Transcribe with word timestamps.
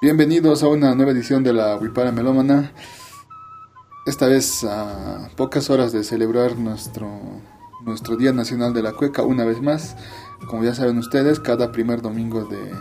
Bienvenidos 0.00 0.62
a 0.62 0.68
una 0.68 0.94
nueva 0.94 1.12
edición 1.12 1.42
de 1.42 1.52
la 1.52 1.76
Wipara 1.76 2.12
Melómana. 2.12 2.72
Esta 4.06 4.26
vez 4.26 4.64
a 4.64 5.30
pocas 5.36 5.70
horas 5.70 5.92
de 5.92 6.04
celebrar 6.04 6.58
nuestro, 6.58 7.08
nuestro 7.82 8.16
Día 8.16 8.32
Nacional 8.32 8.74
de 8.74 8.82
la 8.82 8.92
Cueca 8.92 9.22
una 9.22 9.44
vez 9.44 9.62
más. 9.62 9.96
Como 10.48 10.64
ya 10.64 10.74
saben 10.74 10.98
ustedes, 10.98 11.40
cada 11.40 11.72
primer 11.72 12.02
domingo 12.02 12.44
de, 12.44 12.72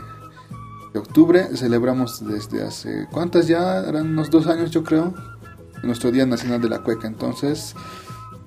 de 0.93 0.99
octubre 0.99 1.55
celebramos 1.55 2.27
desde 2.27 2.63
hace... 2.63 3.07
¿Cuántas 3.11 3.47
ya? 3.47 3.79
Eran 3.79 4.09
unos 4.09 4.29
dos 4.29 4.47
años 4.47 4.71
yo 4.71 4.83
creo. 4.83 5.13
Nuestro 5.83 6.11
Día 6.11 6.25
Nacional 6.25 6.61
de 6.61 6.69
la 6.69 6.83
Cueca. 6.83 7.07
Entonces 7.07 7.75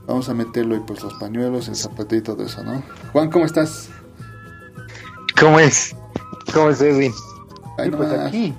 vamos 0.07 0.29
a 0.29 0.34
meterlo 0.34 0.77
y 0.77 0.80
pues 0.80 1.02
los 1.02 1.14
pañuelos, 1.14 1.68
el 1.68 1.77
zapatito 1.77 2.16
y 2.16 2.20
todo 2.20 2.45
eso, 2.45 2.62
¿no? 2.62 2.82
Juan, 3.12 3.30
¿cómo 3.30 3.45
estás? 3.45 3.88
¿Cómo 5.38 5.59
es? 5.59 5.96
¿Cómo 6.52 6.70
es 6.70 6.80
Edwin? 6.80 7.12
Ahí 7.79 7.90
pues 7.90 8.12
aquí. 8.12 8.54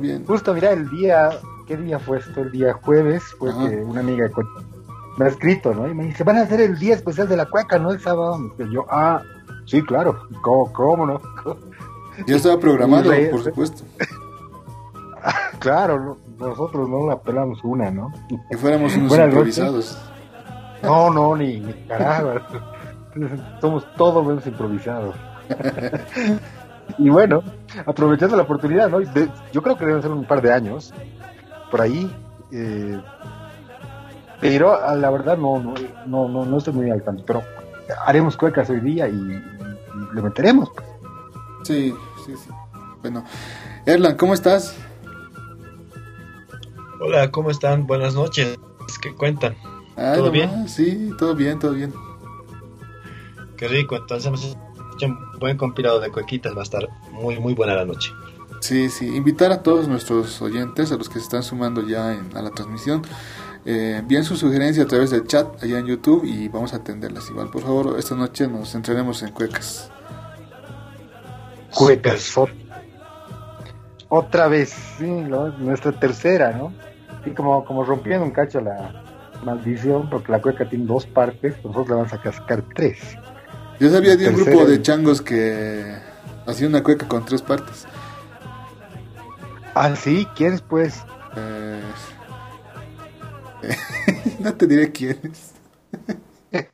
Bien. 0.00 0.24
Justo, 0.26 0.54
mira, 0.54 0.72
el 0.72 0.88
día, 0.90 1.30
¿qué 1.66 1.76
día 1.76 1.98
fue 1.98 2.18
esto? 2.18 2.40
El 2.40 2.52
día 2.52 2.72
jueves, 2.74 3.22
fue 3.38 3.50
Ajá. 3.50 3.68
que 3.68 3.76
una 3.76 4.00
amiga 4.00 4.28
me 5.18 5.24
ha 5.24 5.28
escrito, 5.28 5.72
¿no? 5.74 5.88
Y 5.88 5.94
me 5.94 6.04
dice, 6.04 6.24
van 6.24 6.36
a 6.36 6.42
hacer 6.42 6.60
el 6.60 6.78
día 6.78 6.94
especial 6.94 7.28
de 7.28 7.36
la 7.36 7.46
cueca, 7.46 7.78
¿no? 7.78 7.90
El 7.92 8.00
sábado. 8.00 8.38
Y 8.58 8.72
yo, 8.72 8.84
ah, 8.90 9.22
sí, 9.64 9.82
claro, 9.82 10.28
¿cómo, 10.42 10.72
cómo 10.72 11.06
no? 11.06 11.20
Ya 12.26 12.36
estaba 12.36 12.58
programado, 12.58 13.10
Re- 13.10 13.28
por 13.28 13.42
supuesto. 13.42 13.84
claro, 15.58 15.98
no- 16.38 16.46
nosotros 16.46 16.88
no 16.88 17.06
la 17.08 17.18
pelamos 17.20 17.62
una, 17.64 17.90
¿no? 17.90 18.12
Que 18.50 18.56
fuéramos 18.58 18.94
unos 18.96 19.08
Buenas 19.08 19.28
improvisados. 19.28 19.98
No, 20.82 21.10
no, 21.10 21.34
ni, 21.36 21.60
ni 21.60 21.72
carajo. 21.88 22.32
Somos 23.60 23.86
todos 23.96 24.26
menos 24.26 24.46
improvisados. 24.46 25.16
Y 26.98 27.08
bueno, 27.08 27.42
aprovechando 27.84 28.36
la 28.36 28.42
oportunidad, 28.44 28.88
¿no? 28.88 29.00
De- 29.00 29.28
yo 29.52 29.62
creo 29.62 29.76
que 29.76 29.84
deben 29.86 30.02
ser 30.02 30.10
un 30.10 30.24
par 30.24 30.40
de 30.42 30.52
años 30.52 30.92
por 31.70 31.80
ahí. 31.80 32.10
eh, 32.52 33.00
pero 34.40 34.74
a 34.82 34.94
la 34.94 35.10
verdad 35.10 35.36
no, 35.38 35.58
no, 35.58 35.74
no, 36.06 36.28
no, 36.28 36.44
no 36.44 36.58
estoy 36.58 36.74
muy 36.74 36.90
al 36.90 37.02
tanto. 37.02 37.24
Pero 37.26 37.42
haremos 38.04 38.36
cuecas 38.36 38.68
hoy 38.70 38.80
día 38.80 39.08
y, 39.08 39.12
y 39.14 39.42
le 40.14 40.22
meteremos. 40.22 40.70
pues. 40.74 40.86
Sí, 41.64 41.94
sí, 42.24 42.34
sí. 42.36 42.50
Bueno, 43.02 43.24
Erlan, 43.86 44.16
¿cómo 44.16 44.34
estás? 44.34 44.76
Hola, 47.00 47.30
¿cómo 47.30 47.50
están? 47.50 47.86
Buenas 47.86 48.14
noches. 48.14 48.58
¿Qué 49.00 49.14
cuentan? 49.14 49.54
Ay, 49.96 50.16
¿Todo 50.18 50.26
nomás, 50.32 50.32
bien? 50.32 50.68
Sí, 50.68 51.10
todo 51.18 51.34
bien, 51.34 51.58
todo 51.58 51.72
bien. 51.72 51.92
Qué 53.56 53.68
rico. 53.68 53.96
Entonces 53.96 54.26
hemos 54.26 54.44
hecho 54.44 55.06
un 55.06 55.25
buen 55.38 55.56
compilado 55.56 56.00
de 56.00 56.10
cuequitas. 56.10 56.54
Va 56.54 56.60
a 56.60 56.64
estar 56.64 56.88
muy, 57.12 57.38
muy 57.38 57.54
buena 57.54 57.74
la 57.74 57.84
noche. 57.84 58.10
Sí, 58.60 58.88
sí. 58.88 59.14
Invitar 59.14 59.52
a 59.52 59.62
todos 59.62 59.86
nuestros 59.88 60.40
oyentes, 60.42 60.90
a 60.92 60.96
los 60.96 61.08
que 61.08 61.14
se 61.14 61.24
están 61.24 61.42
sumando 61.42 61.82
ya 61.86 62.14
en- 62.14 62.34
a 62.36 62.42
la 62.42 62.50
transmisión, 62.50 63.02
eh, 63.64 63.96
envíen 63.98 64.24
su 64.24 64.36
sugerencia 64.36 64.84
a 64.84 64.86
través 64.86 65.10
del 65.10 65.26
chat 65.26 65.62
allá 65.62 65.78
en 65.78 65.86
YouTube 65.86 66.24
y 66.24 66.48
vamos 66.48 66.72
a 66.72 66.76
atenderlas 66.76 67.28
igual. 67.30 67.50
Por 67.50 67.62
favor, 67.62 67.96
esta 67.98 68.14
noche 68.14 68.48
nos 68.48 68.72
centraremos 68.72 69.22
en 69.22 69.32
cuecas. 69.32 69.90
Cuecas. 71.74 72.36
ot- 72.36 72.52
Otra 74.08 74.46
vez, 74.48 74.70
sí, 74.98 75.04
¿no? 75.04 75.48
nuestra 75.58 75.92
tercera, 75.92 76.52
¿no? 76.52 76.72
Sí, 77.24 77.32
como, 77.32 77.64
como 77.64 77.84
rompiendo 77.84 78.24
un 78.24 78.30
cacho 78.30 78.60
la 78.60 79.02
maldición, 79.44 80.08
porque 80.08 80.30
la 80.32 80.40
cueca 80.40 80.68
tiene 80.68 80.86
dos 80.86 81.06
partes, 81.06 81.56
nosotros 81.56 81.88
le 81.88 81.94
vamos 81.96 82.12
a 82.12 82.20
cascar 82.22 82.62
tres. 82.74 82.98
Yo 83.78 83.90
sabía 83.90 84.16
de 84.16 84.28
un 84.28 84.36
grupo 84.36 84.64
de 84.64 84.80
changos 84.82 85.20
que 85.20 85.94
hacía 86.46 86.66
una 86.68 86.82
cueca 86.82 87.06
con 87.06 87.24
tres 87.24 87.42
partes. 87.42 87.84
Ah, 89.74 89.94
sí, 89.94 90.26
¿quieres 90.34 90.62
pues? 90.62 91.04
Eh, 91.36 91.82
no 94.38 94.54
te 94.54 94.66
diré 94.66 94.90
quiénes. 94.92 95.52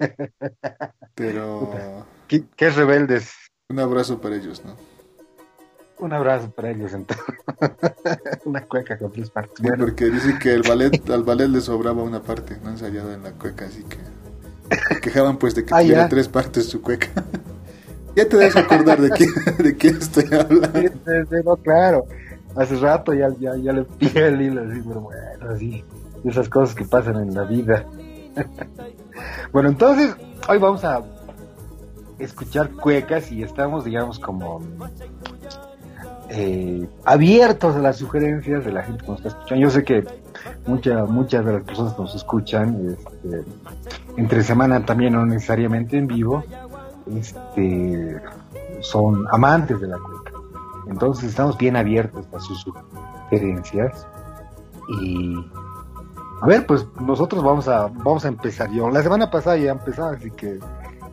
Pero 1.14 2.06
¿Qué, 2.28 2.44
qué 2.56 2.70
rebeldes? 2.70 3.32
un 3.68 3.80
abrazo 3.80 4.20
para 4.20 4.36
ellos, 4.36 4.62
¿no? 4.64 4.76
Un 5.98 6.12
abrazo 6.12 6.50
para 6.50 6.70
ellos 6.70 6.92
entonces. 6.92 7.26
Una 8.44 8.64
cueca 8.64 8.98
con 8.98 9.12
tres 9.12 9.30
partes. 9.30 9.54
Sí, 9.56 9.62
Bueno, 9.62 9.84
porque 9.84 10.06
dice 10.06 10.38
que 10.38 10.52
el 10.52 10.62
ballet, 10.62 11.08
al 11.10 11.22
ballet 11.22 11.48
le 11.48 11.60
sobraba 11.60 12.02
una 12.02 12.22
parte 12.22 12.58
no 12.62 12.70
ensayada 12.70 13.14
en 13.14 13.22
la 13.22 13.32
cueca, 13.32 13.66
así 13.66 13.82
que 13.84 13.98
quejaban 15.02 15.36
pues 15.38 15.54
de 15.54 15.64
que 15.64 15.74
Ah, 15.74 15.80
tuviera 15.80 16.02
ya. 16.02 16.08
tres 16.08 16.28
partes 16.28 16.68
su 16.68 16.80
cueca. 16.82 17.08
ya 18.16 18.28
te 18.28 18.36
debes 18.36 18.56
acordar 18.56 19.00
de 19.00 19.10
quién, 19.10 19.30
de 19.58 19.76
quién 19.76 19.96
estoy 19.96 20.24
hablando. 20.32 20.80
sí, 20.80 20.88
sí, 20.88 21.12
sí, 21.30 21.36
no, 21.44 21.56
claro. 21.56 22.04
Hace 22.54 22.76
rato 22.76 23.14
ya, 23.14 23.28
ya, 23.40 23.56
ya 23.56 23.72
le 23.72 23.84
pillé 23.98 24.26
el 24.28 24.40
hilo 24.42 24.60
así, 24.62 24.80
pero 24.86 25.00
bueno, 25.00 25.50
así. 25.54 25.84
Esas 26.24 26.48
cosas 26.48 26.74
que 26.74 26.84
pasan 26.84 27.16
en 27.16 27.34
la 27.34 27.42
vida. 27.44 27.84
bueno, 29.52 29.68
entonces, 29.70 30.14
hoy 30.48 30.58
vamos 30.58 30.84
a 30.84 31.02
escuchar 32.18 32.70
cuecas 32.70 33.32
y 33.32 33.42
estamos, 33.42 33.84
digamos, 33.84 34.18
como 34.20 34.60
eh, 36.30 36.86
abiertos 37.04 37.74
a 37.76 37.80
las 37.80 37.96
sugerencias 37.96 38.64
de 38.64 38.72
la 38.72 38.82
gente 38.84 39.02
que 39.04 39.10
nos 39.10 39.18
está 39.18 39.28
escuchando. 39.30 39.62
Yo 39.62 39.70
sé 39.70 39.84
que 39.84 40.04
mucha, 40.66 41.04
muchas 41.04 41.44
de 41.44 41.52
las 41.54 41.62
personas 41.64 41.98
nos 41.98 42.14
escuchan 42.14 42.96
este, 42.96 43.44
entre 44.16 44.42
semana 44.42 44.84
también, 44.84 45.14
no 45.14 45.24
necesariamente 45.26 45.96
en 45.96 46.06
vivo, 46.06 46.44
este, 47.14 48.20
son 48.80 49.26
amantes 49.30 49.80
de 49.80 49.88
la 49.88 49.98
cueca. 49.98 50.32
Entonces 50.88 51.30
estamos 51.30 51.56
bien 51.56 51.76
abiertos 51.76 52.26
a 52.34 52.40
sus 52.40 52.60
sugerencias 52.60 54.06
y 55.00 55.36
a 56.40 56.46
ver, 56.46 56.66
pues 56.66 56.86
nosotros 57.00 57.42
vamos 57.42 57.68
a 57.68 57.86
vamos 57.86 58.24
a 58.24 58.28
empezar. 58.28 58.70
Yo 58.72 58.90
la 58.90 59.02
semana 59.02 59.30
pasada 59.30 59.56
ya 59.56 59.72
empezaba, 59.72 60.10
así 60.12 60.30
que 60.32 60.58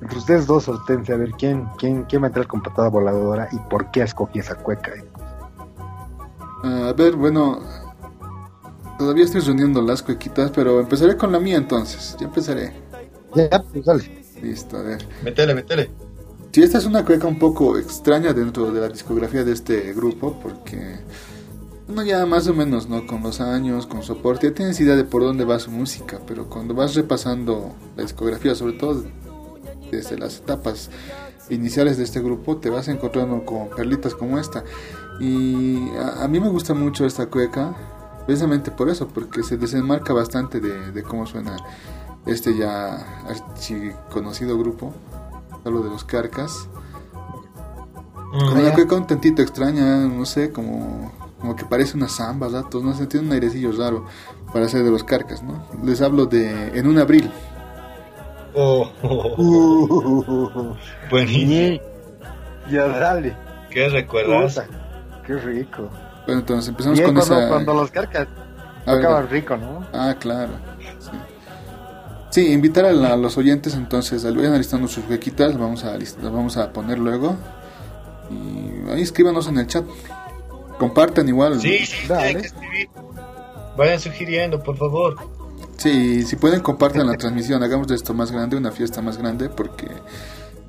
entre 0.01 0.17
ustedes 0.17 0.47
dos 0.47 0.63
sortense 0.63 1.13
a 1.13 1.17
ver 1.17 1.31
quién 1.31 1.67
quién 1.77 2.03
quién 2.03 2.21
va 2.23 2.27
a 2.27 2.29
entrar 2.29 2.47
con 2.47 2.61
patada 2.61 2.89
voladora 2.89 3.47
y 3.51 3.57
por 3.69 3.91
qué 3.91 4.01
escogí 4.01 4.39
esa 4.39 4.55
cueca. 4.55 4.91
Ah, 6.63 6.87
a 6.89 6.93
ver, 6.93 7.15
bueno, 7.15 7.59
todavía 8.99 9.23
estoy 9.23 9.39
reuniendo 9.41 9.81
las 9.81 10.03
cuequitas, 10.03 10.51
pero 10.51 10.79
empezaré 10.81 11.15
con 11.15 11.31
la 11.31 11.39
mía 11.39 11.55
entonces. 11.55 12.15
Ya 12.19 12.27
empezaré. 12.27 12.73
Ya, 13.33 13.63
pues 13.71 13.85
dale. 13.85 14.23
Listo, 14.43 14.77
a 14.77 14.81
ver. 14.81 15.07
Métele, 15.23 15.55
métele. 15.55 15.89
Sí, 16.51 16.61
esta 16.61 16.79
es 16.79 16.85
una 16.85 17.05
cueca 17.05 17.25
un 17.27 17.39
poco 17.39 17.77
extraña 17.77 18.33
dentro 18.33 18.71
de 18.71 18.81
la 18.81 18.89
discografía 18.89 19.43
de 19.43 19.53
este 19.53 19.93
grupo, 19.93 20.37
porque 20.43 20.99
uno 21.87 22.03
ya 22.03 22.25
más 22.25 22.47
o 22.47 22.53
menos, 22.53 22.89
¿no? 22.89 23.07
Con 23.07 23.23
los 23.23 23.39
años, 23.39 23.87
con 23.87 24.03
soporte, 24.03 24.47
ya 24.47 24.53
tienes 24.53 24.79
idea 24.81 24.95
de 24.95 25.05
por 25.05 25.21
dónde 25.21 25.45
va 25.45 25.59
su 25.59 25.71
música, 25.71 26.19
pero 26.27 26.49
cuando 26.49 26.73
vas 26.73 26.93
repasando 26.95 27.73
la 27.95 28.03
discografía, 28.03 28.53
sobre 28.53 28.73
todo 28.73 29.05
desde 29.91 30.17
las 30.17 30.37
etapas 30.37 30.89
iniciales 31.49 31.97
de 31.97 32.03
este 32.03 32.19
grupo, 32.21 32.57
te 32.57 32.69
vas 32.69 32.89
encontrando 32.89 33.45
con 33.45 33.69
perlitas 33.69 34.13
como 34.13 34.37
esta. 34.39 34.63
Y 35.21 35.89
a, 35.97 36.23
a 36.23 36.27
mí 36.27 36.39
me 36.39 36.49
gusta 36.49 36.73
mucho 36.73 37.05
esta 37.05 37.27
cueca, 37.27 37.75
precisamente 38.29 38.69
por 38.69 38.89
eso, 38.91 39.07
porque 39.07 39.41
se 39.41 39.57
desenmarca 39.57 40.13
bastante 40.13 40.59
de, 40.59 40.91
de 40.91 41.01
cómo 41.01 41.25
suena 41.25 41.57
este 42.27 42.55
ya 42.55 43.23
conocido 44.11 44.55
grupo 44.55 44.93
hablo 45.65 45.81
de 45.81 45.89
los 45.89 46.03
carcas. 46.03 46.69
Con 48.29 48.59
una 48.59 48.71
cueca 48.75 48.93
un 48.97 49.07
tantito 49.07 49.41
extraña, 49.41 50.05
no 50.05 50.27
sé, 50.27 50.51
como, 50.51 51.11
como 51.39 51.55
que 51.55 51.65
parece 51.65 51.97
una 51.97 52.07
samba, 52.07 52.49
datos, 52.49 52.83
no 52.83 52.93
sé, 52.93 53.07
tiene 53.07 53.25
un 53.25 53.33
airecillo 53.33 53.71
raro 53.71 54.05
para 54.53 54.69
ser 54.69 54.83
de 54.83 54.91
los 54.91 55.03
carcas, 55.03 55.41
¿no? 55.41 55.65
Les 55.83 55.99
hablo 55.99 56.27
de 56.27 56.77
En 56.77 56.85
un 56.85 56.99
abril. 56.99 57.31
Oh, 58.53 58.91
oh, 59.01 59.33
oh, 59.37 60.75
Uh, 60.75 60.75
buenísimo. 61.09 61.81
ya 62.69 62.87
dale. 62.89 63.35
¿Qué 63.71 63.89
recuerdas? 63.89 64.61
Puta, 64.67 64.67
Qué 65.25 65.33
rico. 65.33 65.89
Bueno, 66.29 66.39
entonces 66.41 66.69
empezamos 66.69 66.97
Bien, 66.99 67.13
con 67.13 67.15
cuando, 67.17 67.39
esa... 67.39 67.49
cuando 67.49 67.73
los 67.73 67.91
carcas 67.91 68.27
A 68.85 68.93
ver, 68.93 69.01
tocaban 69.03 69.29
rico, 69.29 69.57
¿no? 69.57 69.85
Ah, 69.93 70.15
claro. 70.19 70.51
Sí, 70.99 71.09
Sí, 72.31 72.53
invitar 72.53 72.85
a, 72.85 72.91
la- 72.91 73.13
a 73.13 73.17
los 73.17 73.37
oyentes 73.37 73.73
entonces, 73.73 74.23
al 74.23 74.35
vayan 74.37 74.53
alistando 74.53 74.87
sus 74.87 75.07
huequitas, 75.09 75.49
las 75.49 75.57
vamos 75.57 75.83
a, 75.83 75.97
list- 75.97 76.21
las 76.21 76.31
vamos 76.31 76.57
a 76.57 76.71
poner 76.71 76.99
luego. 76.99 77.35
Y 78.29 78.89
ahí 78.91 79.01
escríbanos 79.01 79.47
en 79.47 79.57
el 79.57 79.65
chat. 79.67 79.83
Compartan 80.77 81.27
igual. 81.27 81.59
Sí, 81.59 81.85
sí, 81.85 82.07
Dale. 82.07 82.23
tienen 82.25 82.41
que 82.41 82.47
escribir. 82.47 82.89
Vayan 83.75 83.99
sugiriendo, 83.99 84.61
por 84.61 84.77
favor. 84.77 85.15
Sí, 85.77 86.21
si 86.23 86.35
pueden 86.35 86.59
compartan 86.59 87.07
la 87.07 87.15
transmisión, 87.17 87.63
hagamos 87.63 87.87
de 87.87 87.95
esto 87.95 88.13
más 88.13 88.31
grande, 88.31 88.57
una 88.57 88.71
fiesta 88.71 89.01
más 89.01 89.17
grande, 89.17 89.49
porque 89.49 89.87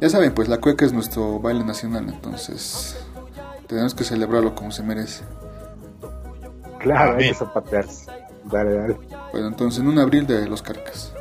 ya 0.01 0.09
saben, 0.09 0.33
pues 0.33 0.49
la 0.49 0.59
cueca 0.59 0.87
es 0.87 0.93
nuestro 0.93 1.41
baile 1.41 1.65
nacional, 1.65 2.07
entonces 2.09 2.97
tenemos 3.67 3.95
que 3.95 4.05
celebrarlo 4.05 4.55
como 4.55 4.71
se 4.71 4.83
merece. 4.83 5.25
Claro, 6.81 7.17
hay 7.19 7.29
que 7.29 7.35
zapatearse. 7.35 8.11
Dale, 8.45 8.75
dale. 8.75 8.97
Bueno, 9.33 9.49
entonces 9.49 9.81
en 9.81 9.89
un 9.89 9.99
abril 9.99 10.27
de 10.27 10.49
los 10.49 10.63
carcas. 10.63 11.15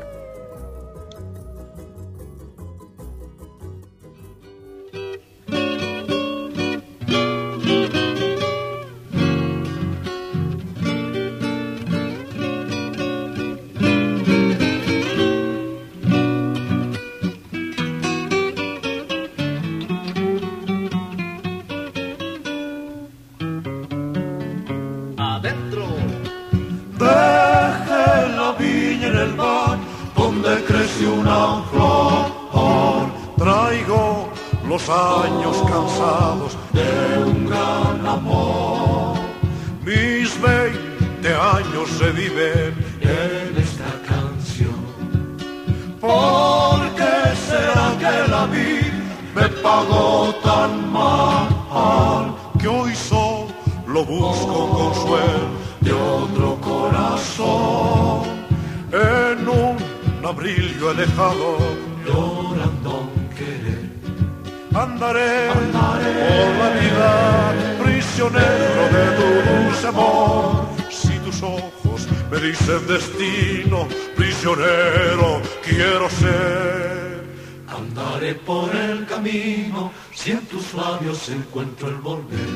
Labios 81.00 81.30
encuentro 81.30 81.88
el 81.88 81.96
volver. 81.96 82.49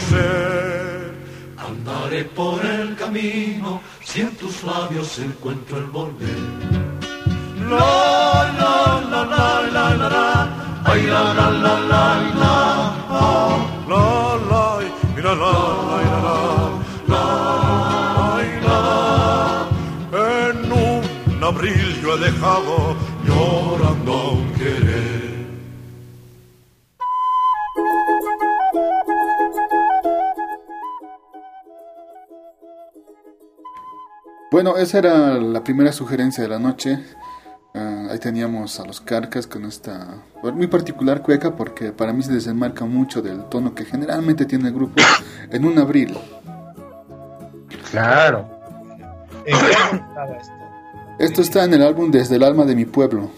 Ser. 0.00 1.14
Andaré 1.56 2.24
por 2.24 2.64
el 2.64 2.96
camino 2.96 3.80
si 4.04 4.22
en 4.22 4.36
tus 4.36 4.62
labios 4.64 5.18
encuentro 5.18 5.78
el 5.78 5.84
volver. 5.84 6.40
La 7.70 8.50
la 8.60 9.00
la 9.12 9.22
la 9.24 9.46
la 9.76 9.94
la 10.00 10.08
la, 10.08 10.28
ay 10.84 11.02
la 11.06 11.22
la 11.34 11.50
la 11.50 11.74
la 11.92 12.04
la 12.40 12.54
la 13.90 14.06
la 14.46 14.64
la 15.22 15.34
la 15.34 15.52
la 15.52 17.20
la 18.66 18.80
en 20.12 20.72
un 20.72 21.44
abril 21.44 22.00
yo 22.02 22.14
he 22.14 22.18
dejado 22.18 22.96
llorando 23.26 24.49
Bueno, 34.50 34.76
esa 34.76 34.98
era 34.98 35.34
la 35.38 35.62
primera 35.62 35.92
sugerencia 35.92 36.42
de 36.42 36.48
la 36.48 36.58
noche. 36.58 36.98
Uh, 37.72 38.10
ahí 38.10 38.18
teníamos 38.18 38.80
a 38.80 38.84
los 38.84 39.00
Carcas 39.00 39.46
con 39.46 39.64
esta 39.64 40.24
muy 40.42 40.66
particular 40.66 41.22
cueca 41.22 41.54
porque 41.54 41.92
para 41.92 42.12
mí 42.12 42.20
se 42.24 42.32
desenmarca 42.32 42.84
mucho 42.84 43.22
del 43.22 43.44
tono 43.44 43.76
que 43.76 43.84
generalmente 43.84 44.44
tiene 44.46 44.68
el 44.68 44.74
grupo 44.74 45.00
en 45.52 45.64
un 45.64 45.78
abril. 45.78 46.18
Claro. 47.92 48.48
esto? 49.44 50.52
Esto 51.20 51.42
está 51.42 51.64
en 51.64 51.74
el 51.74 51.82
álbum 51.82 52.10
Desde 52.10 52.36
el 52.36 52.42
alma 52.42 52.64
de 52.64 52.74
mi 52.74 52.86
pueblo. 52.86 53.30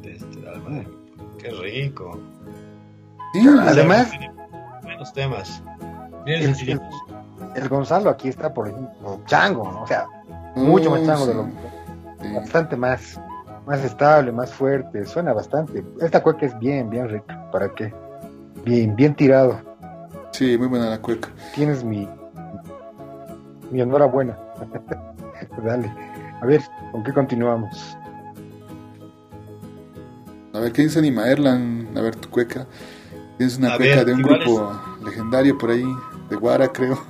Desde 0.00 0.40
el 0.40 0.48
alma 0.48 0.70
de 0.70 0.88
Qué 1.38 1.50
rico. 1.50 2.18
Sí, 3.34 3.46
además. 3.46 4.10
Buenos 4.82 5.12
temas. 5.12 5.62
Bien 6.24 6.42
el, 6.42 6.80
el, 7.54 7.68
Gonzalo 7.68 8.10
aquí 8.10 8.28
está, 8.28 8.52
por 8.52 8.68
ejemplo, 8.68 9.20
chango, 9.26 9.70
¿no? 9.70 9.82
o 9.82 9.86
sea, 9.86 10.06
mucho 10.56 10.90
más 10.90 11.04
chango 11.04 11.26
de 11.26 11.34
lo 11.34 11.48
bastante 12.34 12.76
más, 12.76 13.20
más 13.66 13.84
estable, 13.84 14.32
más 14.32 14.52
fuerte, 14.52 15.06
suena 15.06 15.32
bastante. 15.32 15.84
Esta 16.00 16.22
cueca 16.22 16.46
es 16.46 16.58
bien, 16.58 16.90
bien 16.90 17.08
rica, 17.08 17.50
¿para 17.50 17.72
qué? 17.74 17.92
Bien, 18.64 18.94
bien 18.94 19.14
tirado. 19.14 19.58
Sí, 20.32 20.56
muy 20.58 20.68
buena 20.68 20.90
la 20.90 21.00
cueca. 21.00 21.28
Tienes 21.54 21.82
mi, 21.82 22.08
mi 23.70 23.80
enhorabuena. 23.80 24.38
Dale. 25.64 25.92
A 26.40 26.46
ver, 26.46 26.62
¿con 26.92 27.02
qué 27.02 27.12
continuamos? 27.12 27.96
A 30.52 30.58
ver, 30.60 30.72
¿qué 30.72 30.82
dice 30.82 30.98
Anima 30.98 31.28
Erlan? 31.28 31.88
A 31.96 32.00
ver, 32.00 32.16
tu 32.16 32.28
cueca. 32.28 32.66
Tienes 33.38 33.56
una 33.58 33.76
cueca 33.76 34.04
de 34.04 34.12
un 34.12 34.22
grupo 34.22 34.72
legendario 35.04 35.56
por 35.56 35.70
ahí, 35.70 35.84
de 36.30 36.36
Guara, 36.36 36.72
creo. 36.72 36.98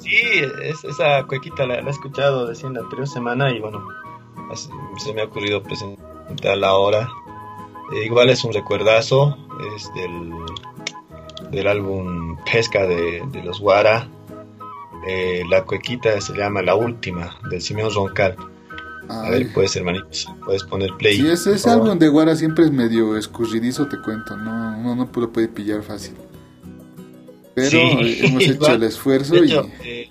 Sí, 0.00 0.16
esa 0.62 1.24
cuequita 1.26 1.66
la, 1.66 1.80
he 1.80 1.88
escuchado 1.88 2.46
decir 2.46 2.70
la 2.70 2.80
anterior 2.80 3.06
semana 3.06 3.50
y 3.50 3.60
bueno, 3.60 3.86
se 4.98 5.14
me 5.14 5.22
ha 5.22 5.26
ocurrido 5.26 5.62
presentarla 5.62 6.68
ahora. 6.68 7.08
Eh, 7.92 8.06
igual 8.06 8.30
es 8.30 8.42
un 8.42 8.52
recuerdazo, 8.52 9.36
es 9.76 9.92
del, 9.94 10.32
del 11.50 11.68
álbum 11.68 12.36
Pesca 12.50 12.86
de, 12.86 13.22
los 13.44 13.60
Guara. 13.60 14.08
Eh, 15.06 15.44
la 15.48 15.64
cuequita 15.64 16.20
se 16.20 16.34
llama 16.34 16.62
La 16.62 16.74
Última, 16.74 17.38
del 17.50 17.60
Simeón 17.60 17.94
Roncal. 17.94 18.36
A 19.10 19.28
ver, 19.28 19.52
puedes, 19.52 19.74
hermanitos, 19.74 20.28
puedes 20.44 20.62
poner 20.62 20.90
play. 20.96 21.16
Sí, 21.16 21.26
ese, 21.26 21.68
álbum 21.68 21.98
de 21.98 22.08
Guara 22.08 22.36
siempre 22.36 22.64
es 22.64 22.70
medio 22.70 23.16
escurridizo, 23.16 23.88
te 23.88 24.00
cuento, 24.00 24.36
no, 24.36 24.76
no, 24.76 24.94
no 24.94 25.10
lo 25.12 25.32
puede 25.32 25.48
pillar 25.48 25.82
fácil. 25.82 26.14
Pero 27.54 27.78
hemos 28.00 28.42
hecho 28.48 28.72
el 28.72 28.84
esfuerzo 28.84 29.42
y... 29.42 29.52
Eh, 29.82 30.10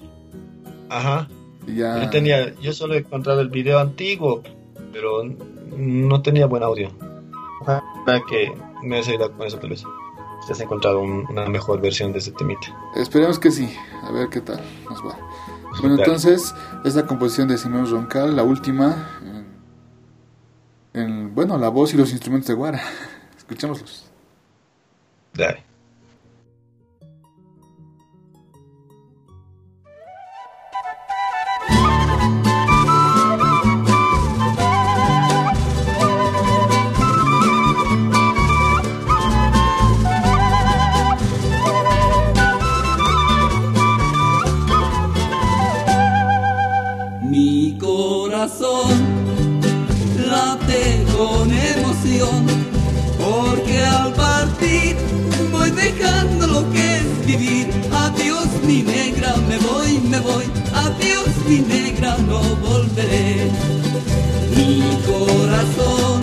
ajá. 0.90 1.30
Ya... 1.66 2.04
Yo, 2.04 2.10
tenía, 2.10 2.54
yo 2.56 2.74
solo 2.74 2.96
he 2.96 2.98
encontrado 2.98 3.40
el 3.40 3.50
video 3.50 3.80
antiguo, 3.80 4.44
pero 4.92 5.24
no 5.78 6.22
tenía 6.22 6.46
buen 6.46 6.64
audio. 6.64 6.92
Para 7.66 8.22
que 8.30 8.52
me 8.84 9.00
has 9.00 9.08
ayudado 9.08 9.32
con 9.32 9.48
eso 9.48 9.60
tal 9.60 9.70
vez. 9.70 9.84
Si 10.46 10.52
has 10.52 10.60
encontrado 10.60 11.02
una 11.02 11.46
mejor 11.48 11.80
versión 11.80 12.12
de 12.12 12.20
ese 12.20 12.32
temita. 12.32 12.68
Esperemos 12.96 13.40
que 13.40 13.52
sí. 13.52 13.70
A 14.04 14.12
ver 14.12 14.28
qué 14.30 14.42
tal 14.42 14.62
nos 14.90 15.00
va. 15.06 15.18
Bueno, 15.82 15.96
entonces, 15.96 16.54
esta 16.84 17.06
composición 17.06 17.48
de 17.48 17.58
Simón 17.58 17.90
Roncal, 17.90 18.36
la 18.36 18.44
última, 18.44 19.08
en, 20.94 21.34
bueno, 21.34 21.58
la 21.58 21.70
voz 21.70 21.94
y 21.94 21.98
los 21.98 22.12
instrumentos 22.12 22.48
de 22.48 22.54
Guara. 22.56 22.82
Escuchémoslos. 23.38 24.10
Dale. 25.34 25.69
Adiós 57.32 58.48
mi 58.66 58.82
negra, 58.82 59.36
me 59.48 59.60
voy, 59.60 60.00
me 60.00 60.20
voy. 60.20 60.46
Adiós 60.74 61.30
mi 61.48 61.60
negra, 61.60 62.18
no 62.28 62.40
volveré. 62.56 63.52
Mi 64.56 64.82
corazón 65.06 66.22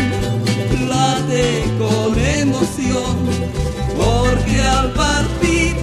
late 0.89 1.63
con 1.79 2.19
emoción, 2.19 3.15
porque 3.97 4.61
al 4.61 4.93
partir 4.95 5.77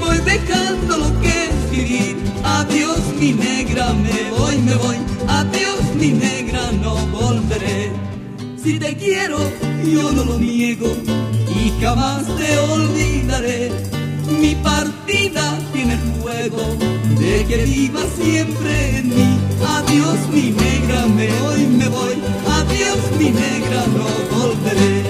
voy 0.00 0.18
dejando 0.18 0.96
lo 0.96 1.20
que 1.20 1.44
es 1.44 1.70
vivir. 1.70 2.16
Adiós 2.42 2.98
mi 3.20 3.32
negra, 3.32 3.92
me 3.92 4.30
voy, 4.36 4.58
me 4.58 4.74
voy. 4.74 4.96
Adiós 5.28 5.82
mi 5.94 6.08
negra, 6.14 6.72
no 6.82 6.96
volveré. 7.18 7.92
Si 8.60 8.80
te 8.80 8.96
quiero, 8.96 9.38
yo 9.84 10.10
no 10.10 10.24
lo 10.24 10.36
niego 10.36 10.96
y 11.48 11.80
jamás 11.80 12.24
te 12.36 12.58
olvidaré. 12.58 13.70
Mi 14.28 14.54
partida 14.56 15.58
tiene 15.72 15.96
fuego 16.20 16.76
de 17.18 17.44
que 17.46 17.64
viva 17.64 18.00
siempre 18.20 18.98
en 18.98 19.08
mí. 19.08 19.38
Adiós 19.76 20.18
mi 20.32 20.50
negra, 20.50 21.06
me 21.06 21.28
voy, 21.40 21.66
me 21.66 21.88
voy. 21.88 22.14
Adiós 22.60 22.98
mi 23.18 23.30
negra, 23.30 23.84
no 23.96 24.06
volveré. 24.36 25.02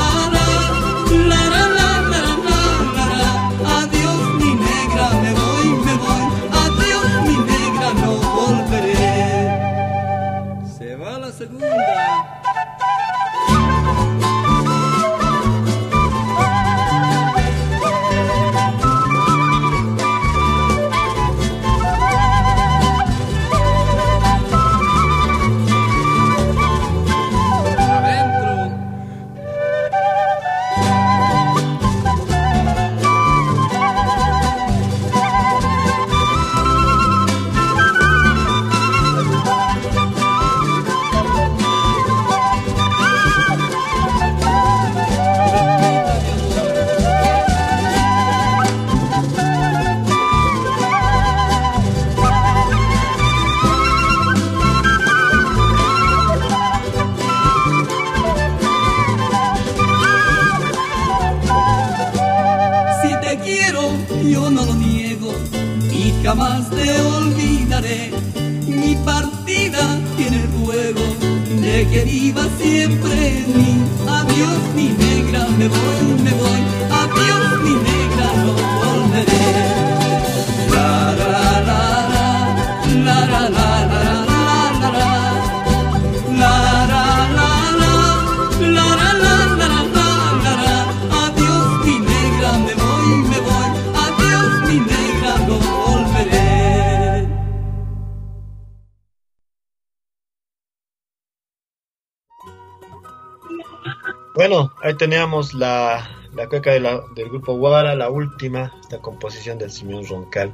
teníamos 105.20 105.54
la, 105.54 106.08
la 106.34 106.48
cueca 106.48 106.72
de 106.72 106.80
la- 106.80 107.02
del 107.14 107.28
grupo 107.28 107.58
Guara, 107.58 107.94
la 107.94 108.10
última, 108.10 108.72
la 108.90 109.00
composición 109.00 109.58
del 109.58 109.70
Simeón 109.70 110.06
Roncal. 110.08 110.54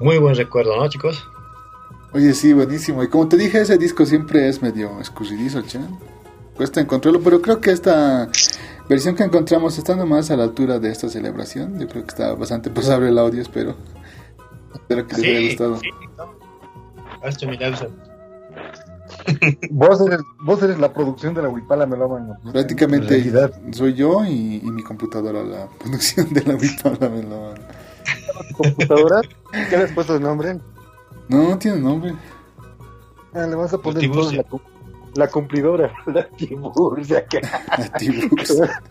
Muy 0.00 0.16
buen 0.16 0.34
recuerdo, 0.36 0.74
¿no, 0.74 0.88
chicos? 0.88 1.22
Oye, 2.14 2.32
sí, 2.32 2.54
buenísimo. 2.54 3.02
Y 3.02 3.08
como 3.08 3.28
te 3.28 3.36
dije, 3.36 3.60
ese 3.60 3.76
disco 3.76 4.06
siempre 4.06 4.48
es 4.48 4.62
medio 4.62 4.98
escurridizo, 5.00 5.60
che. 5.62 5.80
Cuesta 6.56 6.80
encontrarlo, 6.80 7.20
pero 7.20 7.42
creo 7.42 7.60
que 7.60 7.70
esta 7.70 8.30
versión 8.88 9.14
que 9.14 9.24
encontramos 9.24 9.76
estando 9.76 10.06
más 10.06 10.30
a 10.30 10.36
la 10.36 10.44
altura 10.44 10.78
de 10.78 10.90
esta 10.90 11.10
celebración, 11.10 11.78
yo 11.78 11.86
creo 11.88 12.04
que 12.04 12.08
está 12.08 12.32
bastante 12.34 12.70
pasable 12.70 13.10
el 13.10 13.18
audio, 13.18 13.42
espero. 13.42 13.76
Espero 14.72 15.06
que 15.06 15.16
les 15.18 15.24
haya 15.26 15.46
gustado. 15.48 15.76
sí. 15.76 15.90
Hazte 17.22 17.46
mi 17.46 17.58
Nelson. 17.58 17.94
Vos 19.70 20.00
eres, 20.06 20.20
vos 20.40 20.62
eres 20.62 20.78
la 20.78 20.92
producción 20.92 21.34
de 21.34 21.42
la 21.42 21.48
Huipala 21.48 21.86
Melómano. 21.86 22.36
En 22.44 22.52
Prácticamente 22.52 23.22
soy 23.72 23.94
yo 23.94 24.24
y, 24.24 24.56
y 24.64 24.70
mi 24.70 24.82
computadora 24.82 25.42
la 25.42 25.68
producción 25.78 26.32
de 26.32 26.42
la 26.44 26.54
Victoria 26.54 27.08
Melón. 27.08 27.58
computadora, 28.56 29.20
¿qué 29.70 29.76
le 29.76 29.84
has 29.84 29.92
puesto 29.92 30.14
de 30.14 30.20
nombre? 30.20 30.58
No, 31.28 31.50
no 31.50 31.58
tiene 31.58 31.78
nombre. 31.80 32.14
Ah, 33.34 33.46
le 33.46 33.54
vas 33.54 33.72
a 33.74 33.78
poner 33.78 34.04
entonces 34.04 34.38
la, 34.38 34.44
la 35.14 35.28
cumplidora. 35.28 35.92
La 36.06 36.26
Tiburcia. 36.28 37.26
que- 37.26 37.40
La 37.78 37.88
Tiburcia. 37.98 38.82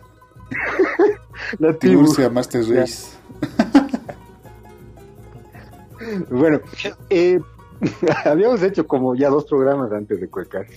La. 1.60 1.74
Tiburcia 1.78 2.30
Master 2.30 2.64
Race. 2.70 3.08
Bueno, 6.30 6.60
eh, 7.10 7.40
habíamos 8.26 8.62
hecho 8.64 8.88
como 8.88 9.16
ya 9.16 9.30
dos 9.30 9.46
programas 9.46 9.92
antes 9.92 10.20
de 10.20 10.30
Cuecas. 10.30 10.68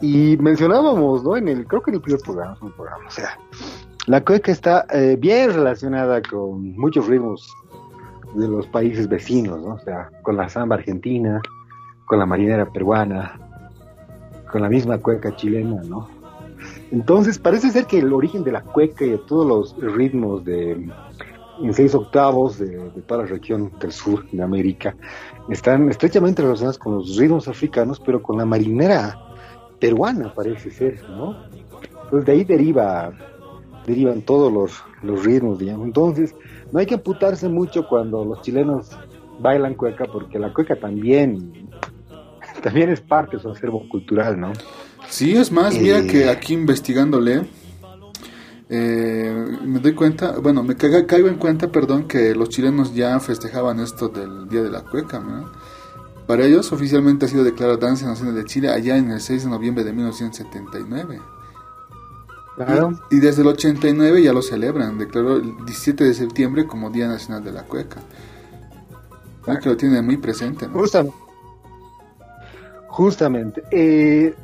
Y 0.00 0.36
mencionábamos, 0.38 1.24
¿no? 1.24 1.36
En 1.36 1.48
el, 1.48 1.66
creo 1.66 1.82
que 1.82 1.90
en 1.90 1.96
el 1.96 2.02
primer 2.02 2.20
programa, 2.20 2.58
un 2.60 2.72
programa, 2.72 3.06
o 3.06 3.10
sea, 3.10 3.38
la 4.06 4.22
cueca 4.22 4.52
está 4.52 4.86
eh, 4.92 5.16
bien 5.18 5.52
relacionada 5.52 6.20
con 6.22 6.76
muchos 6.76 7.06
ritmos 7.06 7.50
de 8.34 8.46
los 8.46 8.66
países 8.66 9.08
vecinos, 9.08 9.60
¿no? 9.60 9.74
O 9.74 9.78
sea, 9.78 10.10
con 10.22 10.36
la 10.36 10.48
samba 10.48 10.76
argentina, 10.76 11.40
con 12.04 12.18
la 12.18 12.26
marinera 12.26 12.70
peruana, 12.70 13.40
con 14.52 14.62
la 14.62 14.68
misma 14.68 14.98
cueca 14.98 15.34
chilena, 15.34 15.82
¿no? 15.82 16.08
Entonces, 16.92 17.38
parece 17.38 17.70
ser 17.70 17.86
que 17.86 17.98
el 17.98 18.12
origen 18.12 18.44
de 18.44 18.52
la 18.52 18.62
cueca 18.62 19.04
y 19.04 19.10
de 19.10 19.18
todos 19.18 19.46
los 19.46 19.94
ritmos 19.94 20.44
de 20.44 20.88
en 21.62 21.72
seis 21.74 21.94
octavos 21.94 22.58
de, 22.58 22.66
de 22.90 23.02
toda 23.02 23.22
la 23.22 23.28
región 23.28 23.72
del 23.80 23.92
sur 23.92 24.28
de 24.30 24.42
América 24.42 24.94
están 25.48 25.88
estrechamente 25.90 26.42
relacionados 26.42 26.78
con 26.78 26.94
los 26.94 27.16
ritmos 27.16 27.48
africanos, 27.48 28.00
pero 28.04 28.22
con 28.22 28.36
la 28.38 28.44
marinera 28.44 29.18
peruana 29.80 30.32
parece 30.34 30.70
ser, 30.70 31.02
¿no? 31.08 31.36
Entonces 32.04 32.24
de 32.26 32.32
ahí 32.32 32.44
deriva, 32.44 33.12
derivan 33.86 34.22
todos 34.22 34.52
los, 34.52 34.72
los 35.02 35.24
ritmos, 35.24 35.58
digamos. 35.58 35.86
Entonces, 35.86 36.34
no 36.72 36.78
hay 36.78 36.86
que 36.86 36.94
amputarse 36.94 37.48
mucho 37.48 37.86
cuando 37.88 38.24
los 38.24 38.42
chilenos 38.42 38.90
bailan 39.38 39.74
cueca, 39.74 40.06
porque 40.06 40.38
la 40.38 40.52
cueca 40.52 40.76
también, 40.76 41.68
también 42.62 42.90
es 42.90 43.00
parte 43.00 43.36
de 43.36 43.42
su 43.42 43.50
acervo 43.50 43.88
cultural, 43.88 44.38
¿no? 44.40 44.52
Sí, 45.08 45.36
es 45.36 45.52
más, 45.52 45.78
mira 45.78 45.98
Eh. 46.00 46.06
que 46.06 46.28
aquí 46.28 46.54
investigándole, 46.54 47.42
eh, 48.68 49.58
me 49.64 49.78
doy 49.80 49.94
cuenta, 49.94 50.38
bueno, 50.38 50.62
me 50.62 50.76
caga- 50.76 51.06
caigo 51.06 51.28
en 51.28 51.36
cuenta, 51.36 51.68
perdón, 51.70 52.08
que 52.08 52.34
los 52.34 52.48
chilenos 52.48 52.94
ya 52.94 53.18
festejaban 53.20 53.80
esto 53.80 54.08
del 54.08 54.48
Día 54.48 54.62
de 54.62 54.70
la 54.70 54.82
Cueca, 54.82 55.20
¿no? 55.20 55.50
Para 56.26 56.44
ellos 56.44 56.72
oficialmente 56.72 57.26
ha 57.26 57.28
sido 57.28 57.44
declarada 57.44 57.78
Danza 57.78 58.06
Nacional 58.06 58.34
de 58.34 58.44
Chile 58.44 58.68
allá 58.70 58.96
en 58.96 59.12
el 59.12 59.20
6 59.20 59.44
de 59.44 59.50
noviembre 59.50 59.84
de 59.84 59.92
1979. 59.92 61.20
Claro. 62.56 62.98
Y, 63.10 63.16
y 63.16 63.20
desde 63.20 63.42
el 63.42 63.48
89 63.48 64.22
ya 64.22 64.32
lo 64.32 64.42
celebran, 64.42 64.98
declaró 64.98 65.36
el 65.36 65.54
17 65.66 66.02
de 66.02 66.14
septiembre 66.14 66.66
como 66.66 66.90
Día 66.90 67.06
Nacional 67.06 67.44
de 67.44 67.52
la 67.52 67.62
Cueca. 67.62 68.00
Creo 69.42 69.60
que 69.60 69.68
lo 69.68 69.76
tienen 69.76 70.04
muy 70.04 70.16
presente, 70.16 70.66
¿no? 70.66 70.72
Justamente. 70.80 71.16
Justamente. 72.88 73.62
Eh, 73.70 74.34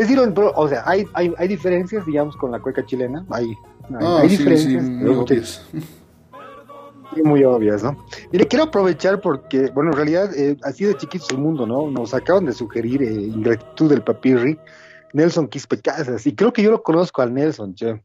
es 0.00 0.08
decir, 0.08 0.20
pero, 0.34 0.52
o 0.54 0.68
sea, 0.68 0.82
hay, 0.86 1.06
hay, 1.14 1.32
hay 1.38 1.48
diferencias, 1.48 2.04
digamos, 2.06 2.36
con 2.36 2.50
la 2.50 2.60
cueca 2.60 2.84
chilena. 2.84 3.24
Hay, 3.30 3.46
hay, 3.46 3.56
Ah, 4.00 4.18
hay 4.22 4.28
sí, 4.30 4.36
sí, 4.36 4.44
diferencias. 4.44 4.84
muy 4.84 5.14
obvias. 5.14 5.66
muy 7.24 7.44
obvias, 7.44 7.82
¿no? 7.82 8.04
Y 8.32 8.38
le 8.38 8.46
quiero 8.46 8.64
aprovechar 8.66 9.20
porque, 9.20 9.70
bueno, 9.74 9.90
en 9.90 9.96
realidad, 9.96 10.30
eh, 10.36 10.56
así 10.62 10.84
de 10.84 10.96
chiquito 10.96 11.24
el 11.30 11.38
mundo, 11.38 11.66
¿no? 11.66 11.90
Nos 11.90 12.14
acaban 12.14 12.44
de 12.44 12.52
sugerir 12.52 13.02
eh, 13.02 13.12
Ingratitud 13.12 13.90
del 13.90 14.02
Papirri, 14.02 14.58
Nelson 15.14 15.48
Quispe 15.48 15.80
Casas, 15.80 16.26
y 16.26 16.34
creo 16.34 16.52
que 16.52 16.62
yo 16.62 16.70
lo 16.70 16.82
conozco 16.82 17.22
al 17.22 17.32
Nelson, 17.34 17.74
che. 17.74 18.02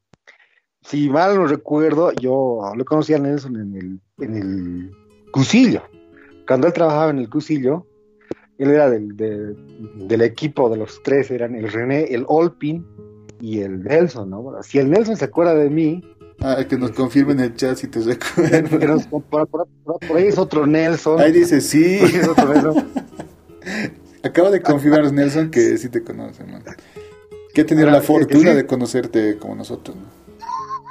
Si 0.81 1.09
mal 1.09 1.35
no 1.35 1.45
recuerdo, 1.47 2.11
yo 2.13 2.59
lo 2.75 2.85
conocí 2.85 3.13
a 3.13 3.19
Nelson 3.19 3.55
en 3.55 3.75
el, 3.75 4.25
en 4.25 4.35
el 4.35 4.91
Cusillo. 5.31 5.81
Cuando 6.47 6.67
él 6.67 6.73
trabajaba 6.73 7.09
en 7.11 7.19
el 7.19 7.29
Cusillo, 7.29 7.85
él 8.57 8.69
era 8.69 8.89
del, 8.89 9.15
de- 9.17 9.55
del 10.07 10.21
equipo 10.21 10.69
de 10.69 10.77
los 10.77 11.01
tres, 11.03 11.31
eran 11.31 11.55
el 11.55 11.71
René, 11.71 12.03
el 12.13 12.25
Olpin 12.27 12.85
y 13.41 13.59
el 13.61 13.83
Nelson, 13.83 14.29
¿no? 14.29 14.55
Si 14.63 14.79
el 14.79 14.89
Nelson 14.89 15.17
se 15.17 15.25
acuerda 15.25 15.55
de 15.55 15.69
mí, 15.69 16.03
Ah, 16.39 16.63
que 16.67 16.77
nos 16.77 16.91
confirmen 16.91 17.39
en 17.39 17.45
el 17.45 17.55
chat 17.55 17.77
si 17.77 17.87
te 17.87 17.99
recuerdo. 18.01 18.79
que 18.79 18.87
nos- 18.87 19.05
por, 19.07 19.23
por- 19.23 19.47
por- 19.47 20.17
ahí 20.17 20.25
es 20.27 20.37
otro 20.37 20.65
Nelson. 20.65 21.19
Ahí 21.21 21.31
dice 21.31 21.61
sí. 21.61 21.83
Ahí 22.01 22.15
es 22.15 22.27
otro 22.27 22.47
Nelson. 22.53 22.87
Acaba 24.23 24.49
de 24.51 24.61
confirmar 24.61 25.11
Nelson 25.13 25.51
que 25.51 25.77
sí 25.77 25.89
te 25.89 26.01
conoce, 26.03 26.43
man. 26.45 26.63
Que 27.53 27.61
ha 27.61 27.65
tenido 27.65 27.89
la 27.89 27.99
que- 28.01 28.07
fortuna 28.07 28.51
sí. 28.51 28.57
de 28.57 28.65
conocerte 28.65 29.37
como 29.37 29.55
nosotros, 29.55 29.95
¿no? 29.95 30.23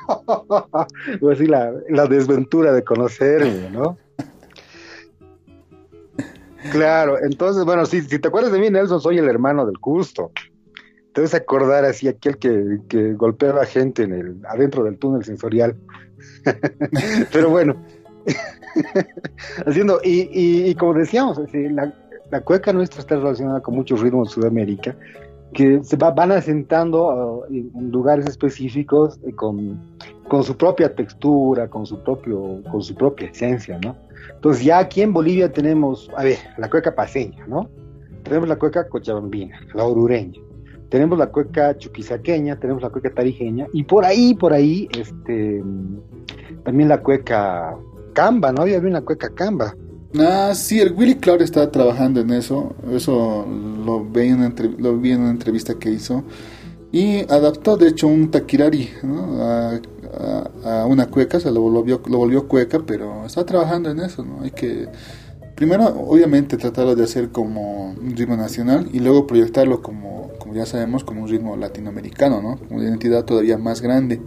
Pues 1.21 1.39
sí, 1.39 1.47
la, 1.47 1.73
la 1.89 2.07
desventura 2.07 2.73
de 2.73 2.83
conocerme, 2.85 3.71
¿no? 3.71 3.97
Claro, 6.71 7.17
entonces, 7.23 7.65
bueno, 7.65 7.87
si, 7.87 8.03
si 8.03 8.19
te 8.19 8.29
acuerdas 8.29 8.53
de 8.53 8.59
mí, 8.61 8.71
Nelson, 8.71 9.01
soy 9.01 9.19
el 9.19 9.29
hermano 9.29 9.67
del 9.67 9.79
Custo. 9.79 10.31
Te 11.13 11.21
debes 11.21 11.35
acordar 11.35 11.85
así, 11.85 12.09
aquel 12.09 12.39
que, 12.39 12.79
que 12.89 13.13
golpeaba 13.15 13.67
gente 13.67 14.05
en 14.05 14.13
el, 14.13 14.37
adentro 14.49 14.85
del 14.85 14.99
túnel 14.99 15.25
sensorial. 15.25 15.77
Pero 17.33 17.51
bueno, 17.51 17.77
haciendo, 19.67 20.01
y, 20.05 20.29
y, 20.33 20.67
y 20.71 20.75
como 20.75 20.95
decíamos, 20.95 21.41
la, 21.53 21.93
la 22.31 22.41
cueca 22.41 22.73
nuestra 22.73 23.01
está 23.01 23.17
relacionada 23.17 23.61
con 23.61 23.75
muchos 23.75 24.01
ritmos 24.01 24.29
de 24.29 24.35
Sudamérica 24.35 24.97
que 25.53 25.85
se 25.85 25.97
va- 25.97 26.13
van 26.13 26.33
asentando 26.33 27.45
en 27.51 27.71
en 27.75 27.91
lugares 27.91 28.25
específicos 28.27 29.19
eh, 29.27 29.35
con, 29.35 29.79
con 30.29 30.43
su 30.43 30.57
propia 30.57 30.95
textura, 30.95 31.69
con 31.69 31.85
su 31.85 32.03
propio, 32.03 32.63
con 32.71 32.83
su 32.83 32.95
propia 32.95 33.29
esencia, 33.29 33.79
¿no? 33.85 33.95
Entonces 34.43 34.65
ya 34.65 34.81
aquí 34.81 35.03
en 35.03 35.13
Bolivia 35.13 35.53
tenemos, 35.53 36.11
a 36.17 36.25
ver, 36.25 36.37
la 36.59 36.69
cueca 36.69 36.97
paseña, 36.97 37.47
¿no? 37.47 37.71
Tenemos 38.25 38.49
la 38.49 38.57
cueca 38.57 38.89
cochabambina, 38.89 39.61
la 39.73 39.85
orureña, 39.85 40.41
tenemos 40.89 41.17
la 41.17 41.29
cueca 41.29 41.79
chuquisaqueña, 41.79 42.59
tenemos 42.59 42.83
la 42.83 42.91
cueca 42.91 43.15
tarijeña, 43.15 43.69
y 43.73 43.85
por 43.85 44.05
ahí, 44.05 44.35
por 44.35 44.53
ahí, 44.53 44.89
este, 44.99 45.63
también 46.65 46.89
la 46.89 47.01
cueca 47.01 47.77
camba, 48.15 48.51
¿no? 48.51 48.63
Había 48.63 48.81
una 48.81 49.03
cueca 49.03 49.33
camba. 49.33 49.77
Ah, 50.19 50.51
sí, 50.57 50.81
el 50.81 50.93
Willy 50.93 51.15
Cloud 51.15 51.41
está 51.41 51.71
trabajando 51.71 52.21
en 52.21 52.31
eso. 52.31 52.75
Eso 52.91 53.47
lo 53.47 54.05
vi 54.05 54.29
en 54.29 55.21
una, 55.21 55.31
entrevista 55.31 55.75
que 55.79 55.91
hizo. 55.91 56.25
Y 56.91 57.21
adaptó, 57.33 57.77
de 57.77 57.91
hecho, 57.91 58.09
un 58.09 58.29
taquirari 58.33 58.91
¿no? 59.05 59.41
a, 59.41 59.81
a- 60.19 60.83
a 60.83 60.87
una 60.87 61.07
cueca, 61.07 61.41
se 61.41 61.51
lo 61.51 61.61
volvió, 61.61 62.01
lo 62.09 62.19
volvió 62.19 62.49
cueca, 62.49 62.81
pero 62.87 63.25
está 63.27 63.45
trabajando 63.47 63.91
en 63.91 64.01
eso, 64.01 64.25
¿no? 64.25 64.43
Hay 64.43 64.51
que, 64.51 64.89
primero, 65.55 65.87
obviamente, 65.87 66.57
tratarlo 66.57 66.95
de 66.95 67.05
hacer 67.05 67.31
como 67.31 67.93
un 67.93 68.17
ritmo 68.17 68.37
nacional 68.37 68.89
y 68.93 69.01
luego 69.01 69.27
proyectarlo 69.27 69.83
como, 69.83 70.31
como 70.39 70.55
ya 70.55 70.67
sabemos, 70.67 71.05
como 71.05 71.23
un 71.23 71.29
ritmo 71.29 71.57
latinoamericano, 71.57 72.43
¿no? 72.43 72.57
Como 72.59 72.77
una 72.81 72.89
identidad 72.89 73.25
todavía 73.25 73.59
más 73.59 73.81
grande. 73.81 74.21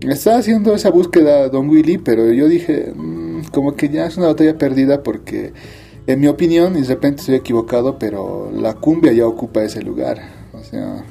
Estaba 0.00 0.36
haciendo 0.38 0.74
esa 0.74 0.90
búsqueda 0.90 1.48
Don 1.48 1.68
Willy, 1.70 1.98
pero 1.98 2.30
yo 2.32 2.46
dije, 2.46 2.92
mm, 2.94 3.44
como 3.52 3.74
que 3.74 3.88
ya 3.88 4.06
es 4.06 4.16
una 4.18 4.26
batalla 4.26 4.58
perdida 4.58 5.02
porque, 5.02 5.54
en 6.06 6.20
mi 6.20 6.26
opinión, 6.26 6.76
y 6.76 6.82
de 6.82 6.88
repente 6.88 7.20
estoy 7.20 7.36
equivocado, 7.36 7.98
pero 7.98 8.50
la 8.52 8.74
cumbia 8.74 9.12
ya 9.12 9.26
ocupa 9.26 9.62
ese 9.62 9.80
lugar. 9.82 10.18
O 10.52 10.62
sea, 10.62 11.04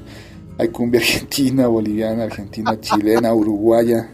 hay 0.57 0.69
cumbia 0.69 0.99
argentina, 1.01 1.67
boliviana, 1.67 2.23
argentina, 2.23 2.79
chilena, 2.79 3.33
uruguaya, 3.33 4.09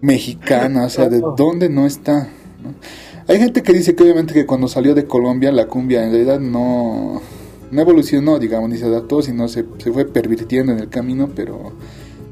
mexicana, 0.00 0.84
o 0.84 0.90
sea, 0.90 1.08
¿de 1.08 1.20
dónde 1.36 1.68
no 1.68 1.86
está? 1.86 2.28
¿no? 2.62 2.74
Hay 3.28 3.38
gente 3.38 3.62
que 3.62 3.72
dice 3.72 3.96
que 3.96 4.04
obviamente 4.04 4.34
que 4.34 4.46
cuando 4.46 4.68
salió 4.68 4.94
de 4.94 5.06
Colombia 5.06 5.50
la 5.50 5.66
cumbia 5.66 6.04
en 6.04 6.12
realidad 6.12 6.38
no, 6.38 7.20
no 7.72 7.80
evolucionó, 7.80 8.38
digamos, 8.38 8.70
ni 8.70 8.78
se 8.78 8.84
adaptó, 8.84 9.20
sino 9.20 9.48
se, 9.48 9.64
se 9.78 9.92
fue 9.92 10.04
pervirtiendo 10.04 10.72
en 10.72 10.78
el 10.78 10.88
camino, 10.88 11.30
pero 11.34 11.72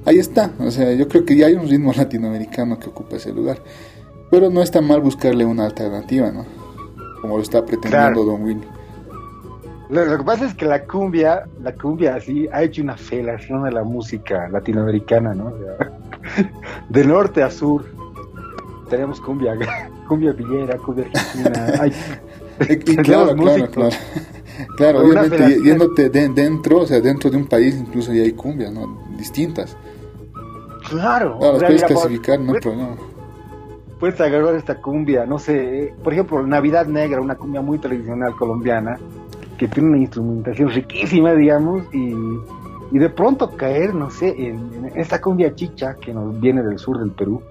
ahí 0.04 0.18
está. 0.18 0.52
O 0.60 0.70
sea, 0.70 0.92
yo 0.92 1.08
creo 1.08 1.24
que 1.24 1.36
ya 1.36 1.46
hay 1.46 1.54
un 1.54 1.68
ritmo 1.68 1.92
latinoamericano 1.96 2.78
que 2.78 2.90
ocupa 2.90 3.16
ese 3.16 3.32
lugar. 3.32 3.60
Pero 4.30 4.50
no 4.50 4.62
está 4.62 4.80
mal 4.80 5.00
buscarle 5.00 5.44
una 5.44 5.64
alternativa, 5.64 6.30
¿no? 6.30 6.44
Como 7.20 7.36
lo 7.36 7.42
está 7.42 7.64
pretendiendo 7.64 8.22
Claro. 8.22 8.24
Don 8.24 8.42
Willy. 8.42 8.66
Lo, 9.94 10.04
lo 10.04 10.18
que 10.18 10.24
pasa 10.24 10.46
es 10.46 10.54
que 10.54 10.66
la 10.66 10.84
cumbia, 10.84 11.44
la 11.62 11.72
cumbia 11.72 12.16
así 12.16 12.48
ha 12.52 12.62
hecho 12.62 12.82
una 12.82 12.96
felación 12.96 13.62
de 13.64 13.70
la 13.72 13.84
música 13.84 14.48
latinoamericana, 14.48 15.34
¿no? 15.34 15.46
O 15.46 15.58
sea, 15.58 16.50
de 16.88 17.04
norte 17.04 17.42
a 17.42 17.50
sur 17.50 17.84
tenemos 18.90 19.20
cumbia, 19.20 19.54
cumbia 20.08 20.32
villera, 20.32 20.76
cumbia 20.78 21.06
argentina. 21.06 21.72
hay- 21.80 21.92
Y, 22.68 22.72
y 22.92 22.96
claro, 22.98 23.34
claro, 23.36 23.68
claro. 24.76 24.98
Obviamente, 25.00 25.60
yéndote 25.64 26.08
de- 26.10 26.28
dentro, 26.28 26.78
o 26.82 26.86
sea, 26.86 27.00
dentro 27.00 27.28
de 27.30 27.36
un 27.36 27.46
país 27.46 27.74
incluso 27.76 28.12
ya 28.12 28.22
hay 28.22 28.32
cumbias, 28.32 28.72
¿no? 28.72 29.00
Distintas. 29.16 29.76
Claro, 30.88 31.38
Claro, 31.38 31.52
las 31.54 31.62
puedes 31.62 31.74
mira, 31.74 31.86
clasificar, 31.88 32.38
no 32.40 32.44
hay 32.46 32.50
pues- 32.52 32.62
problema. 32.62 32.96
puedes 33.98 34.20
agarrar 34.20 34.54
esta 34.54 34.80
cumbia, 34.80 35.24
no 35.26 35.38
sé, 35.38 35.84
eh, 35.84 35.94
por 36.04 36.12
ejemplo, 36.12 36.46
Navidad 36.46 36.86
Negra, 36.86 37.20
una 37.20 37.36
cumbia 37.36 37.60
muy 37.62 37.78
tradicional 37.78 38.36
colombiana, 38.36 38.98
que 39.58 39.68
tiene 39.68 39.88
una 39.90 39.98
instrumentación 39.98 40.70
riquísima, 40.70 41.32
digamos, 41.34 41.84
y, 41.92 42.14
y 42.92 42.98
de 42.98 43.10
pronto 43.10 43.50
caer, 43.56 43.94
no 43.94 44.10
sé, 44.10 44.28
en, 44.30 44.56
en 44.74 44.92
esta 44.94 45.20
cumbia 45.20 45.54
chicha 45.54 45.94
que 46.00 46.12
nos 46.12 46.38
viene 46.40 46.62
del 46.62 46.78
sur 46.78 46.98
del 46.98 47.10
Perú. 47.12 47.42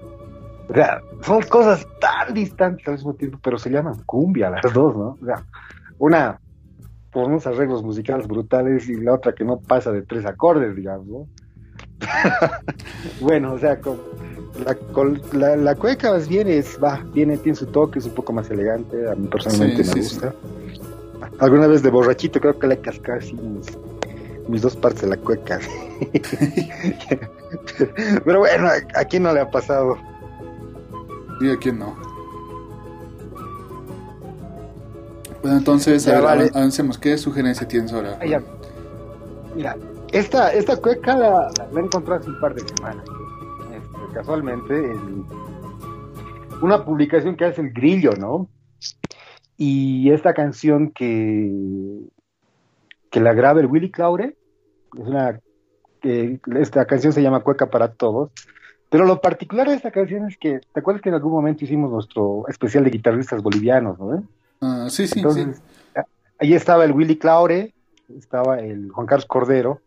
O 0.68 0.72
sea, 0.74 1.00
son 1.22 1.42
cosas 1.42 1.86
tan 2.00 2.32
distantes 2.34 2.86
al 2.88 2.94
mismo 2.94 3.14
tiempo, 3.14 3.38
pero 3.42 3.58
se 3.58 3.70
llaman 3.70 4.02
cumbia 4.06 4.50
las 4.50 4.72
dos, 4.72 4.96
¿no? 4.96 5.16
O 5.20 5.24
sea, 5.24 5.44
una 5.98 6.38
con 7.12 7.26
unos 7.26 7.46
arreglos 7.46 7.82
musicales 7.84 8.26
brutales 8.26 8.88
y 8.88 8.94
la 9.00 9.14
otra 9.14 9.32
que 9.34 9.44
no 9.44 9.58
pasa 9.58 9.92
de 9.92 10.02
tres 10.02 10.26
acordes, 10.26 10.74
digamos, 10.74 11.06
¿no? 11.06 11.26
bueno, 13.20 13.52
o 13.52 13.58
sea, 13.58 13.78
con, 13.80 13.98
la, 14.64 14.74
con- 14.92 15.20
la, 15.32 15.54
la 15.56 15.74
cueca 15.76 16.10
más 16.12 16.28
bien 16.28 16.48
es, 16.48 16.78
va, 16.82 17.04
viene, 17.12 17.36
tiene 17.38 17.54
su 17.56 17.66
toque, 17.66 17.98
es 17.98 18.06
un 18.06 18.14
poco 18.14 18.32
más 18.32 18.50
elegante, 18.50 18.96
a 19.08 19.14
mí 19.14 19.28
personalmente 19.28 19.84
Sí, 19.84 19.88
me 19.90 20.02
sí, 20.02 20.14
gusta. 20.14 20.34
Alguna 21.38 21.66
vez 21.66 21.82
de 21.82 21.90
borrachito 21.90 22.40
creo 22.40 22.58
que 22.58 22.66
le 22.66 22.78
cascé 22.80 23.12
así 23.12 23.34
mis, 23.34 23.66
mis 24.48 24.62
dos 24.62 24.76
partes 24.76 25.02
de 25.02 25.08
la 25.08 25.16
cueca. 25.16 25.58
Pero 28.24 28.38
bueno, 28.40 28.68
¿a, 28.68 29.00
a 29.00 29.04
quién 29.04 29.22
no 29.24 29.32
le 29.32 29.40
ha 29.40 29.50
pasado? 29.50 29.96
Y 31.40 31.50
a 31.50 31.56
quién 31.56 31.78
no. 31.78 31.94
Bueno, 35.42 35.58
entonces, 35.58 36.06
a 36.06 36.10
Ya, 36.10 36.14
ver, 36.16 36.24
vale. 36.24 36.44
avan- 36.46 36.56
avancemos. 36.56 36.98
¿Qué 36.98 37.18
sugerencia 37.18 37.68
tienes 37.68 37.92
ahora? 37.92 38.18
Ah, 38.20 38.26
ya. 38.26 38.42
Mira, 39.54 39.76
esta, 40.12 40.52
esta 40.52 40.76
cueca 40.76 41.16
la, 41.16 41.30
la, 41.58 41.68
la 41.72 41.80
encontré 41.80 42.14
hace 42.14 42.30
un 42.30 42.40
par 42.40 42.54
de 42.54 42.62
semanas. 42.66 43.04
Este, 43.72 44.14
casualmente, 44.14 44.74
en 44.74 45.24
una 46.62 46.84
publicación 46.84 47.36
que 47.36 47.44
hace 47.44 47.60
el 47.60 47.72
Grillo, 47.72 48.12
¿no? 48.18 48.48
Y 49.56 50.10
esta 50.10 50.34
canción 50.34 50.90
que, 50.90 52.00
que 53.10 53.20
la 53.20 53.32
graba 53.32 53.60
el 53.60 53.66
Willy 53.66 53.90
Claure, 53.90 54.36
es 54.98 55.06
una, 55.06 55.38
esta 56.02 56.84
canción 56.86 57.12
se 57.12 57.22
llama 57.22 57.40
Cueca 57.40 57.70
para 57.70 57.92
Todos. 57.92 58.30
Pero 58.90 59.06
lo 59.06 59.20
particular 59.20 59.68
de 59.68 59.74
esta 59.74 59.90
canción 59.90 60.28
es 60.28 60.36
que, 60.36 60.60
¿te 60.72 60.80
acuerdas 60.80 61.02
que 61.02 61.08
en 61.08 61.16
algún 61.16 61.32
momento 61.32 61.64
hicimos 61.64 61.90
nuestro 61.90 62.44
especial 62.48 62.84
de 62.84 62.90
guitarristas 62.90 63.42
bolivianos, 63.42 63.98
¿no? 63.98 64.24
Ah, 64.60 64.86
sí, 64.88 65.06
sí, 65.06 65.18
Entonces, 65.18 65.56
sí. 65.56 66.00
ahí 66.38 66.54
estaba 66.54 66.84
el 66.84 66.92
Willy 66.92 67.16
Claure, 67.16 67.72
estaba 68.16 68.60
el 68.60 68.90
Juan 68.90 69.06
Carlos 69.06 69.26
Cordero, 69.26 69.80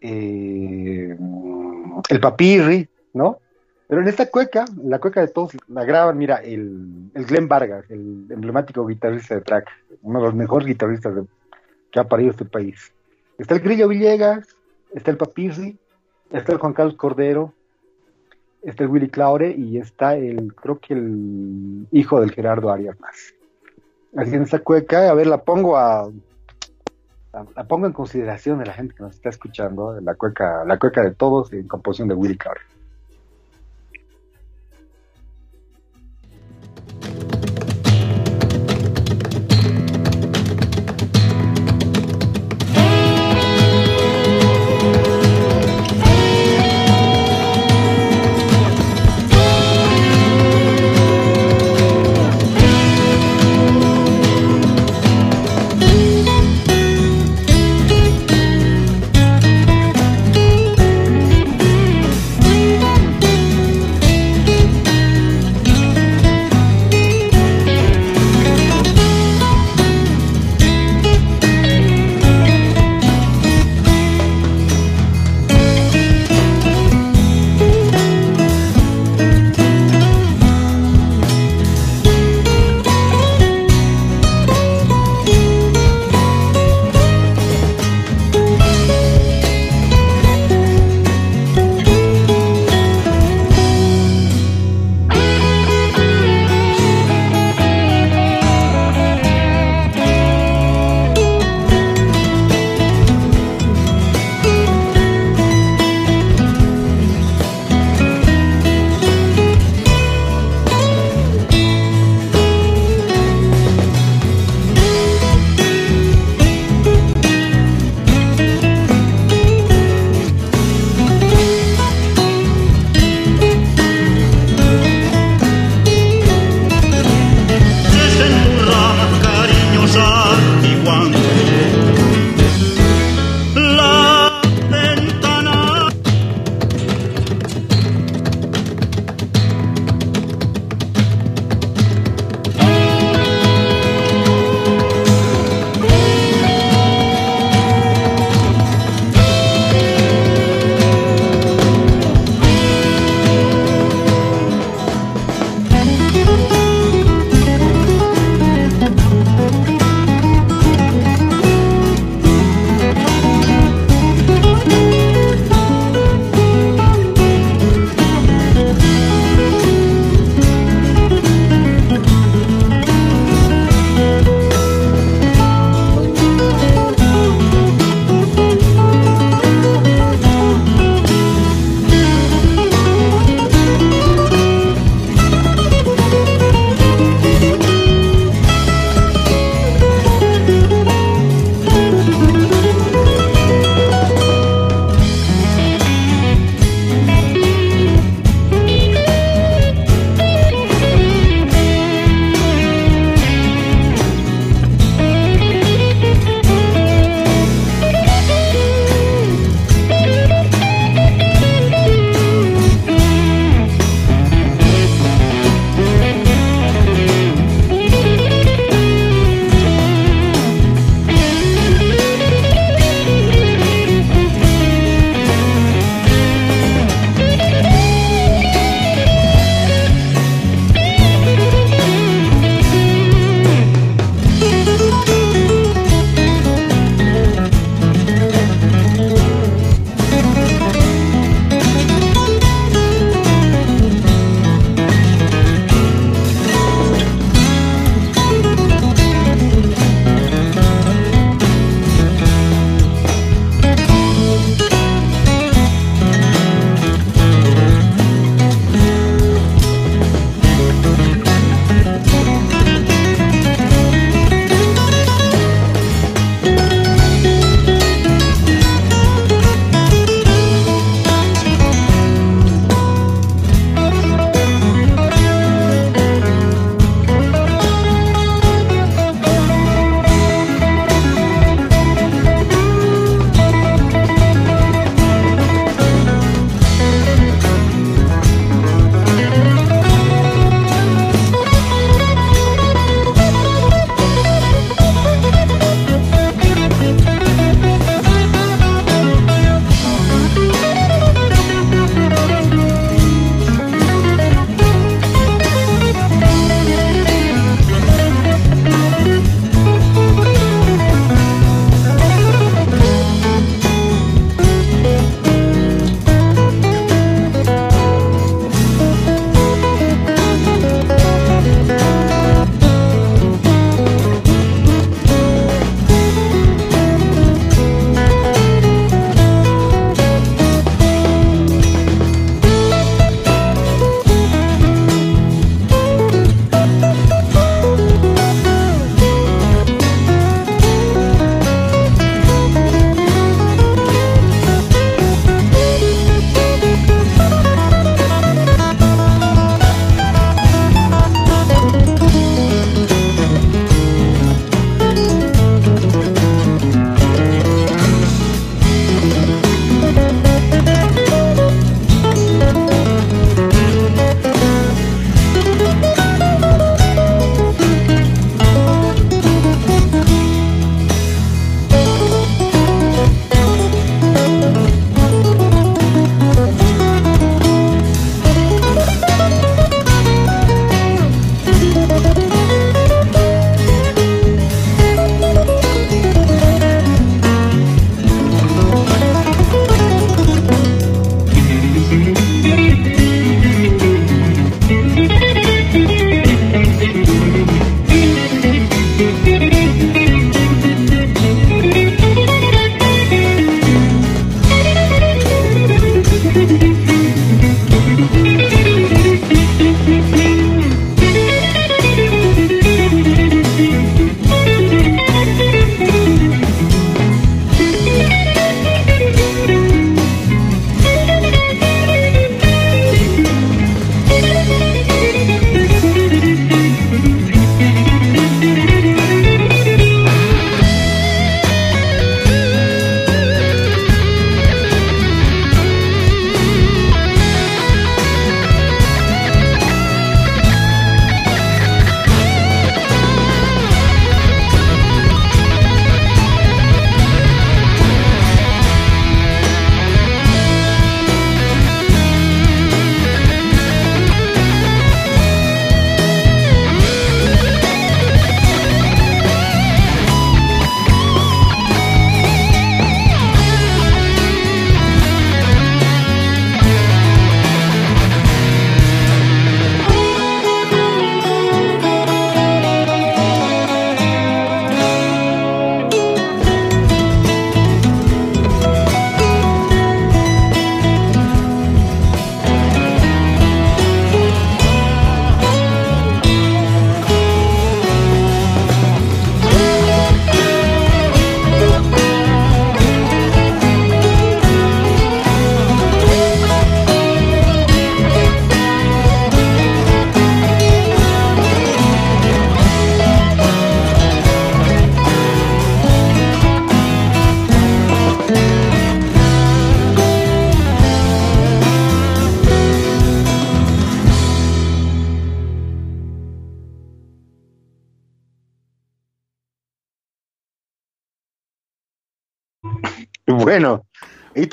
eh, 0.00 1.16
el 2.08 2.20
Papirri, 2.20 2.88
¿no? 3.12 3.38
Pero 3.86 4.00
en 4.00 4.08
esta 4.08 4.30
cueca, 4.30 4.64
la 4.82 4.98
cueca 4.98 5.20
de 5.20 5.28
todos, 5.28 5.52
la 5.68 5.84
graban, 5.84 6.16
mira, 6.16 6.36
el, 6.36 7.10
el 7.14 7.24
Glenn 7.26 7.48
Vargas, 7.48 7.84
el 7.90 8.26
emblemático 8.30 8.86
guitarrista 8.86 9.34
de 9.34 9.42
track, 9.42 9.68
uno 10.02 10.20
de 10.20 10.24
los 10.26 10.34
mejores 10.34 10.66
guitarristas 10.66 11.14
de- 11.14 11.26
que 11.90 12.00
ha 12.00 12.04
parido 12.08 12.30
este 12.30 12.44
país. 12.46 12.92
Está 13.38 13.54
el 13.54 13.60
Grillo 13.60 13.88
Villegas, 13.88 14.46
está 14.94 15.10
el 15.10 15.16
Papirri, 15.16 15.76
está 16.30 16.52
el 16.52 16.58
Juan 16.58 16.72
Carlos 16.72 16.96
Cordero, 16.96 17.52
está 18.62 18.84
el 18.84 18.90
Willy 18.90 19.08
Claure 19.10 19.50
y 19.50 19.76
está 19.78 20.16
el, 20.16 20.54
creo 20.54 20.78
que 20.78 20.94
el 20.94 21.86
hijo 21.92 22.20
del 22.20 22.32
Gerardo 22.32 22.70
Arias 22.70 22.98
más 23.00 23.34
haciendo 24.16 24.44
esta 24.44 24.60
cueca, 24.60 25.10
a 25.10 25.14
ver, 25.14 25.26
la 25.26 25.42
pongo 25.42 25.76
a, 25.76 26.08
la, 27.56 27.64
pongo 27.64 27.86
en 27.86 27.92
consideración 27.92 28.60
de 28.60 28.66
la 28.66 28.72
gente 28.72 28.94
que 28.94 29.02
nos 29.02 29.14
está 29.16 29.28
escuchando, 29.28 30.00
la 30.00 30.14
cueca, 30.14 30.64
la 30.64 30.78
cueca 30.78 31.02
de 31.02 31.10
todos 31.10 31.52
en 31.52 31.66
composición 31.66 32.08
de 32.08 32.14
Willy 32.14 32.36
Clark. 32.38 32.60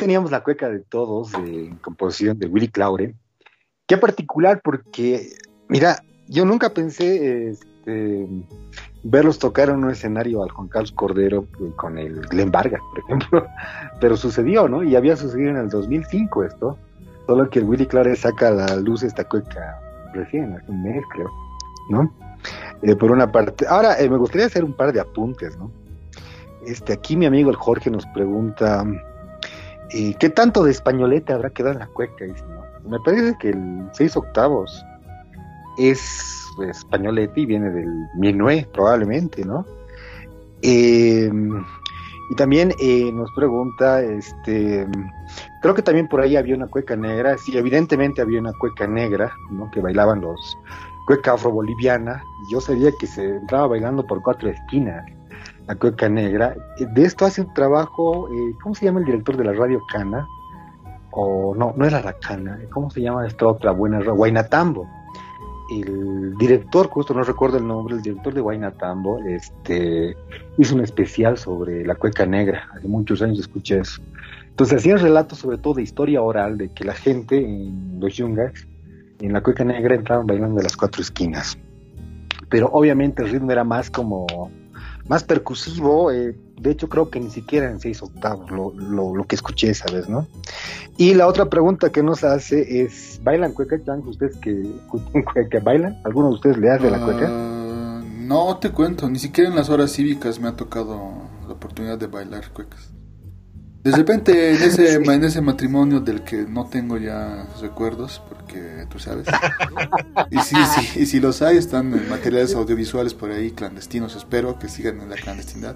Teníamos 0.01 0.31
la 0.31 0.41
cueca 0.41 0.67
de 0.67 0.79
todos, 0.79 1.31
en 1.35 1.75
composición 1.75 2.39
de 2.39 2.47
Willy 2.47 2.69
Claure. 2.69 3.13
Qué 3.85 3.97
particular 3.97 4.59
porque, 4.63 5.29
mira, 5.69 6.01
yo 6.27 6.43
nunca 6.43 6.71
pensé 6.73 7.49
este, 7.49 8.27
verlos 9.03 9.37
tocar 9.37 9.69
en 9.69 9.83
un 9.83 9.91
escenario 9.91 10.41
al 10.41 10.49
Juan 10.49 10.69
Carlos 10.69 10.91
Cordero 10.91 11.45
eh, 11.59 11.71
con 11.75 11.99
el 11.99 12.19
Glenn 12.21 12.49
Vargas, 12.49 12.81
por 12.89 12.99
ejemplo, 13.03 13.45
pero 14.01 14.17
sucedió, 14.17 14.67
¿no? 14.67 14.81
Y 14.81 14.95
había 14.95 15.15
sucedido 15.15 15.51
en 15.51 15.57
el 15.57 15.69
2005 15.69 16.45
esto, 16.45 16.79
solo 17.27 17.47
que 17.51 17.59
el 17.59 17.65
Willy 17.65 17.85
Clare 17.85 18.15
saca 18.15 18.47
a 18.47 18.51
la 18.51 18.75
luz 18.77 19.03
esta 19.03 19.23
cueca 19.29 19.79
recién, 20.15 20.53
hace 20.53 20.71
un 20.71 20.81
mes 20.81 21.03
creo, 21.13 21.29
¿no? 21.91 22.11
Eh, 22.81 22.95
por 22.95 23.11
una 23.11 23.31
parte. 23.31 23.67
Ahora, 23.67 24.01
eh, 24.01 24.09
me 24.09 24.17
gustaría 24.17 24.47
hacer 24.47 24.63
un 24.63 24.73
par 24.73 24.93
de 24.93 24.99
apuntes, 24.99 25.55
¿no? 25.59 25.71
Este, 26.65 26.91
aquí 26.91 27.15
mi 27.15 27.27
amigo 27.27 27.51
el 27.51 27.55
Jorge 27.55 27.91
nos 27.91 28.07
pregunta, 28.07 28.83
¿qué 30.19 30.29
tanto 30.29 30.63
de 30.63 30.71
españolete 30.71 31.33
habrá 31.33 31.49
quedado 31.49 31.73
en 31.73 31.79
la 31.79 31.87
cueca? 31.87 32.25
Dice, 32.25 32.43
¿no? 32.45 32.89
Me 32.89 32.99
parece 32.99 33.37
que 33.39 33.49
el 33.49 33.89
seis 33.93 34.15
octavos 34.15 34.83
es 35.77 36.47
españolete 36.69 37.41
y 37.41 37.45
viene 37.45 37.69
del 37.69 37.89
Minué, 38.15 38.67
probablemente, 38.73 39.45
¿no? 39.45 39.65
Eh, 40.61 41.31
y 42.31 42.35
también 42.35 42.73
eh, 42.79 43.11
nos 43.11 43.29
pregunta, 43.31 44.01
este, 44.01 44.87
creo 45.61 45.75
que 45.75 45.81
también 45.81 46.07
por 46.07 46.21
ahí 46.21 46.37
había 46.37 46.55
una 46.55 46.67
cueca 46.67 46.95
negra, 46.95 47.37
sí, 47.37 47.57
evidentemente 47.57 48.21
había 48.21 48.39
una 48.39 48.53
cueca 48.53 48.87
negra, 48.87 49.33
¿no? 49.49 49.69
Que 49.71 49.81
bailaban 49.81 50.21
los 50.21 50.57
cueca 51.07 51.33
afro-boliviana, 51.33 52.23
yo 52.49 52.61
sabía 52.61 52.91
que 52.99 53.07
se 53.07 53.35
entraba 53.35 53.67
bailando 53.67 54.05
por 54.05 54.21
cuatro 54.21 54.49
esquinas, 54.49 55.03
la 55.71 55.75
cueca 55.77 56.09
negra. 56.09 56.55
De 56.77 57.03
esto 57.03 57.25
hace 57.25 57.41
un 57.41 57.53
trabajo, 57.53 58.27
eh, 58.27 58.55
¿cómo 58.61 58.75
se 58.75 58.85
llama 58.85 58.99
el 58.99 59.05
director 59.05 59.37
de 59.37 59.45
la 59.45 59.53
radio 59.53 59.81
Cana? 59.91 60.27
O 61.11 61.55
no, 61.55 61.73
no 61.77 61.85
era 61.85 62.01
la 62.01 62.13
Cana, 62.13 62.59
¿cómo 62.71 62.89
se 62.89 63.01
llama 63.01 63.25
esta 63.25 63.47
otra 63.47 63.71
buena? 63.71 63.99
Guainatambo 63.99 64.87
el 65.71 66.35
director, 66.37 66.87
justo 66.89 67.13
no 67.13 67.23
recuerdo 67.23 67.57
el 67.57 67.65
nombre, 67.65 67.95
el 67.95 68.01
director 68.01 68.33
de 68.33 68.41
Guaynatambo, 68.41 69.19
este, 69.19 70.17
hizo 70.57 70.75
un 70.75 70.81
especial 70.81 71.37
sobre 71.37 71.85
la 71.85 71.95
cueca 71.95 72.25
negra. 72.25 72.67
Hace 72.75 72.89
muchos 72.89 73.21
años 73.21 73.39
escuché 73.39 73.79
eso. 73.79 74.01
Entonces 74.49 74.79
hacían 74.79 74.99
relatos 74.99 75.37
sobre 75.39 75.57
todo 75.57 75.75
de 75.75 75.83
historia 75.83 76.21
oral, 76.21 76.57
de 76.57 76.69
que 76.73 76.83
la 76.83 76.93
gente 76.93 77.37
en 77.37 78.01
los 78.01 78.17
yungas, 78.17 78.51
en 79.21 79.31
la 79.31 79.41
cueca 79.41 79.63
negra, 79.63 79.95
entraban 79.95 80.27
bailando 80.27 80.57
de 80.57 80.63
las 80.63 80.75
cuatro 80.75 81.01
esquinas. 81.01 81.57
Pero 82.49 82.67
obviamente 82.73 83.23
el 83.23 83.29
ritmo 83.29 83.51
era 83.51 83.63
más 83.63 83.89
como, 83.89 84.27
más 85.07 85.23
percusivo, 85.23 86.11
eh, 86.11 86.35
de 86.61 86.71
hecho, 86.71 86.87
creo 86.89 87.09
que 87.09 87.19
ni 87.19 87.31
siquiera 87.31 87.71
en 87.71 87.79
seis 87.79 88.03
octavos 88.03 88.51
lo, 88.51 88.71
lo, 88.71 89.23
que 89.23 89.35
escuché 89.35 89.71
esa 89.71 89.91
vez, 89.91 90.07
¿no? 90.07 90.27
Y 90.95 91.15
la 91.15 91.25
otra 91.25 91.49
pregunta 91.49 91.91
que 91.91 92.03
nos 92.03 92.23
hace 92.23 92.83
es, 92.83 93.19
¿bailan 93.23 93.53
cueca, 93.53 93.83
Chan? 93.83 94.03
¿Ustedes 94.05 94.37
que, 94.37 94.63
que 95.49 95.59
bailan? 95.63 95.99
¿Alguno 96.05 96.27
de 96.27 96.33
ustedes 96.35 96.57
le 96.57 96.69
hace 96.69 96.91
la 96.91 97.03
cueca? 97.03 97.27
Ah, 97.27 98.03
no 98.05 98.57
te 98.57 98.69
cuento, 98.69 99.09
ni 99.09 99.17
siquiera 99.17 99.49
en 99.49 99.55
las 99.55 99.69
horas 99.69 99.91
cívicas 99.91 100.39
me 100.39 100.49
ha 100.49 100.55
tocado 100.55 101.13
la 101.47 101.53
oportunidad 101.53 101.97
de 101.97 102.05
bailar 102.05 102.51
cuecas. 102.51 102.90
De 103.83 103.91
repente 103.91 104.51
en 104.51 104.55
ese, 104.63 104.95
en 104.95 105.23
ese 105.23 105.41
matrimonio 105.41 105.99
del 105.99 106.23
que 106.23 106.43
no 106.47 106.67
tengo 106.67 106.97
ya 106.97 107.47
recuerdos, 107.59 108.21
porque 108.29 108.85
tú 108.89 108.99
sabes. 108.99 109.27
Y 110.29 110.39
si, 110.39 110.99
y 110.99 111.05
si 111.05 111.19
los 111.19 111.41
hay, 111.41 111.57
están 111.57 111.93
en 111.93 112.09
materiales 112.09 112.53
audiovisuales 112.53 113.13
por 113.13 113.31
ahí, 113.31 113.51
clandestinos, 113.51 114.15
espero 114.15 114.59
que 114.59 114.69
sigan 114.69 115.01
en 115.01 115.09
la 115.09 115.15
clandestinidad. 115.15 115.75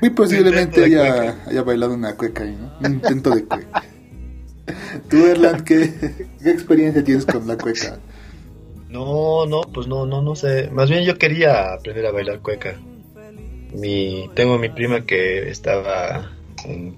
Muy 0.00 0.10
posiblemente 0.10 0.84
haya, 0.84 1.36
haya 1.46 1.62
bailado 1.62 1.94
una 1.94 2.16
cueca 2.16 2.42
ahí, 2.42 2.56
¿no? 2.56 2.72
Un 2.86 2.94
intento 2.94 3.30
de 3.30 3.44
cueca. 3.44 3.82
Tú, 5.08 5.26
Erland, 5.26 5.64
¿qué, 5.64 6.26
¿qué 6.42 6.50
experiencia 6.50 7.04
tienes 7.04 7.26
con 7.26 7.46
la 7.46 7.56
cueca? 7.56 7.98
No, 8.88 9.46
no, 9.46 9.62
pues 9.62 9.86
no, 9.86 10.06
no, 10.06 10.22
no 10.22 10.34
sé. 10.34 10.70
Más 10.70 10.90
bien 10.90 11.04
yo 11.04 11.16
quería 11.18 11.72
aprender 11.72 12.06
a 12.06 12.12
bailar 12.12 12.40
cueca. 12.40 12.78
Mi, 13.72 14.28
tengo 14.34 14.58
mi 14.58 14.68
prima 14.68 15.06
que 15.06 15.48
estaba 15.48 16.30
en, 16.64 16.96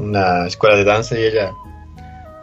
una 0.00 0.46
escuela 0.46 0.76
de 0.76 0.84
danza 0.84 1.18
y 1.18 1.24
ella, 1.24 1.52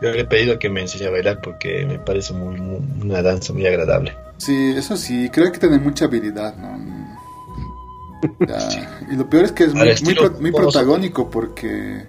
yo 0.02 0.12
le 0.12 0.22
he 0.22 0.26
pedido 0.26 0.58
que 0.58 0.70
me 0.70 0.82
enseñe 0.82 1.08
a 1.08 1.12
bailar 1.12 1.42
porque 1.42 1.86
me 1.86 2.00
parece 2.00 2.34
muy, 2.34 2.60
una 3.02 3.22
danza 3.22 3.54
muy 3.54 3.66
agradable. 3.68 4.16
Sí, 4.38 4.74
eso 4.76 4.98
sí, 4.98 5.30
creo 5.32 5.52
que 5.52 5.60
tiene 5.60 5.80
mucha 5.80 6.06
habilidad, 6.06 6.56
¿no? 6.56 7.08
Y 9.12 9.16
lo 9.16 9.30
peor 9.30 9.46
es 9.46 9.52
que 9.52 9.66
es 9.66 9.74
muy, 9.74 9.94
muy, 10.40 10.52
protagónico 10.52 11.30
porque 11.30 12.06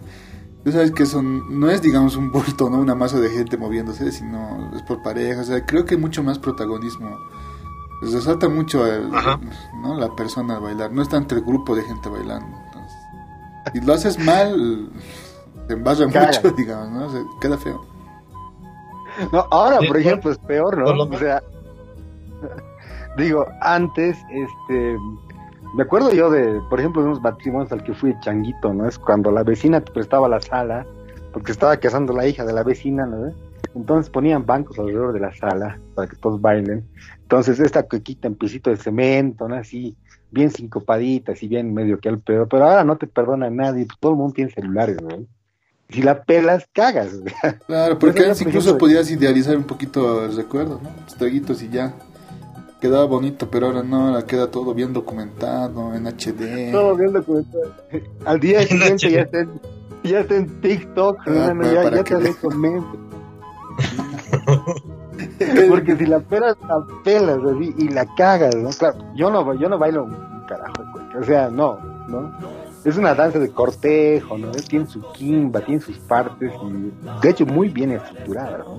tú 0.64 0.72
sabes 0.72 0.90
que 0.90 1.06
son, 1.06 1.60
no 1.60 1.70
es 1.70 1.82
digamos 1.82 2.16
un 2.16 2.32
bulto, 2.32 2.70
¿no? 2.70 2.78
Una 2.78 2.94
masa 2.94 3.20
de 3.20 3.30
gente 3.30 3.56
moviéndose, 3.56 4.10
sino 4.12 4.70
es 4.74 4.82
por 4.82 5.02
pareja, 5.02 5.42
o 5.42 5.44
sea, 5.44 5.64
creo 5.66 5.84
que 5.84 5.96
mucho 5.96 6.22
más 6.22 6.38
protagonismo. 6.38 7.18
resalta 8.00 8.48
mucho 8.48 8.84
¿no? 9.82 9.98
la 9.98 10.14
persona 10.16 10.56
al 10.56 10.62
bailar, 10.62 10.92
no 10.92 11.02
está 11.02 11.16
entre 11.18 11.38
el 11.38 11.44
grupo 11.44 11.76
de 11.76 11.82
gente 11.82 12.08
bailando. 12.08 12.67
Y 13.74 13.80
lo 13.80 13.94
haces 13.94 14.18
mal, 14.18 14.90
te 15.66 15.74
envasa 15.74 16.06
mucho, 16.06 16.50
digamos, 16.56 17.12
¿no? 17.14 17.38
queda 17.40 17.58
feo. 17.58 17.84
No, 19.32 19.46
ahora, 19.50 19.78
por 19.86 19.96
ejemplo, 19.96 20.30
es 20.30 20.38
peor, 20.38 20.78
¿no? 20.78 21.04
O 21.04 21.18
sea, 21.18 21.42
digo, 23.16 23.46
antes, 23.60 24.16
este, 24.30 24.96
me 25.74 25.82
acuerdo 25.82 26.12
yo 26.12 26.30
de, 26.30 26.60
por 26.70 26.78
ejemplo, 26.78 27.02
de 27.02 27.08
unos 27.08 27.20
matrimonios 27.20 27.72
al 27.72 27.82
que 27.82 27.94
fui 27.94 28.14
changuito, 28.20 28.72
¿no? 28.72 28.86
Es 28.86 28.98
cuando 28.98 29.30
la 29.30 29.42
vecina 29.42 29.80
te 29.80 29.92
prestaba 29.92 30.28
la 30.28 30.40
sala, 30.40 30.86
porque 31.32 31.52
estaba 31.52 31.76
casando 31.76 32.12
la 32.12 32.26
hija 32.26 32.44
de 32.44 32.52
la 32.52 32.62
vecina, 32.62 33.06
¿no? 33.06 33.32
Entonces 33.74 34.10
ponían 34.10 34.46
bancos 34.46 34.78
alrededor 34.78 35.12
de 35.12 35.20
la 35.20 35.34
sala 35.34 35.78
para 35.94 36.08
que 36.08 36.16
todos 36.16 36.40
bailen. 36.40 36.84
Entonces 37.22 37.60
esta 37.60 37.82
coquita 37.84 38.26
en 38.26 38.34
pisito 38.34 38.70
de 38.70 38.76
cemento, 38.76 39.48
¿no? 39.48 39.56
Así, 39.56 39.96
bien 40.30 40.50
sincopaditas 40.50 41.42
y 41.42 41.48
bien 41.48 41.72
medio 41.72 41.98
que 42.00 42.08
al 42.08 42.20
pedo, 42.20 42.46
pero 42.48 42.64
ahora 42.64 42.84
no 42.84 42.96
te 42.96 43.06
perdona 43.06 43.50
nadie, 43.50 43.86
todo 44.00 44.12
el 44.12 44.18
mundo 44.18 44.34
tiene 44.34 44.50
celulares, 44.50 45.00
¿no? 45.00 45.26
Si 45.90 46.02
la 46.02 46.22
pelas, 46.22 46.68
cagas. 46.72 47.12
Claro, 47.66 47.98
porque 47.98 48.24
antes 48.24 48.42
incluso 48.42 48.76
podías 48.76 49.10
idealizar 49.10 49.56
un 49.56 49.64
poquito 49.64 50.26
el 50.26 50.36
recuerdo, 50.36 50.80
¿no? 50.82 50.90
Los 51.04 51.14
traguitos 51.14 51.62
y 51.62 51.70
ya. 51.70 51.94
Quedaba 52.80 53.06
bonito, 53.06 53.50
pero 53.50 53.68
ahora 53.68 53.82
no, 53.82 54.08
ahora 54.08 54.24
queda 54.24 54.50
todo 54.50 54.74
bien 54.74 54.92
documentado, 54.92 55.94
en 55.94 56.06
HD. 56.06 56.70
Todo 56.72 56.94
bien 56.94 57.12
documentado. 57.12 57.72
Al 58.24 58.38
día 58.38 58.62
siguiente 58.66 59.10
ya 59.10 59.22
está, 59.22 59.40
en, 59.40 59.60
ya 60.04 60.20
está 60.20 60.36
en 60.36 60.60
TikTok, 60.60 61.18
ah, 61.26 61.54
ya, 61.62 61.90
ya 61.90 62.04
te 62.04 62.34
comento. 62.34 62.98
Porque 65.68 65.96
si 65.96 66.06
la 66.06 66.20
pelas, 66.20 66.56
la 66.68 66.84
pelas 67.04 67.38
así, 67.44 67.74
y 67.78 67.88
la 67.88 68.06
cagas. 68.14 68.54
Claro, 68.78 68.98
yo 69.14 69.30
no, 69.30 69.54
yo 69.54 69.68
no 69.68 69.78
bailo 69.78 70.04
un 70.04 70.46
carajo, 70.46 70.84
o 71.18 71.24
sea, 71.24 71.50
no, 71.50 71.78
¿no? 72.08 72.32
Es 72.84 72.96
una 72.96 73.14
danza 73.14 73.38
de 73.38 73.50
cortejo, 73.50 74.38
¿no? 74.38 74.50
Tiene 74.52 74.86
su 74.86 75.02
kimba, 75.12 75.60
tiene 75.60 75.80
sus 75.80 75.98
partes 75.98 76.52
y 76.64 76.92
de 77.20 77.30
hecho 77.30 77.44
muy 77.44 77.68
bien 77.68 77.92
estructurada, 77.92 78.58
¿no? 78.58 78.78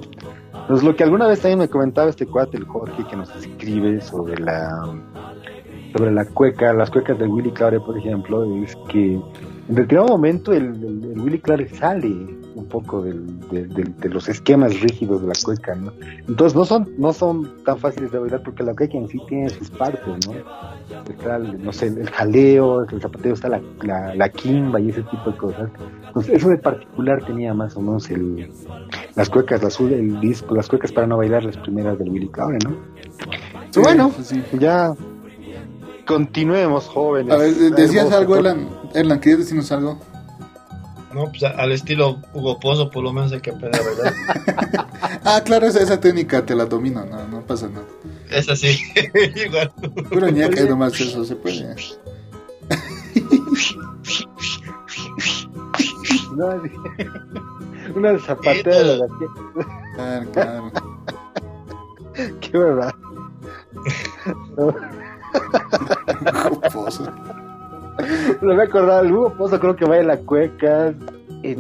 Entonces 0.62 0.84
lo 0.84 0.96
que 0.96 1.04
alguna 1.04 1.28
vez 1.28 1.42
también 1.42 1.60
me 1.60 1.68
comentaba 1.68 2.10
este 2.10 2.26
cuate, 2.26 2.58
el 2.58 2.66
Jorge, 2.66 3.06
que 3.08 3.16
nos 3.16 3.30
escribe 3.36 4.02
sobre 4.02 4.38
la 4.40 4.70
sobre 5.96 6.12
la 6.12 6.26
cueca, 6.26 6.74
las 6.74 6.90
cuecas 6.92 7.18
de 7.18 7.28
Willy 7.28 7.52
Clare, 7.52 7.80
por 7.80 7.98
ejemplo, 7.98 8.46
es 8.64 8.76
que 8.90 9.20
en 9.70 9.76
determinado 9.76 10.08
momento 10.08 10.52
el, 10.52 10.66
el 10.66 11.20
Willy 11.22 11.40
Clare 11.40 11.70
sale 11.70 12.10
un 12.56 12.66
poco 12.66 13.04
del, 13.04 13.40
de, 13.50 14.10
los 14.10 14.28
esquemas 14.28 14.80
rígidos 14.82 15.22
de 15.22 15.28
la 15.28 15.34
cueca, 15.44 15.76
¿no? 15.76 15.94
Entonces 16.28 16.56
no 16.56 16.66
son, 16.66 16.90
no 16.98 17.14
son 17.14 17.64
tan 17.64 17.78
fáciles 17.78 18.12
de 18.12 18.18
bailar 18.18 18.42
porque 18.44 18.64
la 18.64 18.76
cueca 18.76 18.98
en 18.98 19.08
sí 19.08 19.20
tiene 19.28 19.50
sus 19.50 19.70
partes, 19.70 20.28
¿no? 20.28 20.34
Está, 21.10 21.36
el, 21.38 21.64
no 21.64 21.72
sé, 21.72 21.88
el 21.88 22.10
jaleo, 22.10 22.84
el 22.84 23.00
zapateo, 23.00 23.34
está 23.34 23.50
la, 23.50 24.16
la, 24.16 24.30
quimba 24.30 24.80
y 24.80 24.90
ese 24.90 25.04
tipo 25.04 25.32
de 25.32 25.38
cosas. 25.38 25.70
Entonces 26.08 26.36
eso 26.36 26.50
de 26.50 26.58
particular 26.58 27.24
tenía 27.24 27.54
más 27.54 27.78
o 27.78 27.82
menos 27.82 28.10
el, 28.10 28.52
las 29.16 29.30
cuecas, 29.30 29.62
las, 29.62 29.80
el 29.80 30.20
disco, 30.20 30.56
las 30.56 30.68
cuecas 30.68 30.92
para 30.92 31.06
no 31.06 31.18
bailar 31.18 31.44
las 31.44 31.58
primeras 31.58 31.98
del 32.00 32.10
Willy 32.10 32.30
Cabre, 32.30 32.58
¿no? 32.64 32.76
bueno, 33.84 34.12
ya 34.60 34.94
continuemos 36.10 36.86
jóvenes. 36.88 37.32
A 37.32 37.38
ver, 37.38 37.54
decías 37.54 38.12
algo, 38.12 38.36
Erlan, 38.36 38.68
Erlan, 38.96 39.20
¿querías 39.20 39.42
decirnos 39.42 39.72
algo? 39.72 40.00
No, 41.14 41.26
pues 41.26 41.44
al 41.44 41.72
estilo 41.72 42.20
Hugo 42.34 42.60
Pozo, 42.60 42.90
por 42.90 43.04
lo 43.04 43.14
menos 43.14 43.32
hay 43.32 43.42
que 43.42 43.52
aprender, 43.52 43.80
¿verdad? 43.84 44.12
ah, 45.24 45.40
claro, 45.46 45.68
esa, 45.68 45.84
esa 45.84 46.00
técnica 46.00 46.44
te 46.44 46.56
la 46.56 46.66
domino, 46.66 47.06
no, 47.06 47.28
no 47.28 47.42
pasa 47.42 47.68
nada. 47.68 47.86
Es 48.32 48.50
así, 48.50 48.80
igual. 49.46 49.72
Puro 50.10 50.30
ñaca 50.30 50.60
y 50.62 50.68
nomás 50.68 51.00
eso 51.00 51.24
se 51.24 51.36
puede. 51.36 51.76
una 57.96 58.18
zapatera 58.18 58.80
de 58.80 58.98
la 58.98 59.06
Claro, 59.96 60.32
claro. 60.32 60.72
Qué 62.42 62.58
verdad. 62.58 62.96
Hugo 66.50 66.62
Pozo. 66.74 67.12
Me 68.42 68.54
voy 68.54 68.62
a 68.62 68.64
acordar, 68.64 69.06
el 69.06 69.12
Hugo 69.12 69.34
Pozo 69.34 69.60
creo 69.60 69.76
que 69.76 69.86
va 69.86 69.98
en 69.98 70.08
la 70.08 70.18
cueca. 70.18 70.94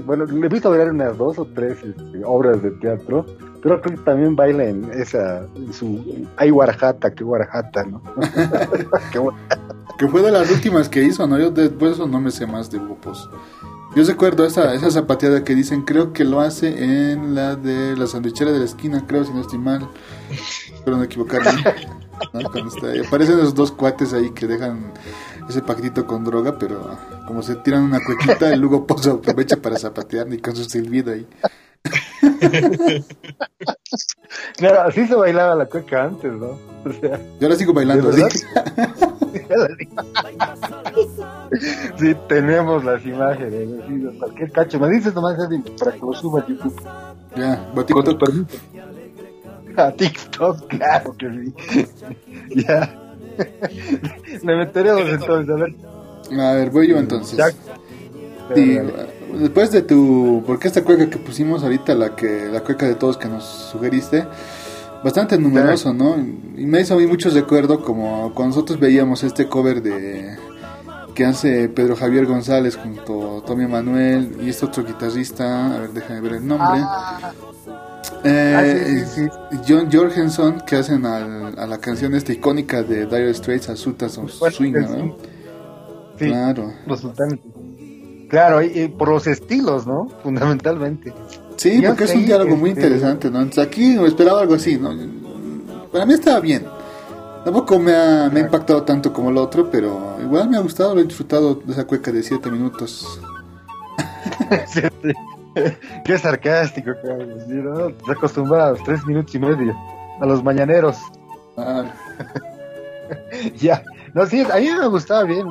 bueno, 0.06 0.26
le 0.26 0.46
he 0.46 0.50
visto 0.50 0.70
bailar 0.70 0.92
unas 0.92 1.18
dos 1.18 1.38
o 1.40 1.46
tres 1.46 1.78
este, 1.84 2.22
obras 2.26 2.62
de 2.62 2.72
teatro, 2.72 3.26
pero 3.62 3.82
creo 3.82 3.96
que 3.96 4.02
también 4.04 4.36
baila 4.36 4.66
en 4.66 4.90
esa, 4.94 5.46
en 5.56 5.74
su, 5.74 6.28
hay 6.38 6.50
Guarajata, 6.50 7.12
que 7.12 7.24
Guarajata, 7.24 7.84
¿no? 7.84 8.02
que 9.98 10.08
fue 10.08 10.22
de 10.22 10.32
las 10.32 10.50
últimas 10.50 10.88
que 10.88 11.04
hizo, 11.04 11.28
¿no? 11.28 11.38
Yo 11.38 11.52
después 11.52 11.94
eso 11.94 12.08
no 12.08 12.22
me 12.22 12.32
sé 12.32 12.48
más 12.48 12.72
de 12.72 12.78
Hugo 12.78 12.96
Pozo. 12.96 13.30
Yo 13.96 14.04
recuerdo 14.04 14.46
esa, 14.46 14.74
esa 14.76 14.92
zapateada 14.92 15.44
que 15.44 15.56
dicen, 15.56 15.82
creo 15.82 16.14
que 16.14 16.24
lo 16.24 16.42
hace 16.42 17.12
en 17.12 17.34
la 17.34 17.56
de 17.56 17.98
la 17.98 18.06
sandwichera 18.06 18.52
de 18.52 18.60
la 18.60 18.66
esquina, 18.66 19.04
creo, 19.08 19.26
si 19.26 19.34
no 19.34 19.42
estoy 19.42 19.58
mal. 19.58 19.90
Espero 20.74 20.98
no 20.98 21.04
equivocarme. 21.04 21.50
aparecen 23.06 23.40
esos 23.40 23.56
dos 23.56 23.72
cuates 23.72 24.14
ahí 24.14 24.32
que 24.32 24.48
dejan 24.48 24.94
ese 25.50 25.62
paquetito 25.62 26.06
con 26.06 26.24
droga, 26.24 26.58
pero 26.58 26.98
como 27.28 27.42
se 27.42 27.56
tiran 27.56 27.84
una 27.84 28.00
cuequita, 28.00 28.54
el 28.54 28.64
Hugo 28.64 28.86
Pozo 28.86 29.14
aprovecha 29.14 29.58
para 29.58 29.78
zapatear 29.78 30.28
ni 30.28 30.38
con 30.38 30.56
su 30.56 30.64
silbido 30.66 31.12
ahí. 31.14 31.28
claro, 34.58 34.82
así 34.82 35.08
se 35.08 35.16
bailaba 35.16 35.56
la 35.56 35.66
cueca 35.66 36.04
antes, 36.04 36.32
¿no? 36.34 36.58
O 36.86 36.94
sea, 37.02 37.20
Yo 37.40 37.50
la 37.50 37.56
sigo 37.56 37.74
bailando, 37.74 38.12
¿sí? 38.14 38.22
sí, 41.98 42.16
tenemos 42.28 42.84
las 42.84 43.06
imágenes. 43.06 43.70
cualquier 44.18 44.52
cacho. 44.52 44.80
Me 44.80 44.90
dices 44.90 45.14
nomás 45.14 45.38
para 45.80 45.92
que 45.94 46.00
lo 46.00 46.14
suba 46.14 46.42
a 46.42 46.48
YouTube. 46.48 46.82
Ya, 47.36 47.54
a 47.76 47.84
TikTok. 47.86 48.34
A 49.80 49.92
TikTok, 49.92 50.68
claro 50.70 51.16
que 51.18 51.30
sí. 51.30 51.86
ya. 52.56 52.96
Le 54.44 54.56
meteremos 54.56 55.08
entonces, 55.08 55.50
a 55.50 55.56
ver. 55.56 55.76
A 56.40 56.54
ver, 56.54 56.70
voy 56.70 56.88
yo 56.88 56.98
entonces. 56.98 57.40
después 59.34 59.72
de 59.72 59.82
tu. 59.82 60.44
Porque 60.46 60.68
esta 60.68 60.84
cueca 60.84 61.10
que 61.10 61.18
pusimos 61.18 61.64
ahorita, 61.64 61.96
la 61.96 62.16
que 62.16 62.50
la 62.52 62.62
cueca 62.62 62.86
de 62.86 62.96
todos 62.96 63.18
que 63.18 63.28
nos 63.28 63.46
sugeriste, 63.46 64.26
bastante 65.04 65.38
numeroso, 65.38 65.94
¿no? 65.94 66.18
Y 66.18 66.66
me 66.66 66.82
hizo 66.82 66.96
a 66.96 66.98
mí 66.98 67.08
mucho 67.08 67.30
recuerdo 67.30 67.82
como 67.82 68.34
cuando 68.34 68.56
nosotros 68.56 68.80
veíamos 68.80 69.24
este 69.24 69.48
cover 69.48 69.82
de 69.82 70.38
que 71.16 71.26
hace 71.26 71.70
Pedro 71.70 71.96
Javier 71.96 72.26
González 72.26 72.78
junto 72.78 73.40
a 73.40 73.46
Tommy 73.46 73.68
Manuel 73.68 74.38
y 74.42 74.50
este 74.50 74.66
otro 74.66 74.84
guitarrista, 74.86 75.76
a 75.76 75.80
ver, 75.80 75.92
déjame 75.92 76.22
ver 76.22 76.34
el 76.34 76.48
nombre. 76.48 76.82
Ah. 76.82 77.34
Eh, 78.24 79.06
ah, 79.32 79.58
John 79.68 79.90
Jorgensen 79.92 80.62
que 80.66 80.76
hacen 80.78 81.06
a 81.06 81.66
la 81.66 81.78
canción 81.78 82.16
esta 82.16 82.34
icónica 82.34 82.84
de 82.84 83.06
Dire 83.06 83.34
Straits, 83.34 83.70
Azutas 83.70 84.18
o 84.18 84.28
Swing, 84.28 84.74
¿no? 84.74 85.18
claro. 86.18 86.74
Claro, 88.30 88.62
y, 88.62 88.88
por 88.90 89.10
los 89.10 89.26
estilos, 89.26 89.88
¿no? 89.88 90.08
Fundamentalmente. 90.22 91.14
Sí, 91.56 91.82
porque 91.86 92.04
es 92.04 92.14
un 92.14 92.26
diálogo 92.26 92.56
muy 92.56 92.70
este, 92.72 92.84
interesante, 92.84 93.32
¿no? 93.32 93.40
aquí 93.62 93.98
esperaba 94.06 94.42
algo 94.42 94.54
así, 94.54 94.78
¿no? 94.78 94.92
Para 95.92 96.06
mí 96.06 96.14
estaba 96.14 96.40
bien. 96.40 96.66
Tampoco 97.44 97.80
me 97.80 97.96
ha, 97.96 98.30
me 98.32 98.42
ha 98.42 98.44
impactado 98.44 98.84
tanto 98.84 99.12
como 99.12 99.30
el 99.30 99.38
otro, 99.38 99.72
pero 99.72 100.18
igual 100.22 100.50
me 100.50 100.58
ha 100.58 100.60
gustado, 100.60 100.94
lo 100.94 101.02
he 101.02 101.06
disfrutado 101.06 101.56
de 101.56 101.72
esa 101.72 101.86
cueca 101.88 102.12
de 102.12 102.22
7 102.22 102.52
minutos. 102.52 103.20
Qué 106.06 106.18
sarcástico, 106.18 106.92
Carlos. 107.04 107.48
¿no? 107.48 107.90
Se 108.06 108.12
acostumbra 108.12 108.68
a 108.68 108.70
los 108.72 108.84
3 108.84 109.06
minutos 109.06 109.34
y 109.36 109.40
medio, 109.40 109.76
a 110.20 110.26
los 110.26 110.44
mañaneros. 110.44 110.98
Ah. 111.58 111.86
ya, 113.58 113.84
no, 114.14 114.26
sí, 114.26 114.42
a 114.42 114.58
mí 114.58 114.70
me 114.78 114.88
gustaba 114.88 115.24
bien, 115.24 115.48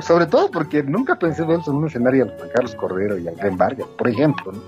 sobre 0.00 0.26
todo 0.26 0.50
porque 0.50 0.82
nunca 0.82 1.16
pensé 1.16 1.42
verlos 1.42 1.68
en 1.68 1.74
un 1.74 1.86
escenario 1.86 2.24
a 2.24 2.52
Carlos 2.54 2.74
Cordero 2.74 3.18
y 3.18 3.28
al 3.28 3.34
Glen 3.36 3.56
Vargas, 3.56 3.86
por 3.98 4.08
ejemplo. 4.08 4.52
¿no? 4.52 4.60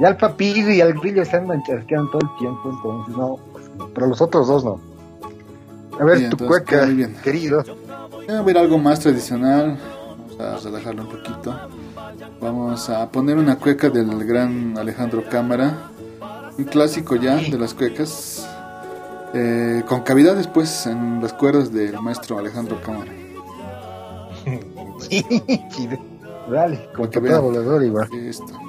Y 0.00 0.04
al 0.04 0.16
Papillo 0.16 0.70
y 0.70 0.80
al 0.80 0.92
Grillo 0.94 1.22
están 1.22 1.46
quedan 1.62 2.10
todo 2.10 2.20
el 2.20 2.38
tiempo, 2.38 2.70
entonces 2.70 3.16
no, 3.16 3.38
pues, 3.52 3.70
pero 3.94 4.06
los 4.08 4.20
otros 4.20 4.48
dos 4.48 4.64
no. 4.64 4.80
A 5.98 6.04
ver, 6.04 6.28
tu 6.28 6.36
cueca, 6.36 6.86
querido. 7.22 7.64
Voy 8.10 8.28
a 8.28 8.42
ver 8.42 8.58
algo 8.58 8.76
más 8.76 9.00
tradicional. 9.00 9.78
Vamos 10.38 10.66
a 10.66 10.68
relajarlo 10.68 11.02
un 11.04 11.08
poquito. 11.08 11.58
Vamos 12.40 12.88
a 12.88 13.10
poner 13.10 13.36
una 13.36 13.58
cueca 13.58 13.90
del 13.90 14.24
gran 14.24 14.76
Alejandro 14.78 15.24
Cámara. 15.28 15.90
Un 16.58 16.64
clásico 16.64 17.16
ya 17.16 17.36
de 17.36 17.58
las 17.58 17.74
cuecas. 17.74 18.48
Eh, 19.34 19.82
con 19.86 20.02
cavidades, 20.02 20.46
pues, 20.46 20.86
en 20.86 21.20
las 21.20 21.32
cuerdas 21.32 21.72
del 21.72 22.00
maestro 22.00 22.38
Alejandro 22.38 22.80
Cámara. 22.82 23.12
Dale, 26.50 26.88
con 26.94 27.08
cavidad 27.08 27.42
volador 27.42 27.82
igual. 27.82 28.08
Listo. 28.10 28.65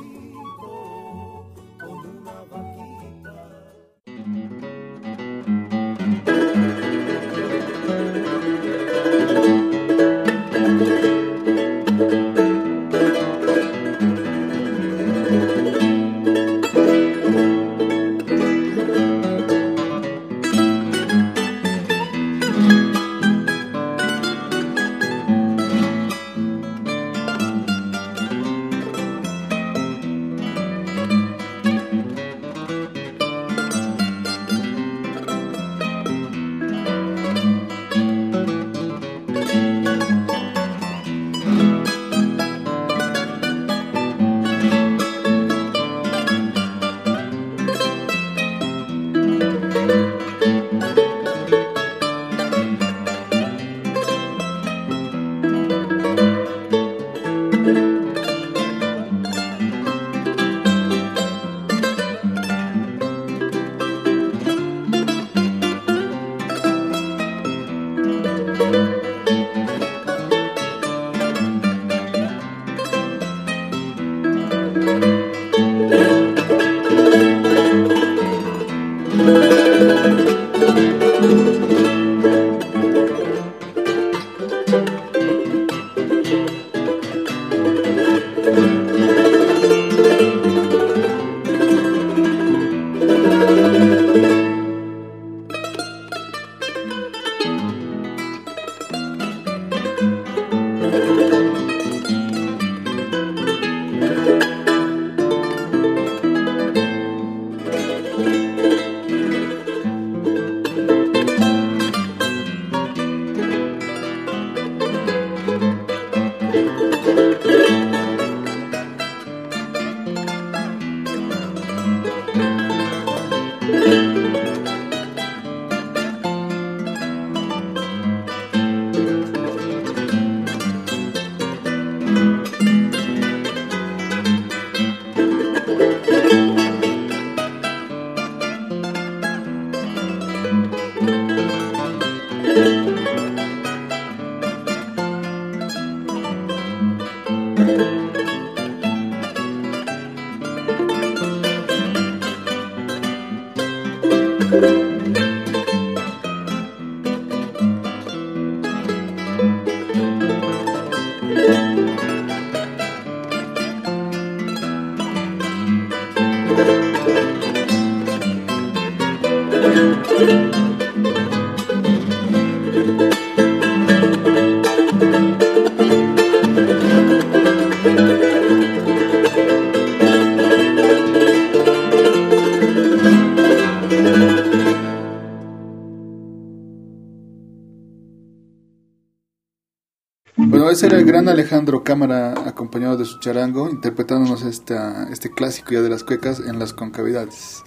Ese 190.78 190.86
era 190.86 191.00
el 191.00 191.06
gran 191.06 191.28
Alejandro 191.28 191.84
Cámara 191.84 192.36
acompañado 192.46 192.98
de 192.98 193.06
su 193.06 193.18
charango, 193.20 193.68
interpretándonos 193.68 194.44
esta, 194.44 195.10
este 195.10 195.32
clásico 195.32 195.72
ya 195.72 195.82
de 195.82 195.90
las 195.90 196.04
cuecas 196.04 196.40
en 196.40 196.60
las 196.60 196.72
concavidades. 196.72 197.64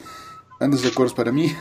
Grandes 0.61 0.85
recuerdos 0.85 1.13
para 1.13 1.33
mí, 1.33 1.53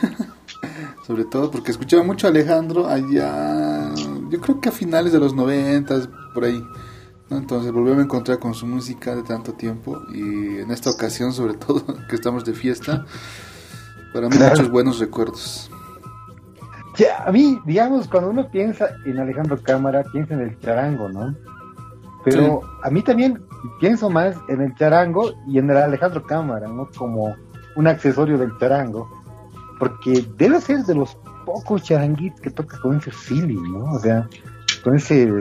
sobre 1.08 1.24
todo 1.24 1.50
porque 1.50 1.72
escuchaba 1.72 2.04
mucho 2.04 2.28
a 2.28 2.30
Alejandro 2.30 2.86
allá, 2.86 3.92
yo 4.28 4.40
creo 4.40 4.60
que 4.60 4.68
a 4.68 4.72
finales 4.72 5.12
de 5.12 5.18
los 5.18 5.34
noventas, 5.34 6.08
por 6.32 6.44
ahí. 6.44 6.64
¿no? 7.30 7.38
Entonces 7.38 7.72
volví 7.72 7.90
a 7.90 8.00
encontrar 8.00 8.38
con 8.38 8.54
su 8.54 8.66
música 8.66 9.16
de 9.16 9.24
tanto 9.24 9.54
tiempo 9.54 10.00
y 10.14 10.58
en 10.60 10.70
esta 10.70 10.90
ocasión, 10.90 11.32
sobre 11.32 11.54
todo 11.66 11.84
que 12.08 12.14
estamos 12.14 12.44
de 12.44 12.52
fiesta, 12.52 13.06
para 14.14 14.28
mí 14.28 14.36
Claro. 14.36 14.54
muchos 14.54 14.70
buenos 14.70 15.00
recuerdos. 15.00 15.68
Ya, 17.00 17.24
a 17.24 17.32
mí, 17.32 17.58
digamos, 17.64 18.06
cuando 18.08 18.28
uno 18.28 18.50
piensa 18.50 18.88
en 19.06 19.18
Alejandro 19.18 19.58
Cámara, 19.62 20.04
piensa 20.12 20.34
en 20.34 20.40
el 20.42 20.58
charango, 20.60 21.08
¿no? 21.08 21.34
Pero 22.24 22.60
a 22.82 22.90
mí 22.90 23.00
también 23.02 23.42
pienso 23.80 24.10
más 24.10 24.36
en 24.48 24.60
el 24.60 24.74
charango 24.74 25.30
y 25.46 25.58
en 25.58 25.70
el 25.70 25.78
Alejandro 25.78 26.22
Cámara, 26.26 26.68
¿no? 26.68 26.88
Como 26.94 27.34
un 27.76 27.86
accesorio 27.86 28.36
del 28.36 28.52
charango. 28.58 29.08
Porque 29.78 30.26
debe 30.36 30.60
ser 30.60 30.80
de 30.84 30.94
los 30.94 31.16
pocos 31.46 31.82
charanguitos 31.84 32.38
que 32.42 32.50
toca 32.50 32.78
con 32.82 32.98
ese 32.98 33.10
feeling, 33.10 33.62
¿no? 33.72 33.94
O 33.94 33.98
sea, 33.98 34.28
con 34.84 34.94
ese, 34.96 35.32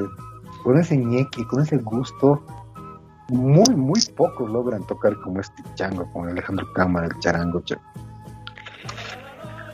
con 0.64 0.80
ese 0.80 0.96
ñeque, 0.96 1.46
con 1.48 1.62
ese 1.62 1.76
gusto. 1.78 2.42
Muy, 3.28 3.76
muy 3.76 4.00
pocos 4.16 4.50
logran 4.50 4.84
tocar 4.88 5.14
como 5.20 5.42
este 5.42 5.62
chango, 5.76 6.10
con 6.14 6.30
Alejandro 6.30 6.66
Cámara, 6.74 7.08
el 7.08 7.20
charango. 7.20 7.60
cha- 7.66 7.82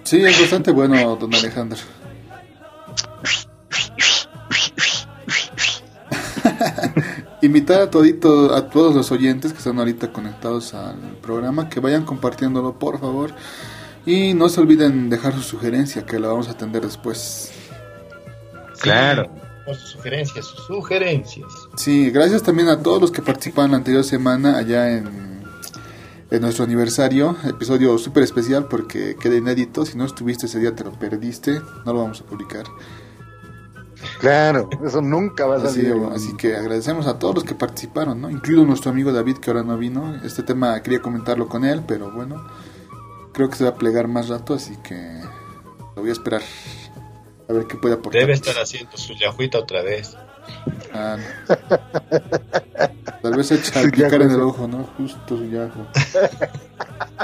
Sí, 0.06 0.24
es 0.24 0.40
bastante 0.40 0.70
bueno, 0.70 1.16
don 1.16 1.34
Alejandro. 1.34 1.80
Invitar 7.42 7.82
a 7.82 7.90
todito, 7.90 8.54
a 8.54 8.70
todos 8.70 8.94
los 8.94 9.12
oyentes 9.12 9.52
que 9.52 9.58
están 9.58 9.80
ahorita 9.80 10.14
conectados 10.14 10.76
al 10.76 11.00
programa, 11.24 11.70
que 11.70 11.80
vayan 11.80 12.06
compartiéndolo, 12.06 12.78
por 12.78 13.00
favor. 13.00 13.32
Y 14.06 14.36
no 14.36 14.48
se 14.48 14.62
olviden 14.62 15.10
dejar 15.10 15.34
su 15.34 15.42
sugerencia, 15.42 16.06
que 16.06 16.20
la 16.20 16.28
vamos 16.28 16.50
a 16.50 16.52
atender 16.52 16.84
después. 16.84 17.52
Claro. 18.80 19.28
Por 19.66 19.76
sus 19.76 19.90
sugerencias, 19.90 20.46
sus 20.46 20.68
sugerencias. 20.68 21.48
Sí, 21.78 22.12
gracias 22.12 22.44
también 22.44 22.70
a 22.70 22.84
todos 22.84 23.02
los 23.02 23.10
que 23.10 23.24
participaron 23.24 23.72
la 23.72 23.78
anterior 23.78 24.04
semana 24.04 24.60
allá 24.60 24.92
en, 24.92 25.35
en 26.36 26.42
nuestro 26.42 26.64
aniversario, 26.66 27.36
episodio 27.46 27.98
súper 27.98 28.24
especial 28.24 28.68
porque 28.68 29.16
queda 29.16 29.36
inédito. 29.36 29.86
Si 29.86 29.98
no 29.98 30.06
estuviste 30.06 30.46
ese 30.48 30.60
día, 30.60 30.76
te 30.76 30.84
lo 30.84 30.92
perdiste, 30.92 31.60
no 31.86 31.94
lo 31.94 32.00
vamos 32.02 32.22
a 32.22 32.26
publicar. 32.26 32.66
Claro, 34.20 34.70
eso 34.86 35.02
nunca 35.02 35.46
va 35.46 35.56
a 35.56 35.64
Así, 35.64 35.82
salir. 35.84 35.96
así 36.14 36.36
que 36.38 36.56
agradecemos 36.56 37.08
a 37.08 37.18
todos 37.18 37.36
los 37.36 37.44
que 37.44 37.56
participaron, 37.56 38.22
¿no? 38.22 38.30
Incluido 38.30 38.66
nuestro 38.66 38.92
amigo 38.92 39.12
David 39.12 39.38
que 39.38 39.50
ahora 39.50 39.64
no 39.64 39.78
vino. 39.78 40.16
Este 40.24 40.44
tema 40.44 40.80
quería 40.82 41.02
comentarlo 41.02 41.48
con 41.48 41.66
él, 41.66 41.82
pero 41.88 42.12
bueno, 42.12 42.46
creo 43.34 43.50
que 43.50 43.56
se 43.56 43.64
va 43.64 43.72
a 43.72 43.76
plegar 43.76 44.08
más 44.08 44.28
rato, 44.30 44.54
así 44.54 44.76
que 44.84 45.22
lo 45.96 46.02
voy 46.02 46.10
a 46.10 46.14
esperar. 46.14 46.42
A 47.50 47.54
ver 47.54 47.66
qué 47.68 47.78
puede 47.78 47.96
aportar. 47.96 48.22
Debe 48.22 48.34
estar 48.34 48.56
haciendo 48.58 48.98
su 48.98 49.14
yajuita 49.14 49.60
otra 49.60 49.82
vez. 49.82 50.18
Ah, 50.94 51.18
no. 51.18 51.56
Tal 53.22 53.36
vez 53.36 53.52
echa 53.52 53.82
yajo, 53.92 54.16
en 54.16 54.32
el 54.32 54.42
ojo, 54.42 54.68
¿no? 54.68 54.84
Justo 54.98 55.38
su 55.38 55.46
yajo. 55.46 55.86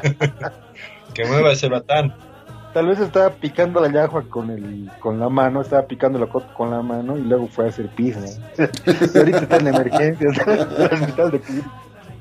Que 1.13 1.25
mueva 1.25 1.51
ese 1.51 1.67
batán. 1.67 2.15
Tal 2.73 2.87
vez 2.87 2.99
estaba 2.99 3.31
picando 3.31 3.81
la 3.81 3.91
yagua 3.91 4.23
con 4.29 4.49
el, 4.49 4.89
con 5.01 5.19
la 5.19 5.27
mano, 5.27 5.59
estaba 5.59 5.85
picando 5.85 6.17
la 6.17 6.27
coca 6.27 6.53
con 6.53 6.71
la 6.71 6.81
mano 6.81 7.17
y 7.17 7.21
luego 7.21 7.47
fue 7.47 7.65
a 7.65 7.67
hacer 7.69 7.89
pis, 7.89 8.15
¿no? 8.15 8.27
Y 9.13 9.17
ahorita 9.17 9.39
está 9.39 9.57
en 9.57 9.67
emergencia, 9.67 10.29
está 10.29 10.53
en 10.53 10.59
el 10.59 10.93
hospital 10.93 11.31
de 11.31 11.41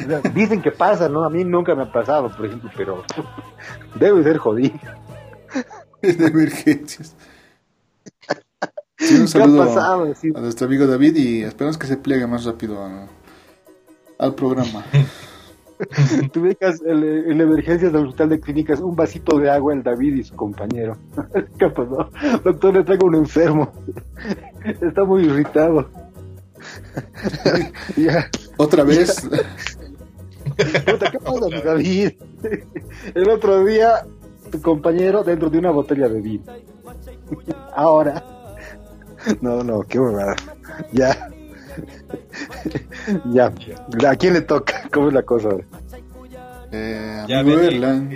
sea, 0.07 0.21
dicen 0.35 0.63
que 0.63 0.73
pasa, 0.73 1.09
¿no? 1.09 1.25
A 1.25 1.31
mí 1.31 1.45
nunca 1.45 1.75
me 1.75 1.83
ha 1.85 1.93
pasado, 1.93 2.31
por 2.35 2.47
ejemplo, 2.47 2.71
pero 2.77 3.05
debe 3.95 4.23
ser 4.23 4.39
jodido. 4.39 4.79
de 6.03 6.27
emergencias. 6.27 7.15
Sí, 9.01 9.15
un 9.15 9.19
¿Qué 9.21 9.25
ha 9.25 9.27
saludo 9.27 9.65
pasado? 9.67 10.15
Sí. 10.15 10.31
a 10.35 10.41
nuestro 10.41 10.67
amigo 10.67 10.87
David 10.87 11.17
y 11.17 11.43
esperamos 11.43 11.77
que 11.79 11.87
se 11.87 11.97
pliegue 11.97 12.27
más 12.27 12.45
rápido 12.45 12.83
a- 12.85 13.07
al 14.19 14.35
programa. 14.35 14.85
Tú 16.33 16.43
dejas 16.43 16.83
en, 16.83 17.03
en 17.03 17.39
la 17.39 17.45
emergencia 17.45 17.89
del 17.89 18.05
hospital 18.05 18.29
de 18.29 18.41
clínicas 18.41 18.81
un 18.81 18.95
vasito 18.95 19.39
de 19.39 19.49
agua 19.51 19.73
el 19.73 19.83
David 19.83 20.15
y 20.17 20.25
su 20.25 20.37
compañero. 20.37 20.99
¿Qué 21.59 21.69
pasó? 21.71 22.11
Doctor, 22.45 22.75
le 22.75 22.85
traigo 22.85 23.07
un 23.07 23.15
enfermo. 23.15 23.73
Está 24.83 25.05
muy 25.05 25.25
irritado. 25.25 25.89
ya. 27.97 28.29
Otra 28.59 28.85
vez, 28.85 29.27
Puta, 30.85 31.11
¿qué 31.11 31.19
pasa, 31.19 31.49
David? 31.65 32.11
El 33.15 33.31
otro 33.31 33.65
día, 33.65 34.05
tu 34.53 34.61
compañero 34.61 35.23
dentro 35.25 35.49
de 35.49 35.59
una 35.59 35.71
botella 35.71 36.09
de 36.11 36.21
vino. 36.21 36.45
Ahora. 37.75 38.23
No, 39.41 39.63
no, 39.63 39.83
qué 39.83 39.99
huevada. 39.99 40.37
Ya. 40.93 41.31
Ya. 43.33 43.53
¿A 44.09 44.17
quién 44.17 44.35
le 44.35 44.41
toca? 44.43 44.89
¿Cómo 44.93 45.09
es 45.09 45.15
la 45.15 45.23
cosa 45.23 45.49
eh, 46.73 47.25
Ya 47.29 47.43
ven, 47.43 48.09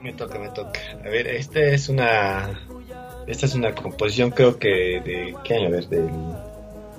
Me 0.00 0.12
toca, 0.14 0.38
me 0.38 0.48
toca. 0.50 0.80
A 1.04 1.08
ver, 1.08 1.26
esta 1.26 1.60
es 1.60 1.88
una. 1.88 2.60
Esta 3.26 3.46
es 3.46 3.54
una 3.54 3.74
composición, 3.74 4.30
creo 4.30 4.58
que 4.58 4.68
de. 4.68 5.36
¿Qué 5.44 5.54
año? 5.54 5.66
A 5.66 5.70
ver, 5.70 5.88
del, 5.88 6.10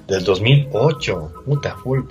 del 0.08 0.24
2008. 0.24 1.44
Puta, 1.46 1.76
full. 1.78 2.02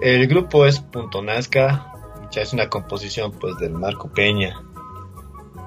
El 0.00 0.26
grupo 0.26 0.66
es 0.66 0.80
Punto 0.80 1.22
Nazca. 1.22 1.92
Ya 2.30 2.42
es 2.42 2.52
una 2.52 2.68
composición, 2.68 3.32
pues, 3.32 3.56
del 3.58 3.72
Marco 3.72 4.08
Peña. 4.08 4.62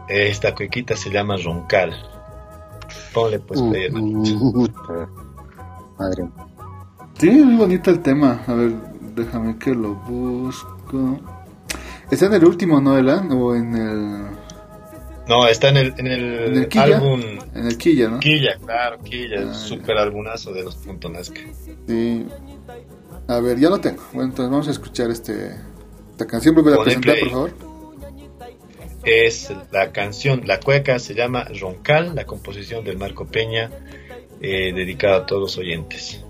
Esta 0.07 0.55
cuequita 0.55 0.95
se 0.95 1.09
llama 1.09 1.35
Roncal. 1.37 2.12
Ponle, 3.13 3.39
pues, 3.39 3.61
play, 3.61 3.85
hermanito. 3.85 4.39
Puta. 4.51 5.09
Madre. 5.99 6.25
Sí, 7.19 7.29
es 7.29 7.45
muy 7.45 7.55
bonito 7.55 7.91
el 7.91 7.99
tema. 8.01 8.41
A 8.47 8.53
ver, 8.53 8.71
déjame 9.15 9.57
que 9.57 9.73
lo 9.73 9.93
busco. 9.95 11.19
¿Está 12.11 12.25
en 12.27 12.33
el 12.33 12.45
último, 12.45 12.81
no, 12.81 12.97
Elan? 12.97 13.31
¿O 13.31 13.55
en 13.55 13.75
el, 13.75 14.23
No, 15.27 15.47
está 15.47 15.69
en 15.69 15.77
el, 15.77 15.93
en 15.97 16.07
el, 16.07 16.23
en 16.47 16.55
el 16.57 16.67
Quilla? 16.67 16.83
álbum. 16.97 17.21
En 17.53 17.67
el 17.67 17.77
Quilla, 17.77 18.09
¿no? 18.09 18.19
Quilla, 18.19 18.57
claro, 18.63 18.97
Quilla, 19.03 19.47
Ah, 19.49 19.53
super 19.53 19.97
albumazo 19.97 20.51
de 20.51 20.63
los 20.63 20.75
Punto 20.75 21.09
Nazca. 21.09 21.39
Sí. 21.87 22.25
A 23.27 23.39
ver, 23.39 23.57
ya 23.59 23.69
lo 23.69 23.79
tengo. 23.79 24.01
Bueno, 24.11 24.29
entonces 24.31 24.51
vamos 24.51 24.67
a 24.67 24.71
escuchar 24.71 25.09
este 25.11 25.55
esta 26.11 26.27
canción. 26.27 26.55
¿Me 26.55 26.61
puede 26.63 26.75
Pon 26.75 26.89
el 26.89 26.99
presentar, 26.99 27.13
play. 27.15 27.23
por 27.23 27.31
favor? 27.31 27.72
Es 29.03 29.51
la 29.71 29.91
canción, 29.91 30.43
la 30.45 30.59
cueca 30.59 30.99
se 30.99 31.13
llama 31.13 31.45
Roncal, 31.59 32.15
la 32.15 32.25
composición 32.25 32.83
del 32.83 32.97
Marco 32.97 33.27
Peña, 33.27 33.69
eh, 34.41 34.73
dedicada 34.73 35.17
a 35.17 35.25
todos 35.25 35.41
los 35.41 35.57
oyentes. 35.57 36.23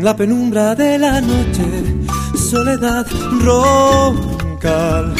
En 0.00 0.04
la 0.04 0.16
penumbra 0.16 0.74
de 0.74 0.96
la 0.98 1.20
noche, 1.20 1.66
soledad 2.50 3.06
roncal, 3.44 5.14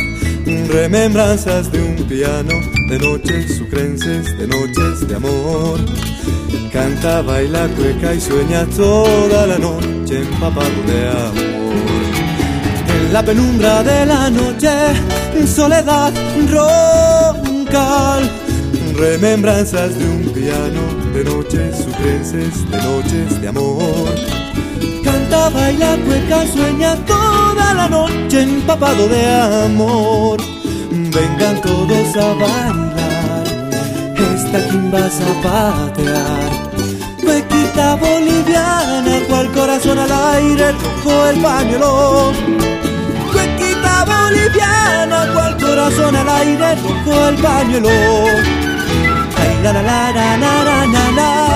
remembranzas 0.69 1.71
de 1.71 1.83
un 1.83 1.97
piano, 2.09 2.55
de 2.89 2.99
noches 2.99 3.59
sucrenses, 3.59 4.39
de 4.39 4.47
noches 4.47 5.07
de 5.07 5.17
amor. 5.17 5.81
Canta, 6.73 7.21
baila, 7.21 7.69
cueca 7.77 8.15
y 8.15 8.21
sueña 8.23 8.65
toda 8.75 9.47
la 9.49 9.59
noche 9.59 10.23
empapado 10.23 10.83
de 10.87 11.09
amor. 11.09 11.75
En 12.97 13.13
la 13.13 13.23
penumbra 13.23 13.83
de 13.83 14.07
la 14.07 14.31
noche, 14.31 14.71
soledad 15.47 16.13
roncal, 16.51 18.31
remembranzas 18.97 19.99
de 19.99 20.05
un 20.07 20.23
piano, 20.33 20.83
de 21.13 21.25
noches 21.25 21.77
sucrenses, 21.85 22.71
de 22.71 22.79
noches 22.79 23.41
de 23.43 23.49
amor 23.49 24.40
canta, 25.11 25.49
baila, 25.51 25.97
cueca, 26.07 26.47
sueña 26.47 26.95
toda 27.07 27.75
la 27.75 27.89
noche 27.89 28.43
empapado 28.43 29.09
de 29.09 29.23
amor. 29.67 30.39
Vengan 30.91 31.61
todos 31.61 32.09
a 32.17 32.29
bailar, 32.43 33.45
esta 34.35 34.59
quimba 34.69 34.99
a 34.99 35.33
patear. 35.45 36.51
Cuequita 37.25 37.97
boliviana, 37.97 39.15
cual 39.29 39.51
corazón 39.53 39.99
al 39.99 40.13
aire, 40.35 40.73
rojo 40.73 41.27
el 41.31 41.41
pañuelo. 41.41 42.33
Cuequita 43.33 43.95
boliviana, 44.11 45.19
cual 45.33 45.57
corazón 45.59 46.17
al 46.17 46.29
aire, 46.29 46.69
rojo 46.85 47.29
el 47.29 47.37
pañuelo. 47.37 47.91
Ay, 49.41 49.55
la 49.63 49.73
la 49.73 49.83
la 49.83 50.37
la 50.43 50.65
la 50.65 50.87
la 50.95 51.11
la. 51.19 51.50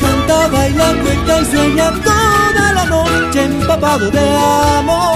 Canta, 0.00 0.48
baila, 0.48 0.94
cueca 1.02 1.40
y 1.40 1.44
sueña 1.46 1.90
toda 2.04 2.72
la 2.74 2.84
noche 2.84 3.44
empapado 3.44 4.10
de 4.10 4.20
amor. 4.20 5.10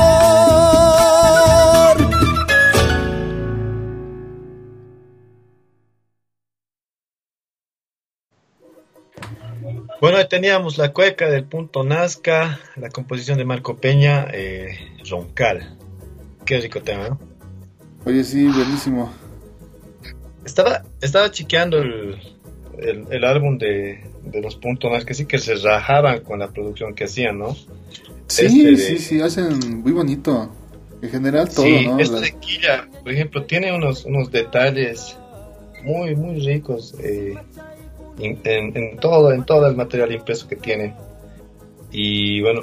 Bueno, 10.00 10.18
ahí 10.18 10.28
teníamos 10.28 10.76
la 10.76 10.92
cueca 10.92 11.28
del 11.30 11.44
punto 11.44 11.84
Nazca, 11.84 12.58
la 12.74 12.90
composición 12.90 13.38
de 13.38 13.44
Marco 13.44 13.76
Peña, 13.76 14.26
eh, 14.32 14.76
Roncal. 15.08 15.78
Qué 16.44 16.58
rico 16.60 16.82
tema, 16.82 17.10
¿no? 17.10 17.33
Oye, 18.06 18.24
sí, 18.24 18.44
buenísimo. 18.46 19.10
Estaba, 20.44 20.82
estaba 21.00 21.30
chequeando 21.30 21.78
el, 21.78 22.18
el, 22.78 23.06
el 23.10 23.24
álbum 23.24 23.56
de, 23.58 24.04
de 24.24 24.40
los 24.42 24.56
puntos 24.56 24.90
más 24.90 25.04
que 25.04 25.14
sí 25.14 25.26
que 25.26 25.38
se 25.38 25.54
rajaban 25.56 26.20
con 26.20 26.38
la 26.38 26.48
producción 26.48 26.94
que 26.94 27.04
hacían, 27.04 27.38
¿no? 27.38 27.54
Sí, 28.26 28.46
Este 28.46 28.70
de- 28.70 28.76
sí, 28.76 28.98
sí, 28.98 29.20
hacen 29.20 29.80
muy 29.82 29.92
bonito. 29.92 30.50
En 31.00 31.10
general 31.10 31.48
todo, 31.52 31.64
sí, 31.66 31.86
¿no? 31.86 31.98
este 31.98 32.20
de 32.20 32.32
Quilla, 32.38 32.88
por 33.02 33.12
ejemplo, 33.12 33.44
tiene 33.44 33.74
unos, 33.74 34.04
unos 34.06 34.30
detalles 34.30 35.16
muy, 35.82 36.14
muy 36.16 36.40
ricos 36.40 36.94
eh, 36.98 37.34
en, 38.18 38.40
en- 38.44 38.76
en 38.76 38.96
todo, 38.98 39.32
en 39.32 39.44
todo 39.44 39.66
el 39.66 39.76
material 39.76 40.12
impreso 40.12 40.46
que 40.48 40.56
tiene. 40.56 40.94
Y 41.90 42.40
bueno, 42.42 42.62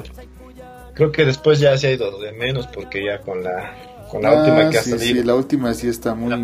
creo 0.94 1.12
que 1.12 1.26
después 1.26 1.60
ya 1.60 1.78
se 1.78 1.88
ha 1.88 1.92
ido 1.92 2.20
de 2.20 2.32
menos 2.32 2.68
porque 2.68 3.06
ya 3.06 3.20
con 3.22 3.44
la, 3.44 3.76
con 4.12 4.22
la 4.22 4.30
Ah, 4.32 4.36
última 4.44 4.70
que 4.70 4.78
ha 4.78 4.84
sí, 4.84 4.90
salido. 4.92 5.22
sí, 5.22 5.24
la 5.24 5.36
última 5.36 5.74
sí 5.74 5.88
está 5.88 6.14
muy, 6.14 6.36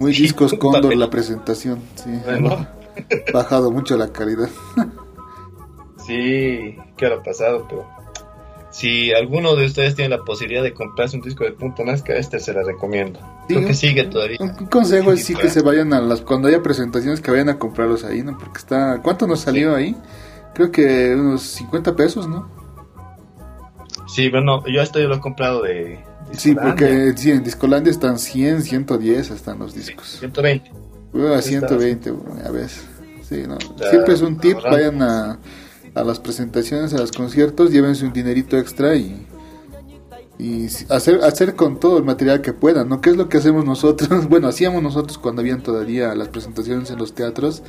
muy 0.00 0.14
sí, 0.14 0.22
discos 0.22 0.54
cóndor 0.54 0.96
la 0.96 1.10
presentación. 1.10 1.80
Sí, 1.94 2.10
Bueno. 2.24 2.66
ha 3.28 3.32
bajado 3.32 3.70
mucho 3.70 3.96
la 3.96 4.08
calidad. 4.12 4.48
Sí, 6.06 6.76
¿qué 6.96 7.06
habrá 7.06 7.22
pasado? 7.22 7.66
Pero 7.68 7.86
si 8.70 9.12
alguno 9.12 9.54
de 9.56 9.66
ustedes 9.66 9.94
tiene 9.94 10.16
la 10.16 10.24
posibilidad 10.24 10.62
de 10.62 10.72
comprarse 10.72 11.16
un 11.16 11.22
disco 11.22 11.44
de 11.44 11.52
Punto 11.52 11.84
Nazca, 11.84 12.14
este 12.14 12.38
se 12.40 12.52
la 12.52 12.62
recomiendo. 12.62 13.20
Sí, 13.20 13.54
Creo 13.54 13.60
que 13.60 13.66
un- 13.68 13.74
sigue 13.74 14.04
todavía. 14.04 14.36
Un 14.40 14.50
un 14.58 14.66
consejo 14.66 15.12
es 15.12 15.24
sí 15.24 15.34
que 15.34 15.48
se 15.50 15.62
vayan 15.62 15.92
a 15.92 16.00
las 16.00 16.20
cuando 16.22 16.48
haya 16.48 16.62
presentaciones 16.62 17.20
que 17.20 17.30
vayan 17.30 17.48
a 17.48 17.58
comprarlos 17.58 18.04
ahí, 18.04 18.22
¿no? 18.22 18.36
Porque 18.38 18.58
está 18.58 19.00
¿cuánto 19.02 19.26
nos 19.26 19.40
salió 19.40 19.74
ahí? 19.74 19.94
Creo 20.54 20.70
que 20.72 21.14
unos 21.14 21.42
50 21.42 21.94
pesos, 21.94 22.26
¿no? 22.28 22.48
Sí, 24.08 24.28
bueno, 24.30 24.64
yo 24.66 24.82
esto 24.82 24.98
yo 24.98 25.06
lo 25.08 25.16
he 25.16 25.20
comprado 25.20 25.62
de... 25.62 26.00
Sí, 26.36 26.54
porque 26.54 27.12
sí, 27.16 27.30
en 27.30 27.42
Discolandia 27.42 27.90
están 27.90 28.18
100, 28.18 28.62
110 28.62 29.30
están 29.30 29.58
los 29.58 29.74
discos. 29.74 30.16
120. 30.20 30.70
Uh, 31.12 31.18
a 31.26 31.38
Está 31.38 31.42
120, 31.42 32.10
bueno, 32.12 32.40
a 32.46 32.50
veces. 32.50 32.82
Sí, 33.28 33.42
no. 33.46 33.58
Siempre 33.90 34.14
es 34.14 34.22
un 34.22 34.38
tip, 34.38 34.58
vayan 34.62 35.02
a, 35.02 35.38
a 35.94 36.04
las 36.04 36.18
presentaciones, 36.20 36.94
a 36.94 36.98
los 36.98 37.12
conciertos, 37.12 37.70
llévense 37.72 38.04
un 38.04 38.12
dinerito 38.12 38.56
extra 38.56 38.94
y 38.96 39.26
hacer 40.88 41.22
hacer 41.22 41.54
con 41.54 41.78
todo 41.78 41.98
el 41.98 42.04
material 42.04 42.40
que 42.40 42.52
puedan, 42.54 42.88
¿no? 42.88 43.00
¿Qué 43.02 43.10
es 43.10 43.16
lo 43.16 43.28
que 43.28 43.36
hacemos 43.38 43.64
nosotros? 43.64 44.26
Bueno, 44.30 44.48
hacíamos 44.48 44.82
nosotros 44.82 45.18
cuando 45.18 45.42
habían 45.42 45.62
todavía 45.62 46.14
las 46.14 46.28
presentaciones 46.28 46.90
en 46.90 46.98
los 46.98 47.14
teatros, 47.14 47.62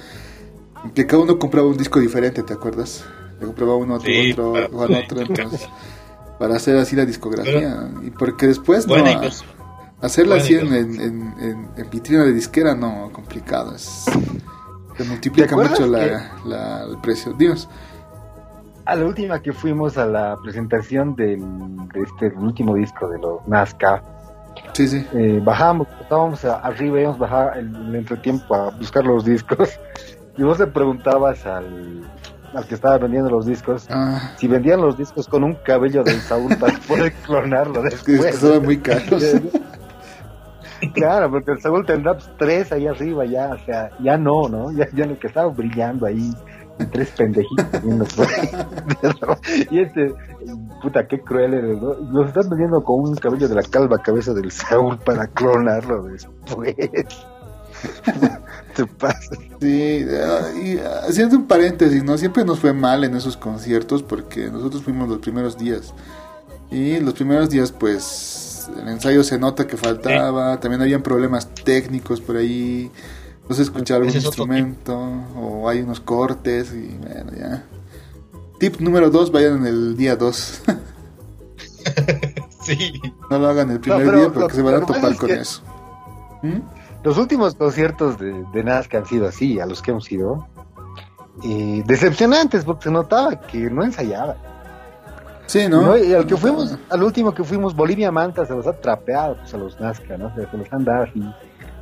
que 0.96 1.06
cada 1.06 1.22
uno 1.24 1.38
compraba 1.38 1.68
un 1.68 1.76
disco 1.78 2.00
diferente, 2.00 2.44
¿te 2.44 2.54
acuerdas? 2.54 3.04
Le 3.40 3.46
compraba 3.48 3.76
uno, 3.76 3.96
otro, 3.96 4.06
Sí, 4.10 4.32
otro, 4.32 4.54
para- 4.54 4.68
Juan 4.70 4.94
otro, 5.04 5.20
entonces 5.28 5.62
para 6.42 6.56
hacer 6.56 6.76
así 6.78 6.96
la 6.96 7.06
discografía 7.06 7.88
y 8.02 8.10
porque 8.10 8.48
después 8.48 8.88
no 8.88 8.96
a-. 8.96 9.30
Hacerla 10.02 10.38
así 10.38 10.56
en, 10.56 10.66
inversión. 10.66 11.04
en, 11.04 11.34
en- 11.40 11.70
en 11.78 11.90
vitrina 11.92 12.24
de 12.24 12.34
disquera, 12.34 12.74
no, 12.74 13.12
complicado. 13.14 13.76
Es, 13.76 14.06
se 14.98 15.04
multiplica 15.04 15.48
¿Te 15.48 15.54
acuerdas 15.54 15.80
mucho 15.80 15.92
la, 15.92 16.32
la- 16.46 16.84
el 16.90 16.98
precio. 16.98 17.34
Dios, 17.34 17.70
A 18.86 18.96
la 18.96 19.06
última 19.06 19.40
que 19.40 19.54
fuimos 19.54 20.00
a 20.00 20.08
la 20.08 20.36
presentación 20.42 21.16
del, 21.16 21.40
de 21.94 22.02
este 22.02 22.30
último 22.36 22.74
disco 22.74 23.08
de 23.08 23.20
los 23.20 23.48
Nazca, 23.48 24.02
sí, 24.74 24.88
sí. 24.88 25.06
eh, 25.14 25.40
bajábamos, 25.44 25.88
estábamos 26.02 26.44
arriba, 26.46 27.00
íbamos 27.02 27.18
a 27.18 27.22
bajar 27.22 27.58
el, 27.60 27.76
el 27.76 27.96
entretiempo 27.98 28.56
a 28.56 28.72
buscar 28.72 29.06
los 29.06 29.24
discos. 29.26 29.70
Y 30.38 30.44
vos 30.44 30.58
le 30.60 30.66
preguntabas 30.66 31.46
al, 31.46 32.10
al 32.54 32.66
que 32.66 32.76
estaba 32.76 32.98
vendiendo 32.98 33.30
los 33.30 33.46
discos 33.46 33.88
Ah, 33.90 34.34
si 34.38 34.48
vendían 34.48 34.82
los 34.82 34.98
discos 34.98 35.28
con 35.28 35.44
un 35.44 35.56
cabello 35.56 36.04
del 36.04 36.20
Saúl 36.20 36.56
para 36.60 36.78
poder 36.80 37.14
clonarlo 37.26 37.86
es 37.86 38.04
que 38.04 38.14
después. 38.14 38.62
muy 38.64 38.78
caros. 38.78 39.24
Claro, 40.96 41.30
porque 41.30 41.52
el 41.52 41.62
Saúl 41.62 41.86
tendrá 41.86 42.14
pues, 42.14 42.28
tres 42.40 42.72
ahí 42.72 42.88
arriba 42.88 43.24
ya, 43.26 43.52
o 43.52 43.66
sea, 43.66 43.92
ya 44.00 44.18
no, 44.18 44.50
¿no? 44.50 44.72
Ya, 44.72 44.88
ya 44.94 45.06
lo 45.06 45.20
que 45.20 45.28
estaba 45.28 45.48
brillando 45.50 46.08
ahí, 46.08 46.34
y 46.80 46.86
tres 46.86 47.12
pendejitos 47.12 47.84
viendo. 47.84 48.06
y 49.70 49.80
este, 49.80 50.12
puta, 50.82 51.08
qué 51.08 51.20
cruel 51.20 51.54
eres, 51.54 51.82
¿no? 51.82 51.94
Los 52.12 52.30
están 52.30 52.50
vendiendo 52.50 52.84
con 52.84 53.02
un 53.02 53.16
cabello 53.16 53.48
de 53.48 53.56
la 53.56 53.64
calva 53.64 54.00
cabeza 54.00 54.34
del 54.34 54.52
Saúl 54.52 54.98
para 54.98 55.28
clonarlo 55.28 56.04
después. 56.04 56.76
Te 58.76 58.86
pasa. 58.86 59.36
Sí, 59.60 60.06
y 60.64 60.78
ah, 60.80 61.02
haciendo 61.08 61.36
un 61.38 61.48
paréntesis, 61.48 62.04
¿no? 62.04 62.18
Siempre 62.18 62.46
nos 62.46 62.60
fue 62.60 62.74
mal 62.74 63.04
en 63.04 63.16
esos 63.16 63.36
conciertos 63.38 64.02
porque 64.04 64.50
nosotros 64.50 64.84
fuimos 64.84 65.10
los 65.10 65.20
primeros 65.20 65.58
días. 65.58 65.94
Y 66.72 67.00
los 67.00 67.14
primeros 67.14 67.50
días, 67.50 67.72
pues, 67.74 68.70
el 68.82 68.88
ensayo 68.88 69.24
se 69.24 69.38
nota 69.38 69.68
que 69.68 69.76
faltaba, 69.76 70.60
también 70.60 70.82
habían 70.82 71.04
problemas 71.04 71.50
técnicos 71.54 72.22
por 72.22 72.38
ahí, 72.38 72.90
no 73.50 73.56
se 73.56 73.64
escuchaba 73.64 74.00
algún 74.06 74.16
instrumento, 74.16 74.98
o 75.36 75.68
hay 75.68 75.82
unos 75.82 76.00
cortes, 76.00 76.72
y 76.74 76.96
bueno, 77.02 77.32
ya. 77.38 77.64
Tip 78.58 78.80
número 78.80 79.10
dos, 79.10 79.32
vayan 79.34 79.58
en 79.58 79.66
el 79.66 79.98
día 79.98 80.16
dos. 80.16 80.62
Sí. 82.64 83.02
no 83.32 83.40
lo 83.40 83.48
hagan 83.48 83.72
el 83.72 83.80
primer 83.80 84.06
pero 84.06 84.18
día 84.18 84.28
lo- 84.28 84.34
porque 84.34 84.54
se 84.54 84.62
van 84.62 84.76
a 84.76 84.86
topar 84.86 85.12
es 85.14 85.18
con 85.18 85.30
que- 85.30 85.36
eso. 85.42 85.62
¿Mm? 86.44 86.60
Los 87.04 87.18
últimos 87.18 87.56
conciertos 87.56 88.20
de, 88.20 88.46
de 88.54 88.64
Nazca 88.64 89.00
han 89.00 89.06
sido 89.06 89.28
así, 89.28 89.60
a 89.60 89.66
los 89.66 89.82
que 89.82 89.92
hemos 89.92 90.12
ido, 90.12 90.48
eh, 91.44 91.84
decepcionantes, 91.86 92.64
porque 92.64 92.84
se 92.84 92.92
notaba 92.92 93.40
que 93.42 93.58
no 93.70 93.84
ensayaba. 93.84 94.36
Sí, 95.48 95.68
¿no? 95.68 95.82
¿no? 95.82 95.98
Y 95.98 96.14
al 96.14 96.26
que 96.26 96.38
fuimos, 96.38 96.78
al 96.90 97.04
último 97.04 97.34
que 97.34 97.44
fuimos, 97.44 97.76
Bolivia 97.76 98.12
Manta 98.12 98.46
se 98.46 98.54
los 98.54 98.68
ha 98.68 98.74
trapeado 98.74 99.36
pues, 99.38 99.54
a 99.54 99.58
los 99.58 99.80
Nazca, 99.80 100.18
¿no? 100.18 100.34
Se 100.36 100.42
los 100.56 100.72
han 100.72 100.86
dado 100.86 101.04
así, 101.04 101.22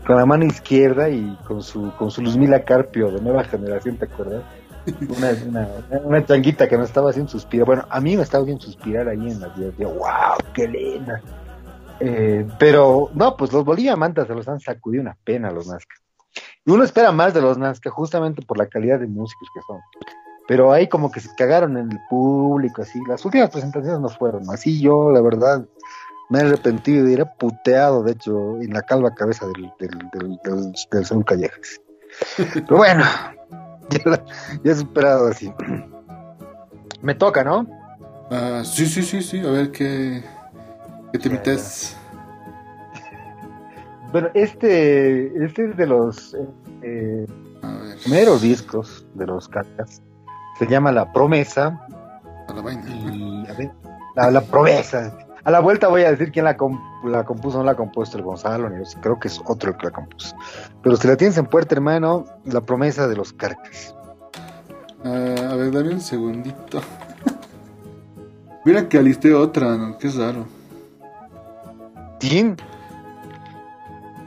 con 0.08 0.16
la 0.16 0.26
mano 0.26 0.46
izquierda 0.46 1.10
y 1.10 1.38
con 1.46 1.62
su, 1.62 1.92
con 1.98 2.10
su 2.10 2.22
Luzmila 2.22 2.64
Carpio 2.64 3.12
de 3.12 3.22
nueva 3.22 3.44
generación, 3.44 3.98
¿te 3.98 4.06
acuerdas? 4.06 4.44
Una, 5.16 5.30
una, 5.48 5.68
una 6.04 6.26
changuita 6.26 6.68
que 6.68 6.78
nos 6.78 6.88
estaba 6.88 7.12
haciendo 7.12 7.30
suspirar. 7.30 7.66
Bueno, 7.66 7.86
a 7.90 8.00
mí 8.00 8.16
me 8.16 8.24
estaba 8.24 8.42
haciendo 8.44 8.64
suspirar 8.64 9.08
ahí 9.08 9.30
en 9.30 9.40
la 9.40 9.50
vida. 9.50 9.72
Wow, 9.78 10.38
qué 10.54 10.68
linda. 10.68 11.22
Eh, 12.00 12.48
pero, 12.58 13.10
no, 13.14 13.36
pues 13.36 13.52
los 13.52 13.66
Bolivia 13.66 13.96
Manta 13.96 14.26
se 14.26 14.34
los 14.34 14.48
han 14.48 14.60
sacudido 14.60 15.02
una 15.02 15.18
pena 15.24 15.52
los 15.52 15.68
Nazca. 15.68 15.96
Y 16.66 16.72
uno 16.72 16.84
espera 16.84 17.12
más 17.12 17.34
de 17.34 17.42
los 17.42 17.58
Nazca 17.58 17.90
justamente 17.90 18.42
por 18.42 18.58
la 18.58 18.68
calidad 18.68 19.00
de 19.00 19.08
músicos 19.08 19.50
que 19.54 19.62
son. 19.62 19.80
Pero 20.48 20.72
ahí 20.72 20.88
como 20.88 21.12
que 21.12 21.20
se 21.20 21.30
cagaron 21.36 21.78
en 21.78 21.92
el 21.92 22.00
público, 22.10 22.82
así. 22.82 23.00
Las 23.08 23.24
últimas 23.26 23.50
presentaciones 23.50 24.00
no 24.00 24.10
fueron 24.10 24.50
así. 24.50 24.82
Yo, 24.82 25.12
la 25.12 25.22
verdad, 25.22 25.66
me 26.30 26.40
he 26.40 26.42
arrepentido 26.42 27.08
y 27.08 27.14
era 27.14 27.26
puteado, 27.26 28.04
de 28.04 28.14
hecho, 28.14 28.60
en 28.62 28.74
la 28.74 28.82
calva 28.82 29.14
cabeza 29.14 29.46
del, 29.48 29.72
del, 29.80 30.40
del, 30.44 31.26
Callejas. 31.26 31.82
Pero 32.54 32.78
bueno, 32.78 33.04
ya, 33.90 34.24
ya 34.64 34.72
he 34.72 34.76
superado 34.76 35.28
así. 35.28 35.54
Me 37.02 37.16
toca, 37.16 37.44
¿no? 37.44 37.68
Ah, 38.32 38.64
sí, 38.64 38.86
sí, 38.86 39.04
sí, 39.04 39.22
sí. 39.22 39.40
A 39.40 39.52
ver 39.52 39.72
qué, 39.72 40.24
qué 41.12 41.20
te 41.20 41.30
Ya, 41.30 41.36
metes. 41.36 41.96
Bueno, 44.12 44.30
este, 44.34 45.46
este 45.46 45.70
es 45.70 45.78
de 45.78 45.86
los 45.86 46.36
eh, 46.82 47.28
primeros 48.04 48.42
discos 48.42 49.06
de 49.14 49.28
los 49.28 49.48
Carcas. 49.48 50.02
Se 50.58 50.66
llama 50.68 50.92
La 50.92 51.12
Promesa. 51.14 51.80
a 52.48 52.54
la 52.54 52.62
vaina. 52.62 52.84
Y, 52.90 53.46
a 53.48 53.54
ver, 53.54 53.72
la, 54.16 54.32
la 54.32 54.42
Promesa. 54.42 55.16
A 55.44 55.52
la 55.52 55.60
vuelta 55.62 55.88
voy 55.88 56.02
a 56.04 56.12
decir 56.12 56.32
quién 56.32 56.46
la, 56.46 56.58
com- 56.58 56.80
la 57.06 57.24
compuso, 57.24 57.60
no 57.60 57.64
la 57.64 57.72
ha 57.72 57.76
compuesto 57.76 58.18
el 58.18 58.24
Gonzalo, 58.24 58.70
ni 58.70 58.84
creo 59.02 59.20
que 59.20 59.30
es 59.30 59.40
otro 59.46 59.72
el 59.72 59.78
que 59.78 59.86
la 59.86 59.92
compuso. 59.92 60.36
Pero 60.84 60.96
si 60.98 61.08
la 61.08 61.16
tienes 61.16 61.38
en 61.38 61.46
puerta, 61.46 61.76
hermano, 61.76 62.26
La 62.46 62.62
Promesa 62.62 63.08
de 63.08 63.16
los 63.16 63.32
Carcas. 63.32 63.96
Ah, 65.06 65.50
a 65.52 65.56
ver, 65.56 65.72
dame 65.72 65.94
un 65.94 66.02
segundito. 66.02 66.82
Mira 68.66 68.90
que 68.90 68.98
alisté 68.98 69.34
otra, 69.34 69.78
¿no? 69.78 69.98
Qué 69.98 70.10
raro. 70.10 70.46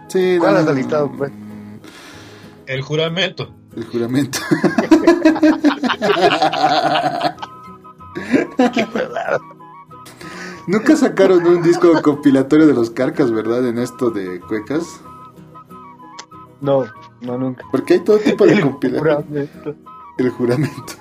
Sí, 0.09 0.37
¿Cuál 0.39 0.63
un- 0.63 0.69
alistado, 0.69 1.11
pues? 1.17 1.33
El 2.67 2.83
juramento. 2.83 3.55
El 3.77 3.85
juramento. 3.87 4.39
Nunca 10.67 10.97
sacaron 10.97 11.45
un 11.47 11.63
disco 11.63 12.01
compilatorio 12.03 12.67
de 12.67 12.75
los 12.75 12.91
carcas, 12.91 13.31
¿verdad? 13.33 13.67
En 13.67 13.79
esto 13.79 14.11
de 14.11 14.41
cuecas. 14.41 14.85
No, 16.61 16.85
no, 17.21 17.39
nunca. 17.39 17.65
Porque 17.73 17.95
hay 17.95 18.01
todo 18.01 18.19
tipo 18.19 18.47
de 18.47 18.53
El 18.55 18.61
compilatorios. 18.61 19.25
juramento. 19.25 19.75
El 20.19 20.31
juramento. 20.31 20.93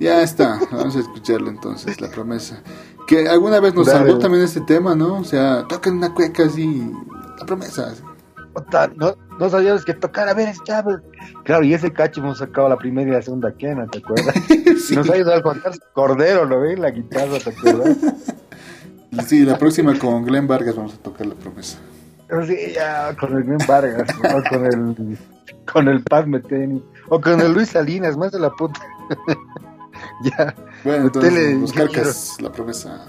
Ya 0.00 0.22
está, 0.22 0.58
vamos 0.72 0.96
a 0.96 1.00
escucharlo 1.00 1.50
entonces, 1.50 2.00
la 2.00 2.10
promesa. 2.10 2.62
Que 3.06 3.28
alguna 3.28 3.60
vez 3.60 3.74
nos 3.74 3.86
salvó 3.86 4.18
también 4.18 4.44
este 4.44 4.60
tema, 4.62 4.94
¿no? 4.94 5.18
O 5.18 5.24
sea, 5.24 5.64
tocan 5.68 5.98
una 5.98 6.14
cueca 6.14 6.44
así, 6.44 6.90
la 7.38 7.46
promesa. 7.46 7.94
Puta, 8.54 8.90
No, 8.96 9.14
no 9.38 9.50
sabíamos 9.50 9.84
que 9.84 9.94
tocar, 9.94 10.28
a 10.28 10.34
ver, 10.34 10.48
es 10.48 10.62
Chávez. 10.62 11.00
Claro, 11.42 11.64
y 11.64 11.74
ese 11.74 11.92
cacho 11.92 12.20
hemos 12.20 12.38
sacado 12.38 12.68
la 12.68 12.76
primera 12.76 13.10
y 13.10 13.12
la 13.12 13.22
segunda 13.22 13.52
quena, 13.52 13.86
¿te 13.86 13.98
acuerdas? 13.98 14.34
Sí, 14.84 14.94
Nos 14.94 15.08
ha 15.08 15.14
ayudado 15.14 15.50
a 15.50 15.72
Cordero, 15.94 16.44
¿lo 16.44 16.60
ves? 16.60 16.78
La 16.78 16.90
guitarra, 16.90 17.38
¿te 17.38 17.50
acuerdas? 17.50 17.96
sí, 19.26 19.44
la 19.44 19.56
próxima 19.56 19.98
con 19.98 20.24
Glenn 20.24 20.46
Vargas 20.46 20.76
vamos 20.76 20.94
a 20.94 20.98
tocar 20.98 21.26
la 21.26 21.34
promesa. 21.34 21.78
Sí, 22.46 22.56
ya, 22.74 23.16
con 23.18 23.36
el 23.36 23.44
Glenn 23.44 23.66
Vargas, 23.66 24.08
o 24.18 24.42
con 24.50 24.66
el, 24.66 25.18
con 25.72 25.88
el 25.88 26.02
Paz 26.02 26.26
Meteni, 26.26 26.82
o 27.08 27.20
con 27.20 27.40
el 27.40 27.52
Luis 27.52 27.70
Salinas, 27.70 28.16
más 28.16 28.32
de 28.32 28.40
la 28.40 28.50
puta. 28.50 28.80
ya, 30.22 30.54
Bueno, 30.84 31.06
entonces, 31.06 31.32
Tele- 31.32 31.54
los 31.60 31.72
carcas, 31.72 32.36
la 32.40 32.52
promesa. 32.52 33.06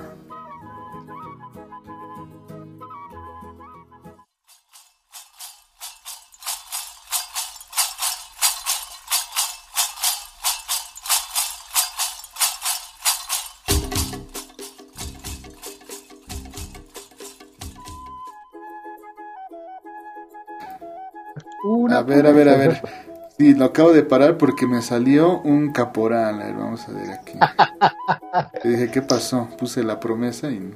una 21.64 22.00
A 22.00 22.04
ver, 22.04 22.26
a 22.28 22.32
ver, 22.32 22.50
a 22.50 22.58
ver. 22.58 22.82
Sí, 23.38 23.54
lo 23.54 23.66
acabo 23.66 23.92
de 23.92 24.04
parar 24.04 24.38
porque 24.38 24.66
me 24.66 24.82
salió 24.82 25.42
un 25.42 25.74
caporal. 25.74 26.42
A 26.42 26.46
ver, 26.46 26.56
vamos 26.56 26.88
a 26.88 26.92
ver 26.94 27.12
aquí. 27.12 27.38
Le 28.64 28.70
dije, 28.70 28.92
¿qué 28.92 29.02
pasó? 29.02 29.50
Puse 29.58 29.84
la 29.84 30.00
promesa 30.00 30.50
y... 30.50 30.74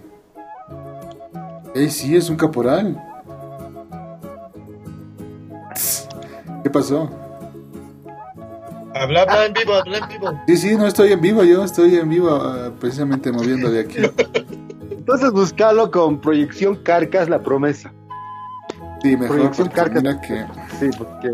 ¡Ey, 1.73 1.89
sí, 1.89 2.17
es 2.17 2.29
un 2.29 2.35
caporal! 2.35 3.01
¿Qué 6.63 6.69
pasó? 6.69 7.09
Habla, 8.93 9.21
habla 9.21 9.45
en 9.45 9.53
vivo, 9.53 9.73
habla 9.75 9.97
en 9.99 10.07
vivo. 10.09 10.41
Sí, 10.47 10.57
sí, 10.57 10.75
no 10.75 10.85
estoy 10.85 11.13
en 11.13 11.21
vivo, 11.21 11.43
yo 11.43 11.63
estoy 11.63 11.95
en 11.95 12.09
vivo 12.09 12.29
ah, 12.31 12.71
precisamente 12.77 13.31
moviendo 13.31 13.71
de 13.71 13.81
aquí. 13.81 13.99
Entonces 14.91 15.31
buscalo 15.31 15.89
con 15.91 16.19
proyección 16.19 16.75
Carcas, 16.75 17.29
la 17.29 17.41
promesa. 17.41 17.93
Sí, 19.01 19.15
mejor 19.15 19.51
Proyección 19.51 19.71
mira 19.93 20.21
que... 20.21 20.45
Sí, 20.79 20.89
porque 20.97 21.33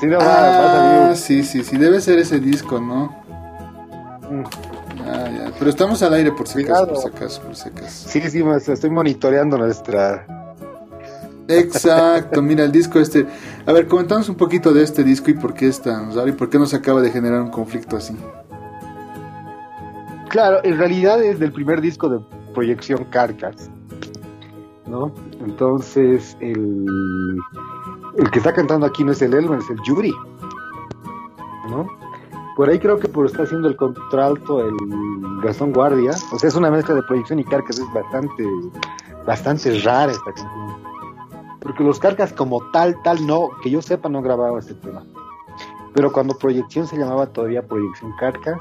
si 0.00 0.06
no 0.06 0.18
va, 0.18 0.24
va 0.24 1.06
a 1.06 1.10
Ah, 1.10 1.14
sí, 1.14 1.42
sí, 1.42 1.64
sí, 1.64 1.78
debe 1.78 2.00
ser 2.00 2.18
ese 2.18 2.38
disco, 2.38 2.80
¿no? 2.80 3.06
Mm. 4.30 4.44
Ah, 5.06 5.28
ya. 5.30 5.52
Pero 5.58 5.70
estamos 5.70 6.02
al 6.02 6.14
aire 6.14 6.32
por 6.32 6.46
si 6.46 6.62
acaso, 6.62 6.86
por 6.86 6.98
si 6.98 7.08
acaso, 7.08 7.42
por 7.42 7.56
si 7.56 7.68
acaso. 7.68 8.08
Sí, 8.08 8.20
sí, 8.30 8.42
más, 8.42 8.68
estoy 8.68 8.90
monitoreando 8.90 9.56
nuestra. 9.56 10.26
Exacto, 11.48 12.42
mira 12.42 12.64
el 12.64 12.72
disco 12.72 13.00
este. 13.00 13.26
A 13.64 13.72
ver, 13.72 13.86
comentamos 13.86 14.28
un 14.28 14.34
poquito 14.34 14.72
de 14.74 14.82
este 14.82 15.02
disco 15.02 15.30
y 15.30 15.34
por 15.34 15.54
qué 15.54 15.68
es 15.68 15.80
tan 15.80 16.14
raro 16.14 16.28
y 16.28 16.32
por 16.32 16.50
qué 16.50 16.58
nos 16.58 16.74
acaba 16.74 17.00
de 17.00 17.10
generar 17.10 17.40
un 17.40 17.50
conflicto 17.50 17.96
así. 17.96 18.14
Claro, 20.28 20.60
en 20.62 20.76
realidad 20.76 21.22
es 21.22 21.38
del 21.38 21.52
primer 21.52 21.80
disco 21.80 22.10
de 22.10 22.20
proyección 22.52 23.04
Carcas. 23.04 23.70
¿No? 24.88 25.12
Entonces, 25.40 26.36
el, 26.40 26.86
el 28.16 28.30
que 28.30 28.38
está 28.38 28.52
cantando 28.52 28.86
aquí 28.86 29.04
no 29.04 29.12
es 29.12 29.22
el 29.22 29.34
Elmer, 29.34 29.58
es 29.58 29.70
el 29.70 29.78
Yuri. 29.82 30.14
¿No? 31.68 31.86
Por 32.56 32.68
ahí 32.68 32.80
creo 32.80 32.98
que 32.98 33.08
por 33.08 33.26
está 33.26 33.44
haciendo 33.44 33.68
el 33.68 33.76
contralto 33.76 34.66
el 34.66 34.74
Gastón 35.42 35.72
Guardia. 35.72 36.10
O 36.32 36.38
sea, 36.40 36.48
es 36.48 36.56
una 36.56 36.72
mezcla 36.72 36.94
de 36.96 37.04
proyección 37.04 37.38
y 37.38 37.44
Carcas, 37.44 37.78
es 37.78 37.92
bastante, 37.92 38.44
bastante 39.24 39.78
rara 39.80 40.10
esta 40.10 40.32
canción. 40.32 40.76
Porque 41.60 41.84
los 41.84 42.00
Carcas 42.00 42.32
como 42.32 42.60
tal, 42.72 43.00
tal 43.04 43.24
no, 43.24 43.50
que 43.62 43.70
yo 43.70 43.80
sepa, 43.80 44.08
no 44.08 44.22
grababa 44.22 44.58
este 44.58 44.74
tema. 44.74 45.04
Pero 45.94 46.12
cuando 46.12 46.36
proyección 46.36 46.88
se 46.88 46.96
llamaba 46.96 47.26
todavía 47.26 47.66
proyección 47.66 48.12
Carcas, 48.18 48.58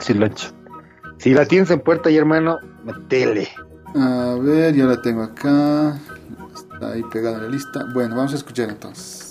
sí 0.00 0.12
lo 0.12 0.26
he 0.26 0.28
hecho. 0.28 0.50
Si 1.16 1.32
la 1.32 1.46
tienes 1.46 1.70
en 1.70 1.80
puerta 1.80 2.10
y 2.10 2.16
hermano, 2.16 2.58
metele. 2.84 3.48
A 3.94 4.36
ver, 4.40 4.74
yo 4.74 4.86
la 4.86 5.00
tengo 5.00 5.22
acá. 5.22 5.98
Está 6.54 6.92
ahí 6.92 7.02
pegada 7.12 7.38
en 7.38 7.42
la 7.44 7.48
lista. 7.48 7.84
Bueno, 7.92 8.16
vamos 8.16 8.32
a 8.32 8.36
escuchar 8.36 8.68
entonces. 8.68 9.27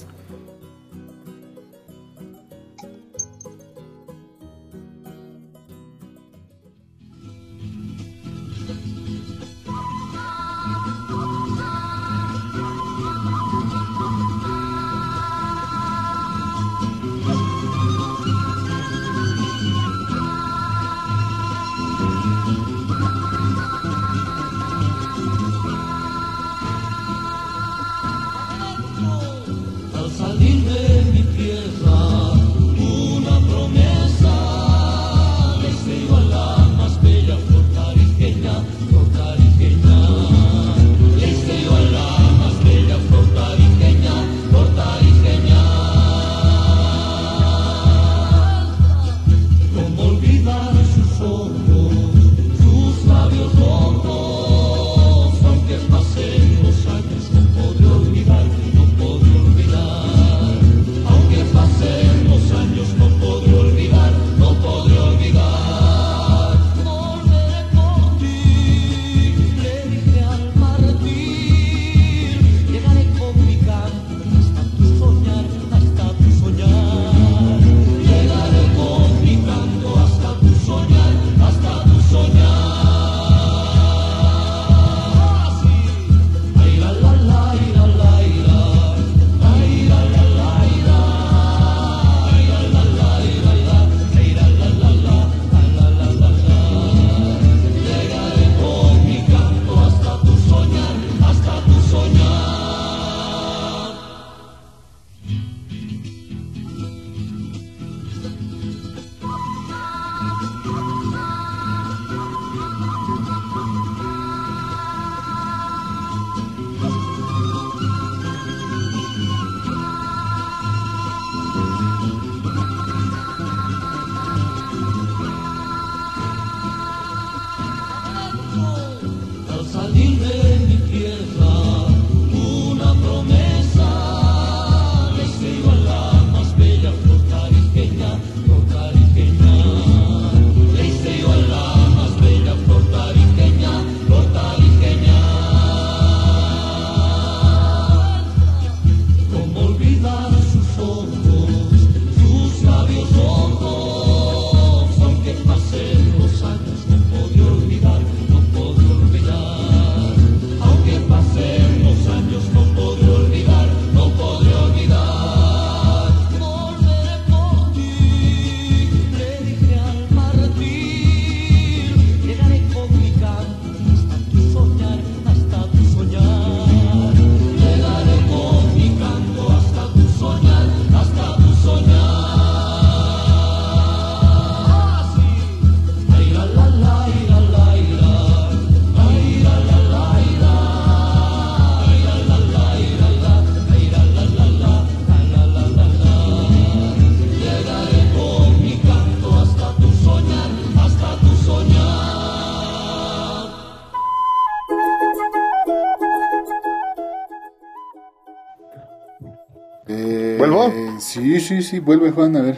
Sí, 211.18 211.40
sí, 211.40 211.62
sí, 211.62 211.80
vuelve 211.80 212.12
Juan, 212.12 212.36
a 212.38 212.42
ver, 212.42 212.58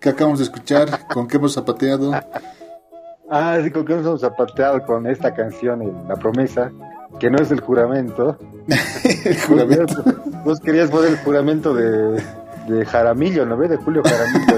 ¿qué 0.00 0.08
acabamos 0.10 0.38
de 0.40 0.44
escuchar? 0.46 1.06
¿Con 1.12 1.26
qué 1.28 1.36
hemos 1.36 1.54
zapateado? 1.54 2.12
Ah, 3.32 3.56
sí, 3.62 3.70
con 3.70 3.84
qué 3.84 3.94
nos 3.94 4.04
hemos 4.04 4.20
zapateado 4.22 4.84
con 4.84 5.06
esta 5.06 5.32
canción, 5.32 5.80
La 6.08 6.16
Promesa, 6.16 6.72
que 7.20 7.30
no 7.30 7.38
es 7.38 7.48
el 7.52 7.60
juramento. 7.60 8.36
El 9.24 9.40
juramento. 9.46 10.02
Vos 10.44 10.58
querías 10.58 10.90
poner 10.90 11.10
el 11.10 11.16
juramento 11.18 11.72
de, 11.72 12.20
de 12.66 12.84
Jaramillo, 12.86 13.46
¿no 13.46 13.56
ves? 13.56 13.70
De 13.70 13.76
Julio 13.76 14.02
Jaramillo. 14.04 14.56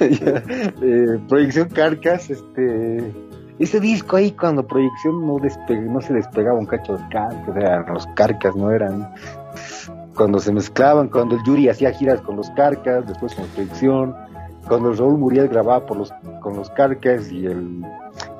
Eh, 0.00 1.18
Proyección 1.26 1.70
Carcas, 1.70 2.28
este... 2.28 3.10
Ese 3.58 3.80
disco 3.80 4.16
ahí 4.16 4.32
cuando 4.32 4.66
Proyección 4.66 5.26
no, 5.26 5.36
despe- 5.36 5.80
no 5.88 6.02
se 6.02 6.12
despegaba 6.12 6.58
un 6.58 6.66
cacho 6.66 6.98
de 6.98 7.08
carcas, 7.08 7.56
eran 7.56 7.94
los 7.94 8.06
carcas, 8.08 8.54
no 8.56 8.70
eran... 8.72 9.10
Cuando 10.16 10.38
se 10.38 10.52
mezclaban, 10.52 11.08
cuando 11.08 11.34
el 11.36 11.42
Yuri 11.44 11.68
hacía 11.68 11.92
giras 11.92 12.20
con 12.20 12.36
los 12.36 12.48
carcas, 12.50 13.06
después 13.06 13.34
con 13.34 13.46
Proyección, 13.48 14.14
cuando 14.68 14.90
el 14.90 14.96
Raúl 14.98 15.18
Muriel 15.18 15.48
grababa 15.48 15.84
por 15.84 15.96
los, 15.96 16.12
con 16.40 16.56
los 16.56 16.70
carcas 16.70 17.30
y 17.30 17.46
el 17.46 17.82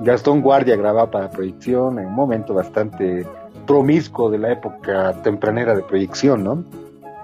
Gastón 0.01 0.41
Guardia 0.41 0.77
grababa 0.77 1.11
para 1.11 1.31
Proyección, 1.31 1.99
en 1.99 2.07
un 2.07 2.15
momento 2.15 2.55
bastante 2.55 3.27
promiscuo 3.67 4.31
de 4.31 4.39
la 4.39 4.53
época 4.53 5.15
tempranera 5.23 5.75
de 5.75 5.83
Proyección, 5.83 6.45
¿no? 6.45 6.65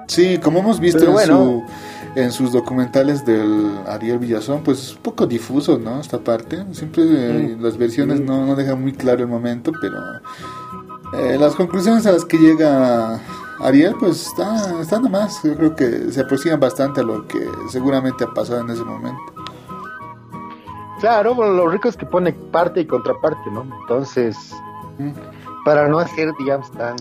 Sí, 0.07 0.39
como 0.39 0.59
hemos 0.59 0.81
visto 0.81 1.05
en, 1.05 1.13
bueno. 1.13 1.37
su, 1.37 1.63
en 2.21 2.33
sus 2.33 2.53
documentales 2.53 3.25
del 3.25 3.71
Ariel 3.87 4.19
Villazón, 4.19 4.63
pues 4.65 4.81
es 4.83 4.97
un 4.97 5.03
poco 5.03 5.27
difuso, 5.27 5.79
¿no? 5.79 6.01
Esta 6.01 6.19
parte. 6.19 6.65
Siempre 6.73 7.05
eh, 7.05 7.57
Mm. 7.57 7.63
las 7.63 7.79
versiones 7.79 8.21
Mm. 8.21 8.25
no, 8.27 8.45
no 8.47 8.57
dejan 8.57 8.83
muy 8.83 8.93
claro 8.93 9.21
el 9.21 9.29
momento, 9.29 9.71
pero 9.81 9.97
eh, 11.15 11.37
las 11.39 11.55
conclusiones 11.55 12.07
a 12.07 12.13
las 12.13 12.25
que 12.25 12.39
llega 12.39 13.21
Ariel, 13.63 13.95
pues 13.99 14.27
está, 14.29 14.81
están 14.81 15.03
nomás. 15.03 15.43
Yo 15.43 15.55
creo 15.57 15.77
que 15.77 16.11
se 16.13 16.21
aproximan 16.23 16.61
bastante 16.61 17.01
a 17.01 17.05
lo 17.05 17.27
que 17.27 17.39
seguramente 17.69 18.25
ha 18.25 18.29
pasado 18.35 18.61
en 18.61 18.71
ese 18.71 18.85
momento. 18.85 19.21
Claro, 21.01 21.35
bueno, 21.35 21.53
lo 21.55 21.69
rico 21.69 21.89
es 21.89 21.97
que 21.97 22.05
pone 22.07 22.33
parte 22.33 22.81
y 22.81 22.87
contraparte, 22.87 23.51
¿no? 23.51 23.63
Entonces, 23.83 24.55
Mm. 24.99 25.13
para 25.65 25.89
no 25.89 25.99
hacer, 25.99 26.31
digamos, 26.39 26.71
tan 26.73 26.97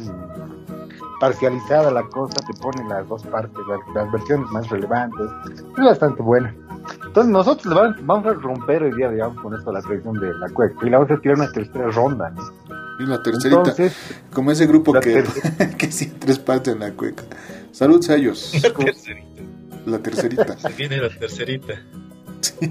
parcializada 1.20 1.92
la 1.92 2.04
cosa, 2.04 2.36
te 2.48 2.54
pone 2.62 2.88
las 2.88 3.06
dos 3.10 3.24
partes, 3.24 3.60
las, 3.68 3.80
las 3.94 4.10
versiones 4.12 4.50
más 4.52 4.70
relevantes. 4.70 5.28
Es 5.78 5.84
bastante 5.84 6.22
buena. 6.22 6.56
Entonces, 7.06 7.32
nosotros 7.32 7.96
vamos 8.04 8.26
a 8.26 8.34
romper 8.36 8.84
hoy 8.84 8.94
día, 8.96 9.10
digamos, 9.10 9.38
con 9.42 9.54
esto 9.54 9.72
la 9.74 9.82
tradición 9.82 10.18
de 10.20 10.34
la 10.36 10.48
cueca. 10.50 10.86
Y 10.86 10.90
la 10.90 11.00
vamos 11.00 11.12
a 11.12 11.20
tirar 11.20 11.38
una 11.38 11.52
tercera 11.52 11.90
ronda, 11.92 12.30
¿no? 12.30 12.44
Y 13.00 13.06
la 13.06 13.24
tercerita, 13.24 13.60
Entonces, 13.62 13.96
como 14.34 14.52
ese 14.52 14.68
grupo 14.68 14.94
que, 14.94 15.00
tercera. 15.00 15.70
que 15.78 15.92
sí, 15.92 16.14
tres 16.20 16.38
partes 16.38 16.74
en 16.74 16.82
la 16.82 16.92
cueca. 16.92 17.24
Salud, 17.72 18.02
Sayos. 18.02 18.54
La 18.62 18.74
tercerita. 18.74 19.44
La 19.86 20.00
tercerita. 20.00 20.58
Se 20.58 20.70
viene 20.74 20.98
la 20.98 21.10
tercerita. 21.10 21.74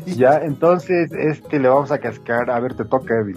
ya, 0.06 0.36
entonces, 0.42 1.10
este 1.12 1.58
le 1.58 1.68
vamos 1.68 1.90
a 1.90 1.98
cascar. 1.98 2.50
A 2.50 2.60
ver, 2.60 2.74
te 2.74 2.84
toca, 2.84 3.14
Edwin. 3.14 3.36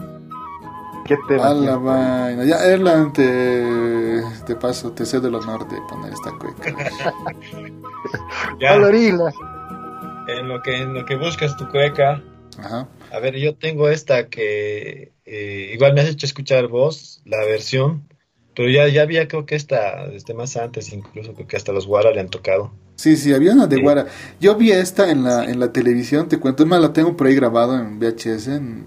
¿Qué 1.05 1.17
tema? 1.27 1.47
A 1.47 1.53
la 1.53 1.77
vaina. 1.77 2.43
Ya, 2.43 2.63
Erland, 2.65 3.13
te, 3.13 4.21
te 4.45 4.55
paso, 4.55 4.91
te 4.91 5.05
cedo 5.05 5.29
el 5.29 5.35
honor 5.35 5.67
de 5.67 5.77
poner 5.89 6.13
esta 6.13 6.31
cueca. 6.37 6.75
Ya, 8.59 8.75
en 10.27 10.47
lo 10.47 10.61
que 10.61 10.77
en 10.81 10.93
lo 10.93 11.05
que 11.05 11.15
buscas 11.15 11.55
tu 11.57 11.67
cueca. 11.69 12.21
Ajá. 12.59 12.87
A 13.11 13.19
ver, 13.19 13.35
yo 13.35 13.55
tengo 13.55 13.89
esta 13.89 14.29
que 14.29 15.11
eh, 15.25 15.71
igual 15.73 15.93
me 15.93 16.01
has 16.01 16.09
hecho 16.09 16.25
escuchar 16.25 16.67
vos, 16.67 17.21
la 17.25 17.43
versión, 17.45 18.07
pero 18.55 18.69
ya, 18.69 18.87
ya 18.87 19.01
había 19.01 19.27
creo 19.27 19.45
que 19.45 19.55
esta 19.55 20.07
desde 20.07 20.33
más 20.33 20.55
antes, 20.57 20.91
incluso 20.93 21.33
creo 21.33 21.47
que 21.47 21.57
hasta 21.57 21.73
los 21.73 21.87
Guara 21.87 22.11
le 22.11 22.21
han 22.21 22.29
tocado. 22.29 22.71
Sí, 22.95 23.17
sí, 23.17 23.33
había 23.33 23.53
una 23.53 23.67
de 23.67 23.77
Sí. 23.77 23.81
Guara. 23.81 24.07
Yo 24.39 24.55
vi 24.55 24.71
esta 24.71 25.09
en 25.11 25.23
la, 25.23 25.45
en 25.45 25.59
la 25.59 25.73
televisión, 25.73 26.29
te 26.29 26.39
cuento, 26.39 26.63
es 26.63 26.69
más, 26.69 26.81
la 26.81 26.93
tengo 26.93 27.17
por 27.17 27.27
ahí 27.27 27.35
grabado 27.35 27.77
en 27.77 27.99
VHS, 27.99 28.47
en, 28.47 28.85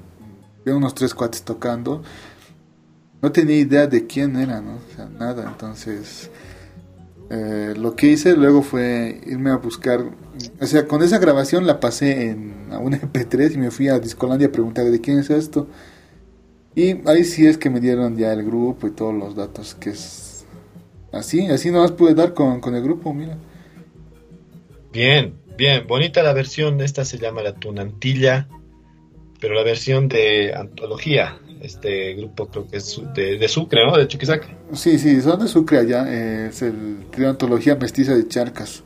vi 0.64 0.72
unos 0.72 0.95
tres 0.95 1.14
cuates 1.14 1.43
tocando. 1.43 2.03
No 3.20 3.33
tenía 3.33 3.57
idea 3.57 3.87
de 3.87 4.07
quién 4.07 4.37
era, 4.37 4.61
¿no? 4.61 4.77
O 4.77 4.97
sea, 4.97 5.07
nada, 5.07 5.49
entonces... 5.49 6.31
eh, 7.31 7.75
lo 7.77 7.97
que 7.97 8.09
hice 8.09 8.37
luego 8.37 8.62
fue 8.62 9.20
irme 9.27 9.51
a 9.51 9.57
buscar, 9.57 10.05
o 10.61 10.66
sea, 10.66 10.87
con 10.87 11.03
esa 11.03 11.18
grabación 11.18 11.66
la 11.66 11.81
pasé 11.81 12.31
en 12.31 12.55
a 12.70 12.79
un 12.79 12.93
MP3 13.12 13.55
y 13.55 13.59
me 13.59 13.70
fui 13.70 13.89
a 13.89 13.99
Discolandia 13.99 14.49
a 14.49 14.53
preguntar 14.53 14.85
de 14.87 15.01
quién 15.01 15.18
es 15.18 15.31
esto. 15.31 15.68
Y 16.75 17.09
ahí 17.09 17.25
sí 17.25 17.47
es 17.47 17.57
que 17.57 17.70
me 17.70 17.81
dieron 17.81 18.16
ya 18.16 18.33
el 18.33 18.45
grupo 18.45 18.87
y 18.87 18.91
todos 18.91 19.14
los 19.14 19.37
datos 19.37 19.75
que 19.77 19.91
es 19.91 20.45
así, 21.12 21.47
así 21.47 21.70
nomás 21.70 21.93
pude 21.93 22.14
dar 22.14 22.35
con, 22.35 22.61
con 22.61 22.75
el 22.75 22.83
grupo, 22.83 23.14
mira. 23.14 23.39
Bien, 24.93 25.35
bien, 25.57 25.87
bonita 25.87 26.22
la 26.22 26.33
versión, 26.33 26.81
esta 26.81 27.05
se 27.05 27.18
llama 27.18 27.43
La 27.43 27.55
Tunantilla, 27.55 28.49
pero 29.41 29.55
la 29.55 29.62
versión 29.62 30.09
de 30.09 30.53
antología, 30.55 31.39
este 31.65 32.15
grupo 32.15 32.47
creo 32.47 32.67
que 32.69 32.77
es 32.77 33.01
de, 33.15 33.39
de 33.39 33.49
Sucre, 33.49 33.85
¿no? 33.87 33.97
De 33.97 34.07
Chuquisaca. 34.07 34.49
Sí, 34.73 34.99
sí, 34.99 35.21
son 35.21 35.41
de 35.41 35.49
Sucre 35.49 35.79
allá, 35.79 36.05
eh, 36.09 36.49
es 36.49 36.62
el 36.62 37.07
Antología 37.25 37.77
Mestiza 37.77 38.15
de 38.15 38.29
Charcas. 38.29 38.83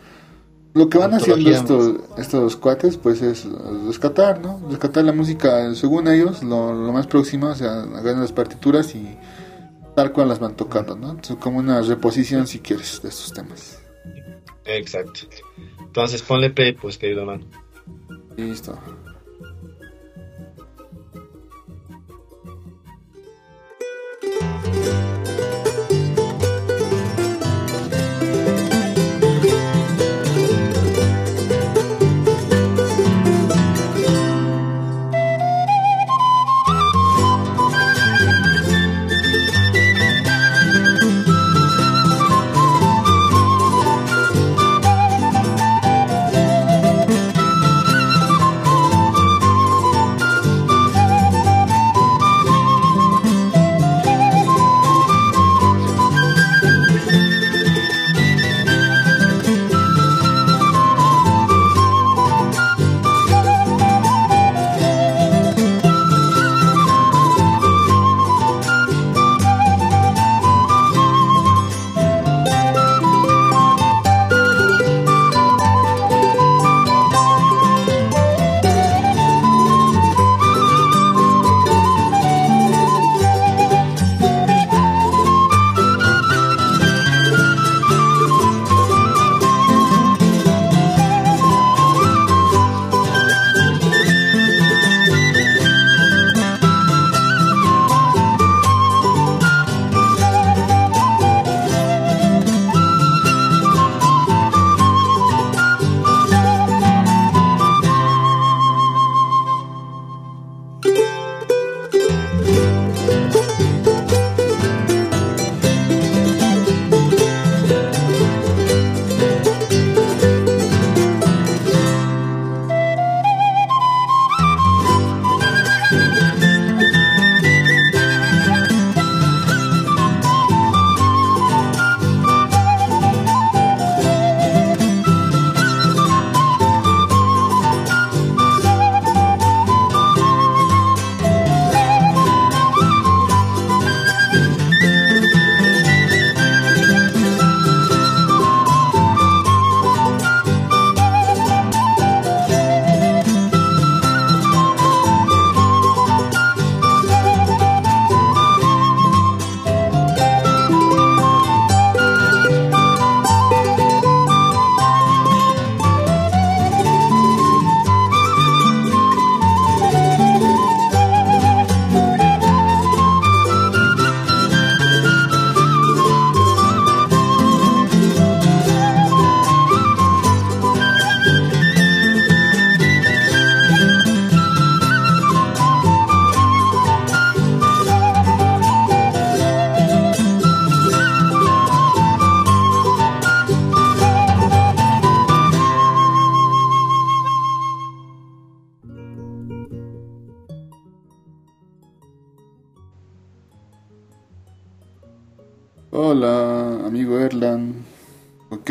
Lo 0.74 0.88
que 0.88 0.98
van 0.98 1.14
haciendo 1.14 1.50
estos, 1.50 1.96
estos 2.18 2.56
cuates, 2.56 2.96
pues 2.96 3.20
es 3.22 3.46
rescatar, 3.86 4.40
¿no? 4.40 4.60
Rescatar 4.68 5.02
la 5.04 5.12
música, 5.12 5.74
según 5.74 6.06
ellos, 6.06 6.42
lo, 6.42 6.72
lo 6.72 6.92
más 6.92 7.06
próximo, 7.06 7.48
o 7.48 7.54
sea, 7.54 7.82
agarran 7.82 8.20
las 8.20 8.32
partituras 8.32 8.94
y 8.94 9.16
tal 9.96 10.12
cual 10.12 10.28
las 10.28 10.38
van 10.38 10.54
tocando, 10.54 10.94
¿no? 10.94 11.18
Es 11.20 11.34
como 11.40 11.58
una 11.58 11.80
reposición, 11.82 12.46
si 12.46 12.60
quieres, 12.60 13.00
de 13.02 13.08
estos 13.08 13.32
temas. 13.32 13.80
Exacto. 14.64 15.20
Entonces 15.80 16.22
ponle 16.22 16.50
play, 16.50 16.74
pues, 16.74 16.98
querido 16.98 17.22
hermano. 17.22 17.44
Listo. 18.36 18.78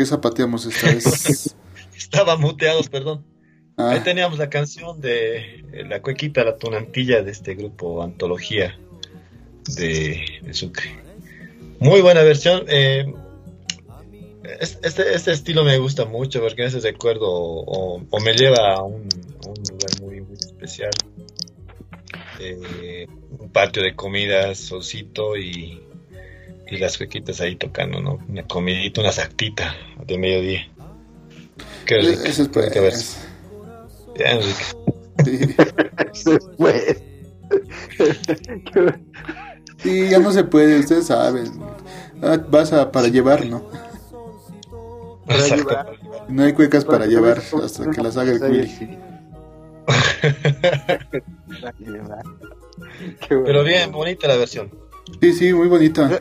Zapateamos 0.08 0.66
esta 0.66 0.86
vez? 0.88 1.54
Estaba 1.96 2.36
muteados, 2.36 2.88
perdón. 2.88 3.24
Ah, 3.76 3.90
Ahí 3.92 4.00
teníamos 4.00 4.38
la 4.38 4.48
canción 4.50 5.00
de 5.00 5.36
eh, 5.72 5.84
La 5.88 6.02
Cuequita, 6.02 6.42
la 6.44 6.56
Tunantilla 6.56 7.22
de 7.22 7.30
este 7.30 7.54
grupo 7.54 8.02
Antología 8.02 8.78
de, 9.76 10.20
de 10.42 10.54
Sucre. 10.54 10.90
Muy 11.78 12.00
buena 12.00 12.22
versión. 12.22 12.64
eh, 12.68 13.12
es- 14.60 14.78
este, 14.82 15.14
este 15.14 15.30
estilo 15.32 15.62
me 15.64 15.78
gusta 15.78 16.04
mucho 16.06 16.40
porque 16.40 16.62
me 16.62 16.68
hace 16.68 16.80
recuerdo 16.80 17.26
o, 17.30 18.02
o 18.10 18.20
me 18.20 18.32
lleva 18.34 18.74
a 18.74 18.82
un, 18.82 19.08
a 19.44 19.48
un 19.48 19.54
lugar 19.70 20.00
muy, 20.02 20.20
muy 20.22 20.34
especial. 20.36 20.90
Eh, 22.40 23.06
un 23.38 23.50
patio 23.50 23.82
de 23.82 23.94
comidas, 23.94 24.58
solcito 24.58 25.36
y, 25.36 25.80
y 26.70 26.76
las 26.78 26.98
cuequitas 26.98 27.40
ahí 27.40 27.56
tocando, 27.56 28.00
¿no? 28.00 28.18
Una 28.28 28.46
comidita, 28.46 29.00
una 29.00 29.12
sactita 29.12 29.74
de 30.06 30.18
mediodía. 30.18 30.68
Qué 31.86 31.98
rico, 31.98 32.22
Eso 32.24 32.42
es 32.42 32.48
pues. 32.48 33.16
Bien 34.16 34.40
rica. 34.42 34.64
Sí. 35.24 35.38
Después. 36.30 37.02
Sí, 39.78 40.10
ya 40.10 40.18
no 40.18 40.32
se 40.32 40.44
puede, 40.44 40.80
ustedes 40.80 41.06
saben. 41.06 41.50
Ah, 42.22 42.38
vas 42.48 42.72
a 42.72 42.90
para 42.90 43.08
llevar, 43.08 43.46
¿no? 43.46 43.62
Para 45.26 45.40
Exacto. 45.40 45.68
llevar. 45.68 45.92
No 46.28 46.42
hay 46.42 46.52
cuecas 46.52 46.84
para 46.84 47.06
llevar 47.06 47.40
hasta 47.62 47.90
que 47.90 48.02
las 48.02 48.16
haga 48.16 48.32
el 48.32 48.42
Willy. 48.42 48.68
Sí. 48.68 48.88
Pero 53.28 53.64
bien, 53.64 53.92
bonita 53.92 54.28
la 54.28 54.36
versión. 54.36 54.70
Sí, 55.20 55.32
sí, 55.32 55.54
muy 55.54 55.68
bonita. 55.68 56.20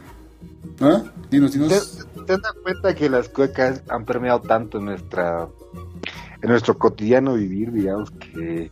¿Ah? 0.80 1.04
Dinos, 1.30 1.54
dinos. 1.54 2.06
¿Te, 2.14 2.24
te 2.24 2.34
das 2.34 2.54
cuenta 2.64 2.94
que 2.96 3.10
las 3.10 3.30
cuecas 3.30 3.82
han 3.90 4.06
permeado 4.06 4.42
tanto 4.42 4.78
en 4.78 4.86
nuestra 4.86 5.48
en 6.42 6.50
nuestro 6.50 6.78
cotidiano 6.78 7.34
vivir, 7.34 7.72
digamos 7.72 8.12
que 8.12 8.72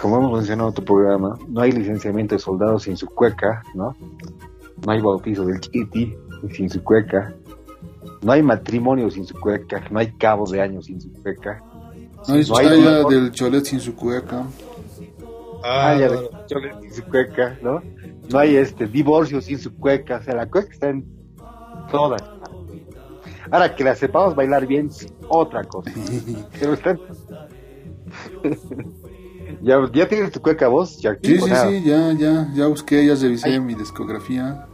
como 0.00 0.18
hemos 0.18 0.32
mencionado 0.32 0.68
en 0.68 0.74
tu 0.74 0.84
programa, 0.84 1.38
no 1.48 1.60
hay 1.60 1.72
licenciamiento 1.72 2.34
de 2.34 2.38
soldados 2.38 2.82
sin 2.82 2.96
su 2.96 3.06
cueca, 3.06 3.62
¿no? 3.74 3.96
No 4.84 4.92
hay 4.92 5.00
bautizo 5.00 5.46
del 5.46 5.60
chiti 5.60 6.14
sin 6.52 6.68
su 6.68 6.82
cueca. 6.82 7.34
No 8.20 8.32
hay 8.32 8.42
matrimonio 8.42 9.10
sin 9.10 9.26
su 9.26 9.38
cueca, 9.38 9.82
no 9.90 9.98
hay 9.98 10.12
cabo 10.12 10.50
de 10.50 10.60
años 10.60 10.86
sin 10.86 11.00
su 11.00 11.10
cueca. 11.22 11.62
No 12.28 12.34
hay 12.34 12.44
no 12.44 12.56
hay 12.56 12.66
chaya 12.66 12.90
dolor. 12.98 13.12
del 13.12 13.30
cholet 13.32 13.64
sin 13.64 13.80
su 13.80 13.94
cueca. 13.94 14.44
Ah, 15.62 15.96
ya 15.98 16.08
no, 16.08 16.20
de 16.20 16.30
choles 16.46 16.76
sin 16.82 16.92
su 16.92 17.02
cueca, 17.04 17.58
¿no? 17.62 17.82
No 18.30 18.38
hay 18.38 18.56
este 18.56 18.86
divorcio 18.86 19.40
sin 19.40 19.58
su 19.58 19.74
cueca, 19.74 20.18
o 20.18 20.22
sea, 20.22 20.34
la 20.34 20.46
cueca 20.46 20.72
está 20.72 20.90
en 20.90 21.04
todas. 21.90 22.22
Ahora 23.50 23.74
que 23.74 23.84
la 23.84 23.94
sepamos 23.94 24.34
bailar 24.34 24.66
bien 24.66 24.88
es 24.88 25.06
otra 25.28 25.62
cosa. 25.64 25.90
Pero 26.58 26.74
¿Ya, 29.62 29.78
¿Ya 29.92 30.08
tienes 30.08 30.32
tu 30.32 30.40
cueca 30.40 30.68
vos, 30.68 30.98
Jackie? 31.00 31.36
Sí, 31.36 31.42
¿O 31.42 31.44
sí, 31.44 31.50
nada? 31.50 31.70
sí, 31.70 31.82
ya, 31.84 32.12
ya, 32.12 32.48
ya 32.54 32.66
busqué, 32.66 33.06
ya 33.06 33.14
revisé 33.14 33.50
Ay. 33.50 33.60
mi 33.60 33.74
discografía. 33.74 34.66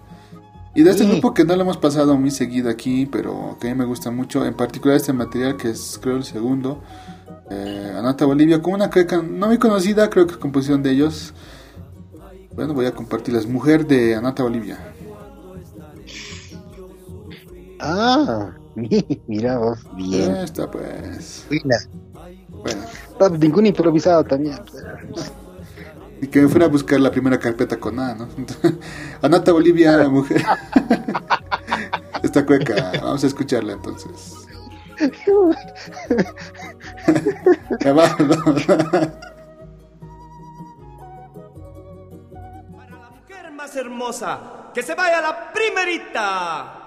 Y 0.74 0.82
de 0.82 0.90
este 0.90 1.04
Sí. 1.04 1.10
grupo 1.10 1.34
que 1.34 1.44
no 1.44 1.56
lo 1.56 1.62
hemos 1.62 1.76
pasado 1.76 2.16
muy 2.16 2.30
seguido 2.30 2.70
aquí, 2.70 3.06
pero 3.06 3.56
que 3.60 3.68
a 3.68 3.74
mí 3.74 3.78
me 3.78 3.84
gusta 3.84 4.10
mucho, 4.10 4.44
en 4.46 4.54
particular 4.54 4.96
este 4.96 5.12
material 5.12 5.56
que 5.56 5.70
es 5.70 5.98
creo 6.00 6.16
el 6.16 6.24
segundo, 6.24 6.80
eh, 7.50 7.92
Anata 7.96 8.24
Bolivia, 8.24 8.62
con 8.62 8.74
una 8.74 8.90
cueca 8.90 9.20
no 9.20 9.48
muy 9.48 9.58
conocida, 9.58 10.08
creo 10.08 10.26
que 10.26 10.32
es 10.32 10.38
composición 10.38 10.82
de 10.82 10.92
ellos. 10.92 11.34
Bueno, 12.52 12.74
voy 12.74 12.86
a 12.86 12.92
compartirlas. 12.94 13.46
Mujer 13.46 13.86
de 13.86 14.14
Anata 14.14 14.42
Bolivia. 14.42 14.78
Ah, 17.78 18.52
mira 19.26 19.58
vos, 19.58 19.78
bien. 19.96 20.36
Esta 20.36 20.70
pues. 20.70 21.46
Buena. 21.48 21.76
Bueno, 22.48 22.82
No, 23.18 23.28
ningún 23.30 23.66
improvisado 23.66 24.24
también. 24.24 24.58
y 26.20 26.26
que 26.26 26.42
me 26.42 26.48
fuera 26.48 26.66
a 26.66 26.68
buscar 26.68 27.00
la 27.00 27.10
primera 27.10 27.38
carpeta 27.38 27.78
con 27.78 27.98
A, 27.98 28.14
¿no? 28.14 28.28
Anata 29.22 29.52
Bolivia, 29.52 30.08
mujer. 30.08 30.42
Esta 32.22 32.44
cueca, 32.44 32.92
vamos 33.00 33.24
a 33.24 33.26
escucharla 33.28 33.72
entonces. 33.72 34.34
Más 43.60 43.76
hermosa, 43.76 44.38
que 44.72 44.82
se 44.82 44.94
vaya 44.94 45.20
la 45.20 45.52
primerita. 45.52 46.79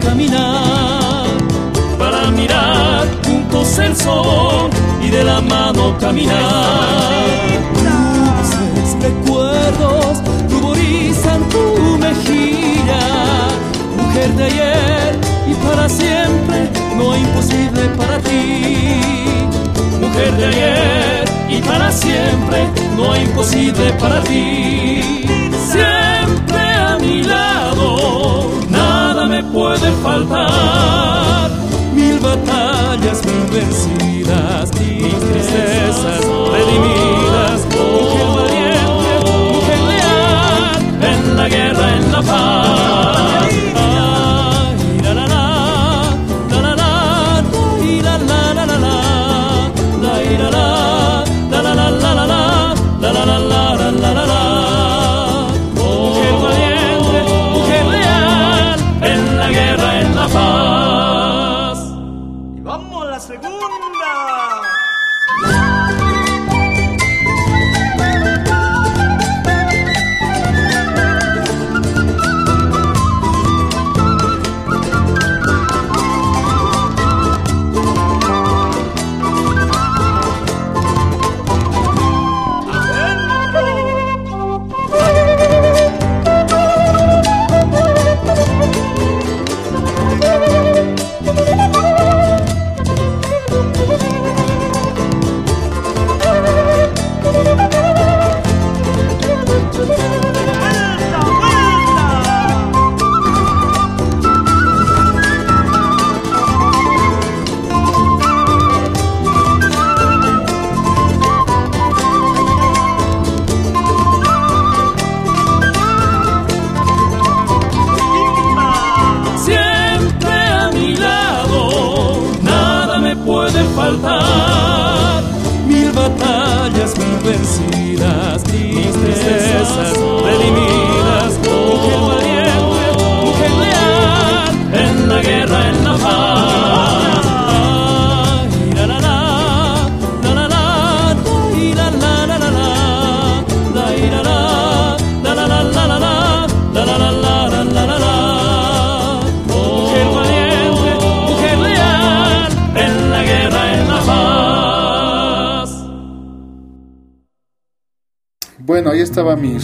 Caminar? 0.00 1.26
Para 1.98 2.30
mirar 2.30 3.06
juntos 3.24 3.78
el 3.78 3.96
sol 3.96 4.70
y 5.02 5.08
de 5.08 5.24
la 5.24 5.40
mano 5.40 5.96
caminar. 5.98 6.38
Dulces 7.74 8.96
recuerdos 9.02 10.18
ruborizan 10.50 11.40
tu 11.48 11.98
mejilla, 11.98 13.00
mujer 13.96 14.30
de 14.34 14.44
ayer 14.44 15.18
y 15.50 15.54
para 15.66 15.88
siempre, 15.88 16.70
no 16.96 17.16
imposible 17.16 17.82
para 17.96 18.18
ti. 18.18 19.00
Mujer 20.00 20.36
de 20.36 20.46
ayer 20.46 21.24
y 21.48 21.60
para 21.62 21.90
siempre, 21.90 22.68
no 22.96 23.16
imposible 23.16 23.92
para 24.00 24.22
ti. 24.22 25.24
Siempre 25.72 26.60
a 26.74 26.98
mi 27.00 27.22
lado, 27.22 28.50
puede 29.68 29.92
faltar. 30.02 31.50
Mil 31.94 32.18
batallas, 32.20 33.18
mil 33.26 33.44
vencidas, 33.52 34.70
mil 34.80 35.14
tristezas 35.30 36.22
redimidas. 36.52 37.58
Mujer 37.76 38.28
valiente, 38.36 39.12
mujer 39.52 39.80
leal, 39.90 41.12
en 41.12 41.36
la 41.36 41.48
guerra, 41.48 41.96
en 41.96 42.12
la 42.12 42.22
paz. 42.22 42.97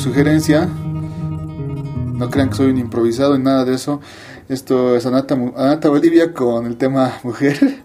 Sugerencia. 0.05 0.67
No 0.67 2.29
crean 2.29 2.51
que 2.51 2.57
soy 2.57 2.71
un 2.71 2.79
improvisado 2.79 3.37
ni 3.39 3.45
nada 3.45 3.65
de 3.65 3.75
eso. 3.75 4.01
Esto 4.49 4.95
es 4.95 5.07
Anata, 5.07 5.89
Bolivia 5.89 6.35
con 6.35 6.67
el 6.67 6.77
tema 6.77 7.19
mujer. 7.23 7.83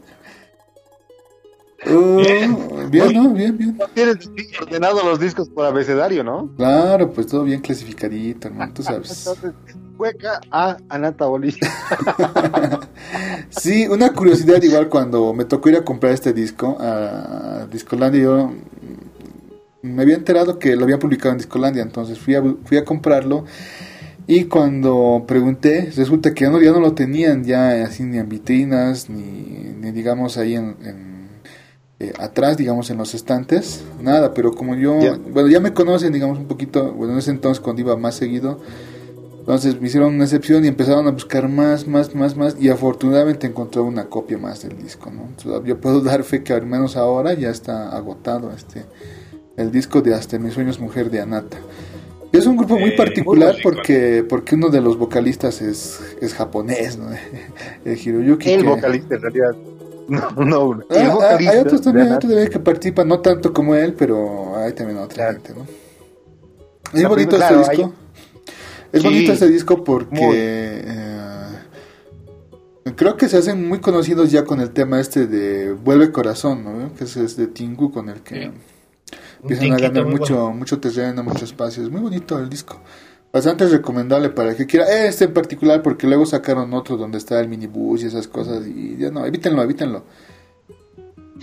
Oh, 1.90 2.18
bien, 2.92 3.14
¿no? 3.14 3.30
Bien, 3.34 3.58
bien. 3.58 3.80
Tienes 3.94 4.30
ordenado 4.62 5.02
los 5.04 5.18
discos 5.18 5.48
por 5.48 5.66
abecedario, 5.66 6.24
¿no? 6.26 6.54
Claro, 6.58 7.10
pues 7.14 7.28
todo 7.28 7.46
bien 7.46 7.62
clasificadito, 7.62 8.50
hermano, 8.50 8.74
tú 8.74 8.84
sabes. 8.84 9.26
Entonces, 9.26 9.54
Cueca 9.96 10.42
a 10.52 10.78
Anata 10.90 11.26
Bolivia. 11.26 11.58
Sí, 13.50 13.88
una 13.88 14.14
curiosidad 14.14 14.62
igual 14.62 14.90
cuando 14.90 15.34
me 15.34 15.44
tocó 15.44 15.70
ir 15.70 15.78
a 15.78 15.84
comprar 15.84 16.14
este 16.14 16.34
disco 16.34 16.78
a 16.80 17.66
Discolandia, 17.72 18.22
yo 18.22 18.52
me 19.82 20.02
había 20.02 20.16
enterado 20.16 20.60
que 20.60 20.76
lo 20.76 20.84
había 20.84 21.00
publicado 21.00 21.32
en 21.32 21.38
Discolandia, 21.38 21.84
entonces 21.84 22.20
fui 22.20 22.36
a, 22.36 22.44
fui 22.66 22.78
a 22.78 22.86
comprarlo 22.86 23.46
y 24.28 24.44
cuando 24.44 25.24
pregunté, 25.28 25.92
resulta 25.96 26.34
que 26.34 26.46
ya 26.46 26.52
no, 26.52 26.62
ya 26.62 26.72
no 26.72 26.80
lo 26.80 26.94
tenían 26.94 27.44
ya 27.44 27.84
así 27.84 28.04
ni 28.04 28.20
en 28.20 28.30
vitrinas, 28.30 29.10
ni, 29.10 29.74
ni 29.82 29.92
digamos 29.92 30.38
ahí 30.38 30.56
en, 30.56 30.76
en, 30.84 31.30
eh, 32.00 32.14
atrás, 32.20 32.56
digamos 32.56 32.90
en 32.92 32.98
los 32.98 33.16
estantes, 33.16 33.84
nada, 34.02 34.34
pero 34.34 34.54
como 34.54 34.76
yo, 34.76 35.00
bueno, 35.34 35.50
ya 35.50 35.60
me 35.60 35.74
conocen, 35.74 36.14
digamos 36.14 36.38
un 36.38 36.46
poquito, 36.46 36.94
bueno, 36.94 37.14
en 37.14 37.20
ese 37.20 37.32
entonces 37.32 37.60
cuando 37.60 37.82
iba 37.82 37.98
más 37.98 38.16
seguido, 38.16 38.60
entonces 39.40 39.82
me 39.82 39.88
hicieron 39.88 40.14
una 40.14 40.26
excepción 40.26 40.64
y 40.64 40.68
empezaron 40.68 41.08
a 41.08 41.12
buscar 41.12 41.50
más, 41.50 41.88
más, 41.88 42.14
más, 42.14 42.38
más 42.38 42.56
y 42.60 42.70
afortunadamente 42.70 43.48
encontré 43.48 43.82
una 43.82 44.06
copia 44.06 44.38
más 44.38 44.62
del 44.62 44.78
disco, 44.78 45.10
¿no? 45.10 45.24
Entonces, 45.24 45.64
yo 45.66 45.82
puedo 45.82 46.02
dar 46.04 46.24
fe 46.24 46.44
que 46.44 46.54
al 46.54 46.68
menos 46.68 46.96
ahora 46.98 47.34
ya 47.34 47.50
está 47.50 47.90
agotado 47.90 48.52
este 48.52 48.86
el 49.60 49.72
disco 49.72 50.02
de 50.02 50.14
Hasta 50.16 50.40
mis 50.40 50.54
sueños 50.54 50.80
mujer 50.80 51.10
de 51.12 51.22
Anata. 51.22 51.58
Y 52.32 52.38
es 52.38 52.46
un 52.46 52.58
grupo 52.58 52.78
muy 52.78 52.92
particular 52.92 53.56
porque 53.64 54.24
porque 54.28 54.56
uno 54.56 54.70
de 54.70 54.82
los 54.82 54.98
vocalistas 54.98 55.62
es, 55.62 56.00
es 56.22 56.34
japonés, 56.34 56.98
¿no? 56.98 57.10
El 57.86 57.98
Hiroyuki. 58.00 58.52
El 58.52 58.62
que- 58.64 58.68
vocalista, 58.70 59.16
en 59.16 59.22
realidad. 59.22 59.56
No, 60.10 60.32
no, 60.44 60.66
uno. 60.70 60.84
Ah, 60.90 60.96
El 60.96 61.06
ah, 61.12 61.14
vocalista. 61.14 61.52
hay 61.54 61.60
otros 61.60 61.82
también, 61.82 62.06
hay 62.08 62.10
de 62.14 62.16
otros 62.18 62.32
también 62.32 62.50
que 62.52 62.58
participan, 62.60 63.08
no 63.08 63.20
tanto 63.20 63.54
como 63.54 63.76
él, 63.76 63.94
pero 63.94 64.56
hay 64.58 64.74
también 64.74 64.98
otra 64.98 65.16
Claro. 65.16 65.34
gente, 65.34 65.54
¿no? 65.54 65.66
Es 66.98 67.04
La 67.04 67.10
bonito 67.10 67.30
primera- 67.38 67.50
este 67.62 67.76
claro, 67.76 67.84
disco. 67.84 67.94
Es 68.92 69.02
Sí. 69.04 69.08
bonito 69.08 69.34
este 69.34 69.48
disco 69.50 69.84
porque 69.84 70.82
eh, 70.84 71.46
creo 72.96 73.18
que 73.18 73.30
se 73.30 73.38
hacen 73.38 73.68
muy 73.68 73.80
conocidos 73.82 74.32
ya 74.32 74.46
con 74.46 74.62
el 74.62 74.72
tema 74.72 75.00
este 75.00 75.28
de 75.28 75.74
Vuelve 75.74 76.12
Corazón, 76.12 76.64
¿no? 76.64 76.92
Que 76.96 77.04
es 77.04 77.36
de 77.38 77.46
Tingu 77.46 77.92
con 77.92 78.10
el 78.10 78.22
que 78.22 78.46
Sí. 78.46 78.52
Empiezan 79.42 79.74
a 79.74 79.78
ganar 79.78 80.06
mucho, 80.06 80.36
bueno. 80.36 80.58
mucho 80.58 80.80
terreno, 80.80 81.24
mucho 81.24 81.46
espacio. 81.46 81.84
Es 81.84 81.90
muy 81.90 82.02
bonito 82.02 82.40
el 82.40 82.50
disco. 82.50 82.82
Bastante 83.32 83.68
recomendable 83.68 84.30
para 84.30 84.52
el 84.52 84.58
que 84.58 84.66
quiera. 84.66 84.86
Este 85.06 85.26
en 85.26 85.34
particular 85.34 85.82
porque 85.84 86.08
luego 86.08 86.26
sacaron 86.26 86.74
otro 86.74 86.98
donde 86.98 87.18
está 87.18 87.40
el 87.40 87.48
minibús 87.48 88.04
y 88.04 88.08
esas 88.08 88.28
cosas 88.28 88.66
y 88.66 88.98
ya 88.98 89.12
no, 89.12 89.26
evítenlo, 89.26 89.62
evítenlo. 89.62 90.04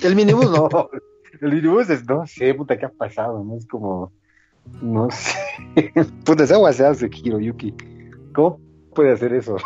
El 0.03 0.17
minibús 0.17 0.51
no. 0.51 0.69
El 1.41 1.53
minibús 1.53 1.91
es, 1.91 2.07
no 2.09 2.27
sé, 2.27 2.55
puta, 2.55 2.79
¿qué 2.79 2.87
ha 2.87 2.91
pasado? 2.91 3.45
No 3.45 3.57
es 3.59 3.67
como, 3.67 4.11
no 4.81 5.09
sé. 5.11 5.93
Puta, 6.25 6.45
esa 6.45 6.55
agua 6.55 6.73
se 6.73 6.87
hace 6.87 7.11
Hiroyuki. 7.13 7.75
¿Cómo 8.35 8.59
puede 8.95 9.13
hacer 9.13 9.35
eso? 9.35 9.57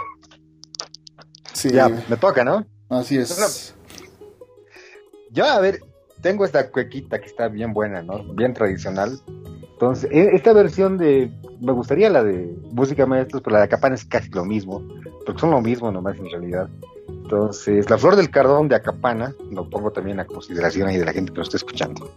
Sí, 1.53 1.71
Ya, 1.71 1.89
me 1.89 2.17
toca, 2.17 2.45
¿no? 2.45 2.67
así 2.89 3.19
es. 3.19 3.75
Yo, 5.31 5.45
a 5.45 5.61
ver, 5.61 5.81
tengo 6.21 6.45
esta 6.45 6.71
cuequita 6.71 7.21
que 7.21 7.27
está 7.27 7.49
bien 7.49 7.73
buena, 7.73 8.03
¿no? 8.03 8.23
Bien 8.35 8.55
tradicional. 8.55 9.19
Entonces, 9.73 10.11
e- 10.13 10.35
esta 10.35 10.53
versión 10.53 10.99
de, 10.99 11.31
me 11.61 11.73
gustaría 11.73 12.11
la 12.11 12.23
de 12.23 12.55
Música 12.73 13.07
Maestros, 13.07 13.43
pero 13.43 13.55
la 13.55 13.61
de 13.61 13.65
Acapana 13.65 13.95
es 13.95 14.05
casi 14.05 14.31
lo 14.31 14.45
mismo, 14.45 14.83
porque 15.25 15.41
son 15.41 15.51
lo 15.51 15.61
mismo 15.61 15.91
nomás 15.91 16.19
en 16.19 16.31
realidad. 16.31 16.69
Entonces, 17.09 17.89
La 17.89 17.97
Flor 17.97 18.17
del 18.17 18.31
Cardón 18.31 18.69
de 18.69 18.77
Acapana, 18.77 19.35
lo 19.51 19.69
pongo 19.69 19.91
también 19.91 20.21
a 20.21 20.25
consideración 20.25 20.89
ahí 20.89 20.99
de 20.99 21.05
la 21.05 21.13
gente 21.13 21.33
que 21.33 21.39
lo 21.39 21.43
está 21.43 21.57
escuchando. 21.57 22.11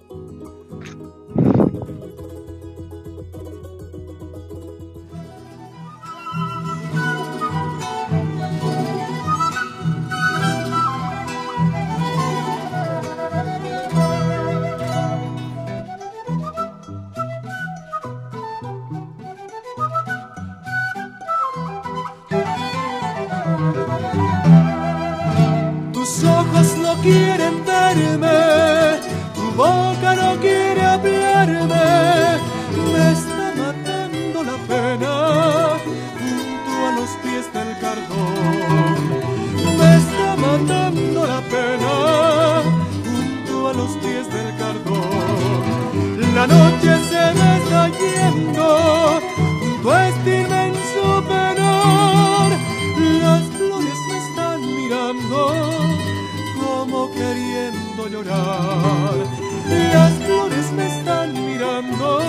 Llorar. 58.24 59.28
Las 59.94 60.14
flores 60.26 60.72
me 60.74 60.88
están 60.88 61.34
mirando 61.34 62.20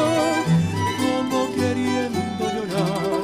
como 0.99 1.55
queriendo 1.55 2.45
llorar. 2.55 3.21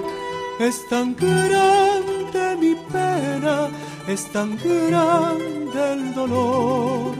Es 0.61 0.89
tan 0.89 1.17
grande 1.17 2.57
mi 2.61 2.75
pena, 2.93 3.69
es 4.07 4.25
tan 4.33 4.57
grande 4.57 5.93
el 5.93 6.15
dolor. 6.15 7.15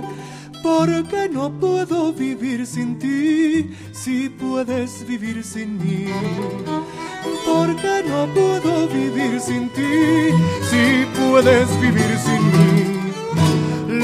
Porque 0.63 1.29
no 1.31 1.51
puedo 1.51 2.13
vivir 2.13 2.67
sin 2.67 2.99
ti, 2.99 3.71
si 3.93 4.29
puedes 4.29 5.07
vivir 5.07 5.43
sin 5.43 5.79
mí. 5.79 6.07
Porque 7.47 8.05
no 8.07 8.27
puedo 8.35 8.87
vivir 8.89 9.41
sin 9.41 9.71
ti, 9.71 10.31
si 10.71 11.07
puedes 11.19 11.81
vivir 11.81 12.19
sin 12.19 12.47
mí. 12.47 13.00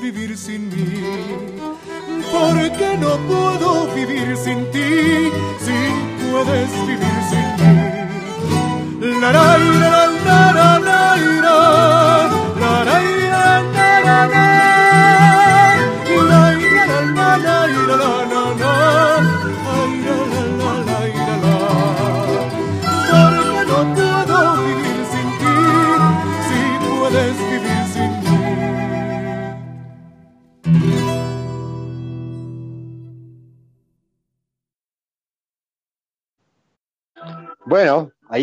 vivir 0.00 0.36
sin 0.36 0.68
mí. 0.68 0.91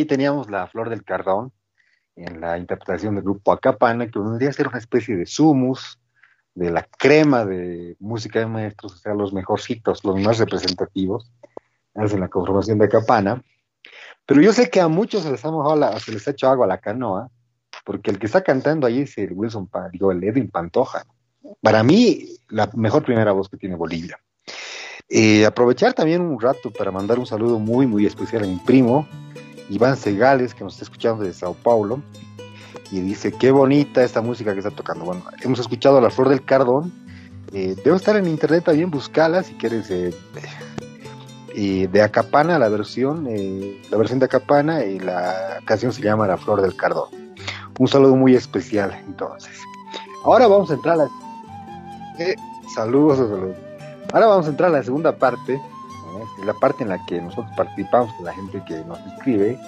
Teníamos 0.10 0.50
la 0.50 0.68
flor 0.68 0.90
del 0.90 1.06
cardón 1.06 1.54
en 2.18 2.42
la 2.42 2.58
interpretación 2.58 3.16
del 3.16 3.24
grupo 3.24 3.54
Acapana, 3.54 4.08
que 4.08 4.20
vendría 4.20 4.50
a 4.50 4.54
ser 4.54 4.68
una 4.68 4.80
especie 4.80 5.16
de 5.16 5.26
sumus 5.26 6.00
de 6.54 6.70
la 6.72 6.84
crema 6.84 7.46
de 7.46 7.96
música 8.00 8.40
de 8.40 8.48
maestros, 8.48 8.94
o 8.94 8.98
sea, 8.98 9.14
los 9.14 9.32
mejorcitos, 9.32 10.04
los 10.04 10.20
más 10.20 10.40
representativos, 10.40 11.32
hacen 11.96 12.20
la 12.20 12.28
conformación 12.28 12.80
de 12.80 12.86
Acapana. 12.86 13.42
Pero 14.26 14.42
yo 14.42 14.52
sé 14.52 14.70
que 14.70 14.82
a 14.82 14.90
muchos 14.90 15.24
se 15.24 15.32
les 15.32 15.46
ha, 15.46 15.52
mojado 15.52 15.78
la- 15.78 16.00
se 16.00 16.12
les 16.12 16.28
ha 16.28 16.32
hecho 16.32 16.50
agua 16.50 16.66
a 16.66 16.70
la 16.70 16.80
canoa, 16.80 17.30
porque 17.86 18.12
el 18.12 18.20
que 18.20 18.26
está 18.26 18.42
cantando 18.44 18.86
ahí 18.86 19.02
es 19.02 19.18
el 19.18 19.32
Wilson, 19.32 19.70
digo, 19.94 20.12
el 20.12 20.24
Edwin 20.24 20.50
Pantoja. 20.50 21.06
Para 21.62 21.84
mí, 21.84 22.26
la 22.50 22.70
mejor 22.74 23.04
primera 23.04 23.32
voz 23.32 23.48
que 23.48 23.58
tiene 23.58 23.76
Bolivia. 23.76 24.20
Eh, 25.08 25.46
aprovechar 25.46 25.94
también 25.94 26.22
un 26.22 26.40
rato 26.40 26.72
para 26.72 26.92
mandar 26.92 27.18
un 27.18 27.26
saludo 27.26 27.58
muy, 27.58 27.88
muy 27.88 28.06
especial 28.06 28.44
a 28.44 28.48
mi 28.48 28.58
primo, 28.58 29.08
Iván 29.70 29.98
Segales, 29.98 30.54
que 30.54 30.64
nos 30.64 30.74
está 30.74 30.86
escuchando 30.86 31.24
desde 31.24 31.40
Sao 31.40 31.54
Paulo, 31.54 32.02
y 32.92 33.02
dice, 33.02 33.32
qué 33.32 33.52
bonita 33.52 34.04
esta 34.04 34.22
música 34.22 34.54
que 34.54 34.60
está 34.60 34.72
tocando. 34.72 35.06
Bueno, 35.06 35.24
hemos 35.42 35.60
escuchado 35.60 36.02
La 36.02 36.10
Flor 36.10 36.30
del 36.30 36.44
Cardón, 36.44 36.92
eh, 37.54 37.76
debe 37.84 37.96
estar 37.98 38.16
en 38.16 38.28
internet 38.28 38.64
también, 38.66 38.90
buscala 38.90 39.44
si 39.44 39.54
quieres, 39.54 39.90
eh, 39.92 40.14
eh, 41.56 41.88
de 41.92 42.02
Acapana, 42.02 42.58
la 42.58 42.70
versión, 42.70 43.28
eh, 43.30 43.82
la 43.90 43.98
versión 43.98 44.20
de 44.20 44.26
Acapana, 44.26 44.86
y 44.86 45.00
la 45.00 45.60
canción 45.66 45.92
se 45.92 46.02
llama 46.02 46.28
La 46.28 46.38
Flor 46.38 46.62
del 46.62 46.76
Cardón. 46.76 47.10
Un 47.78 47.88
saludo 47.88 48.16
muy 48.16 48.36
especial, 48.36 49.02
entonces. 49.08 49.58
Ahora 50.26 50.48
vamos 50.48 50.70
a 50.70 50.74
entrar 50.74 50.96
a 50.96 50.98
la... 50.98 51.10
eh, 52.20 52.36
saludos, 52.74 53.18
saludos. 53.18 53.56
Ahora 54.12 54.28
vamos 54.28 54.48
a 54.48 54.50
entrar 54.50 54.70
a 54.70 54.74
la 54.74 54.84
segunda 54.84 55.16
parte. 55.16 55.62
La 56.44 56.54
parte 56.54 56.84
en 56.84 56.90
la 56.90 57.06
que 57.06 57.22
nosotros 57.22 57.52
participamos 57.56 58.14
con 58.14 58.26
la 58.26 58.34
gente 58.34 58.62
que 58.68 58.84
nos 58.86 59.00
escribe, 59.14 59.60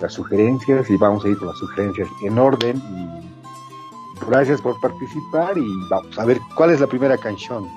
las 0.00 0.12
sugerencias, 0.12 0.88
y 0.90 0.96
vamos 0.96 1.24
a 1.24 1.28
ir 1.28 1.38
con 1.38 1.48
las 1.48 1.58
sugerencias 1.58 2.08
en 2.22 2.38
orden. 2.38 2.76
Y 2.76 4.24
gracias 4.26 4.60
por 4.60 4.80
participar 4.80 5.56
y 5.58 5.66
vamos 5.88 6.18
a 6.18 6.24
ver 6.24 6.40
cuál 6.54 6.70
es 6.70 6.80
la 6.80 6.86
primera 6.86 7.16
canción. 7.16 7.68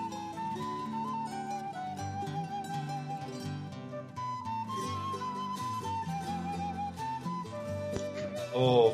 Oh. 8.56 8.94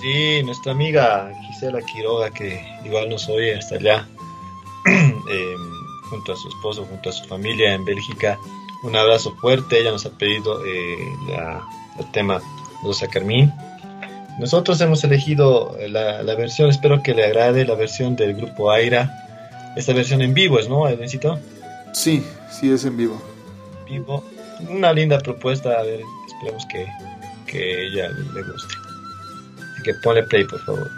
Sí, 0.00 0.42
nuestra 0.44 0.72
amiga 0.72 1.32
Gisela 1.42 1.80
Quiroga, 1.80 2.30
que 2.30 2.60
igual 2.84 3.08
nos 3.08 3.28
oye 3.28 3.56
hasta 3.56 3.76
allá, 3.76 4.08
eh, 5.30 5.54
junto 6.12 6.32
a 6.32 6.36
su 6.36 6.48
esposo, 6.48 6.84
junto 6.84 7.08
a 7.08 7.12
su 7.12 7.24
familia 7.24 7.72
en 7.74 7.84
Bélgica. 7.84 8.38
Un 8.82 8.94
abrazo 8.96 9.34
fuerte, 9.40 9.80
ella 9.80 9.90
nos 9.92 10.04
ha 10.06 10.10
pedido 10.10 10.64
eh, 10.64 10.96
la- 11.28 11.62
el 11.98 12.10
tema 12.12 12.40
Rosa 12.84 13.06
Carmín. 13.08 13.52
Nosotros 14.38 14.80
hemos 14.80 15.02
elegido 15.04 15.76
la, 15.88 16.22
la 16.22 16.34
versión, 16.34 16.70
espero 16.70 17.02
que 17.02 17.14
le 17.14 17.24
agrade, 17.24 17.64
la 17.64 17.74
versión 17.74 18.14
del 18.16 18.34
grupo 18.34 18.70
Aira. 18.70 19.10
Esta 19.76 19.92
versión 19.92 20.20
en 20.22 20.34
vivo 20.34 20.58
es, 20.58 20.68
¿no, 20.68 20.86
Edwin 20.88 21.08
Sí, 21.94 22.24
sí 22.50 22.70
es 22.72 22.84
en 22.84 22.96
vivo. 22.96 23.20
vivo. 23.88 24.22
Una 24.68 24.92
linda 24.92 25.18
propuesta, 25.18 25.70
a 25.78 25.82
ver, 25.82 26.00
esperemos 26.28 26.64
que, 26.66 26.86
que 27.46 27.86
ella 27.86 28.08
le 28.34 28.42
guste. 28.42 28.74
Así 29.74 29.82
que 29.84 29.94
ponle 30.02 30.22
play, 30.24 30.44
por 30.44 30.60
favor. 30.64 30.90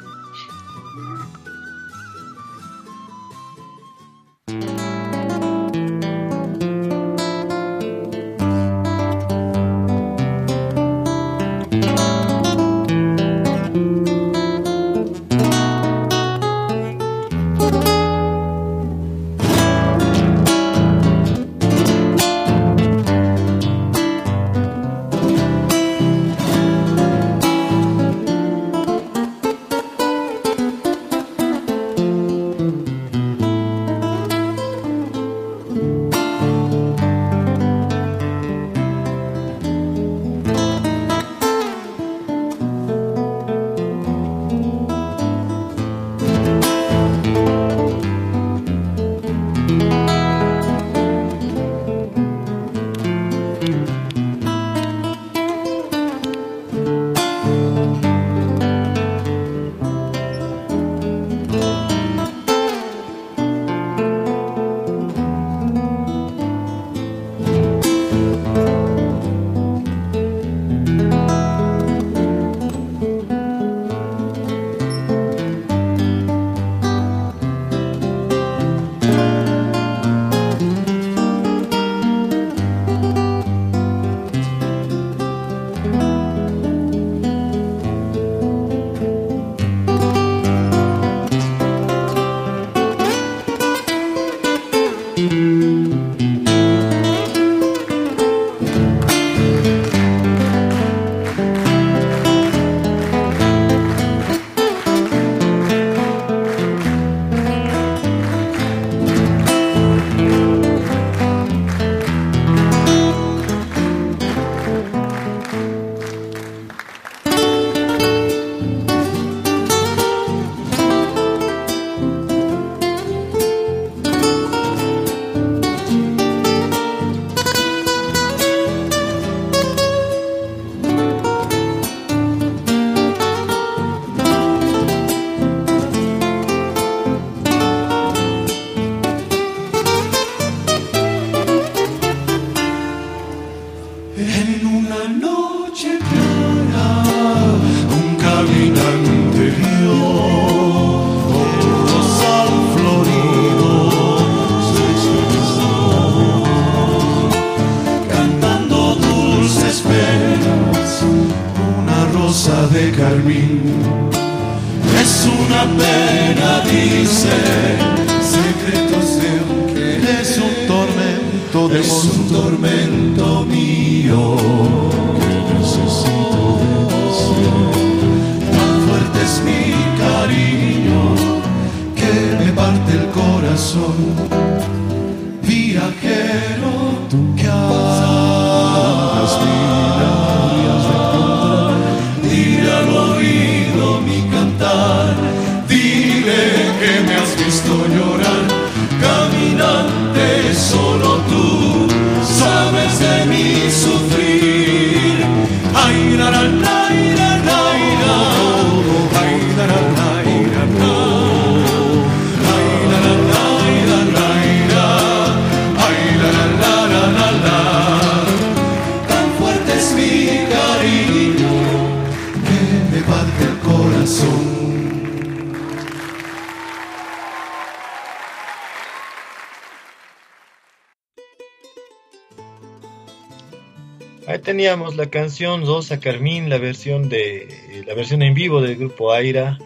La 235.05 235.11
canción 235.11 235.67
Rosa 235.67 236.01
Carmín, 236.01 236.49
la 236.49 236.57
versión 236.57 237.11
de 237.11 237.85
la 237.87 237.95
versión 237.95 238.23
en 238.23 238.33
vivo 238.33 238.63
del 238.63 238.77
grupo 238.77 239.13
Aira. 239.13 239.59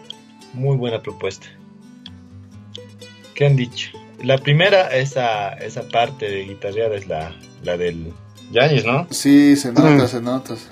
Muy 0.53 0.75
buena 0.75 1.01
propuesta. 1.01 1.47
¿Qué 3.35 3.45
han 3.45 3.55
dicho? 3.55 3.91
La 4.21 4.37
primera, 4.37 4.89
esa, 4.89 5.53
esa 5.53 5.87
parte 5.87 6.29
de 6.29 6.43
guitarreada 6.43 6.95
es 6.97 7.07
la, 7.07 7.33
la 7.63 7.77
del 7.77 8.11
Yanis, 8.51 8.83
¿no? 8.83 9.07
Sí, 9.11 9.55
se 9.55 9.71
nota, 9.71 10.07
se 10.07 10.21
nota. 10.21 10.55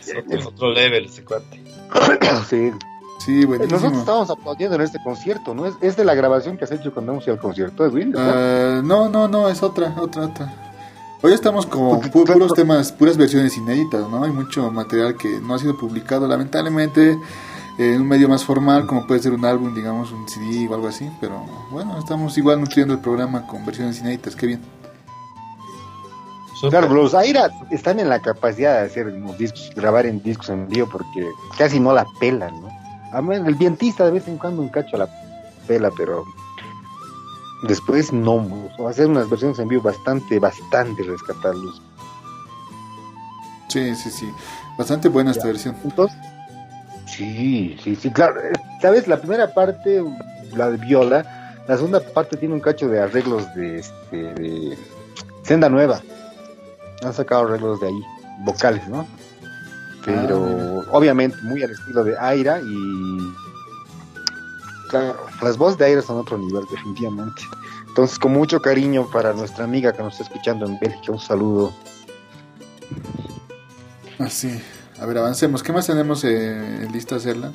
Es 0.00 0.14
otro, 0.16 0.48
otro 0.48 0.72
level 0.72 1.06
ese 1.06 1.24
cuate. 1.24 1.60
Sí. 2.48 2.70
Sí, 3.18 3.44
buenísimo. 3.44 3.78
Nosotros 3.78 4.00
estábamos 4.00 4.30
aplaudiendo 4.30 4.76
en 4.76 4.82
este 4.82 4.98
concierto, 5.02 5.54
¿no? 5.54 5.66
Es, 5.66 5.74
es 5.80 5.96
de 5.96 6.04
la 6.04 6.14
grabación 6.14 6.56
que 6.56 6.64
has 6.64 6.72
hecho 6.72 6.92
cuando 6.92 7.12
hemos 7.12 7.24
ido 7.24 7.34
al 7.34 7.40
concierto, 7.40 7.84
Edwin. 7.84 8.12
¿verdad? 8.12 8.78
Ah, 8.78 8.82
no, 8.84 9.08
no, 9.08 9.28
no, 9.28 9.48
es 9.48 9.62
otra, 9.62 9.94
otra, 9.98 10.26
otra. 10.26 10.63
Hoy 11.24 11.32
estamos 11.32 11.64
con 11.64 12.02
pu- 12.02 12.26
puros 12.26 12.52
temas, 12.52 12.92
puras 12.92 13.16
versiones 13.16 13.56
inéditas, 13.56 14.06
¿no? 14.10 14.24
Hay 14.24 14.30
mucho 14.30 14.70
material 14.70 15.16
que 15.16 15.40
no 15.40 15.54
ha 15.54 15.58
sido 15.58 15.74
publicado, 15.74 16.28
lamentablemente, 16.28 17.12
eh, 17.78 17.94
en 17.94 18.02
un 18.02 18.08
medio 18.08 18.28
más 18.28 18.44
formal, 18.44 18.86
como 18.86 19.06
puede 19.06 19.22
ser 19.22 19.32
un 19.32 19.42
álbum, 19.46 19.74
digamos, 19.74 20.12
un 20.12 20.28
CD 20.28 20.68
o 20.68 20.74
algo 20.74 20.88
así. 20.88 21.10
Pero 21.22 21.42
bueno, 21.70 21.98
estamos 21.98 22.36
igual 22.36 22.60
nutriendo 22.60 22.92
el 22.92 23.00
programa 23.00 23.46
con 23.46 23.64
versiones 23.64 24.00
inéditas, 24.00 24.36
qué 24.36 24.46
bien. 24.48 24.60
Claro, 26.70 26.88
los 26.94 27.14
Aira 27.14 27.50
están 27.70 28.00
en 28.00 28.08
la 28.10 28.20
capacidad 28.20 28.80
de 28.80 28.86
hacer 28.86 29.12
discos, 29.38 29.70
grabar 29.74 30.04
en 30.06 30.22
discos 30.22 30.50
en 30.50 30.68
vivo 30.68 30.88
porque 30.92 31.26
casi 31.58 31.80
no 31.80 31.92
la 31.94 32.06
pelan, 32.20 32.52
¿no? 32.60 32.68
A 33.12 33.22
mí, 33.22 33.34
el 33.34 33.54
vientista 33.54 34.04
de 34.04 34.10
vez 34.12 34.28
en 34.28 34.36
cuando 34.38 34.60
un 34.62 34.68
cacho 34.68 34.96
la 34.98 35.08
pela, 35.66 35.90
pero 35.96 36.24
después 37.66 38.12
no, 38.12 38.68
hacer 38.88 39.06
unas 39.06 39.28
versiones 39.28 39.58
en 39.58 39.68
vivo 39.68 39.82
bastante, 39.82 40.38
bastante 40.38 41.02
rescatables. 41.02 41.74
Sí, 43.68 43.94
sí, 43.94 44.10
sí. 44.10 44.30
Bastante 44.78 45.08
buena 45.08 45.32
esta 45.32 45.46
versión. 45.46 45.76
Entonces, 45.84 46.16
sí, 47.06 47.76
sí, 47.82 47.96
sí, 47.96 48.10
claro. 48.10 48.40
eh, 48.40 48.52
¿Sabes? 48.80 49.08
La 49.08 49.18
primera 49.18 49.52
parte, 49.52 50.02
la 50.54 50.70
de 50.70 50.76
viola, 50.76 51.62
la 51.66 51.76
segunda 51.76 52.00
parte 52.00 52.36
tiene 52.36 52.54
un 52.54 52.60
cacho 52.60 52.88
de 52.88 53.00
arreglos 53.00 53.52
de, 53.54 53.78
este, 53.78 54.16
de 54.34 54.78
Senda 55.42 55.68
Nueva. 55.68 56.00
Han 57.02 57.12
sacado 57.12 57.46
arreglos 57.46 57.80
de 57.80 57.88
ahí, 57.88 58.00
vocales, 58.40 58.86
¿no? 58.88 59.06
Pero 60.04 60.84
obviamente 60.90 61.36
muy 61.42 61.62
al 61.62 61.70
estilo 61.70 62.04
de 62.04 62.16
Aira 62.18 62.60
y... 62.60 63.43
Claro, 64.90 65.16
las 65.42 65.56
voces 65.56 65.78
de 65.78 65.86
Aira 65.86 66.02
son 66.02 66.18
otro 66.18 66.38
nivel, 66.38 66.64
definitivamente. 66.70 67.42
Entonces, 67.88 68.18
con 68.18 68.32
mucho 68.32 68.60
cariño 68.60 69.08
para 69.10 69.32
nuestra 69.32 69.64
amiga 69.64 69.92
que 69.92 70.02
nos 70.02 70.14
está 70.14 70.24
escuchando 70.24 70.66
en 70.66 70.78
Bélgica, 70.78 71.12
un 71.12 71.20
saludo. 71.20 71.72
Así. 74.18 74.60
A 75.00 75.06
ver, 75.06 75.18
avancemos. 75.18 75.62
¿Qué 75.62 75.72
más 75.72 75.86
tenemos 75.86 76.24
eh, 76.24 76.82
en 76.82 76.92
lista 76.92 77.16
hacerla? 77.16 77.52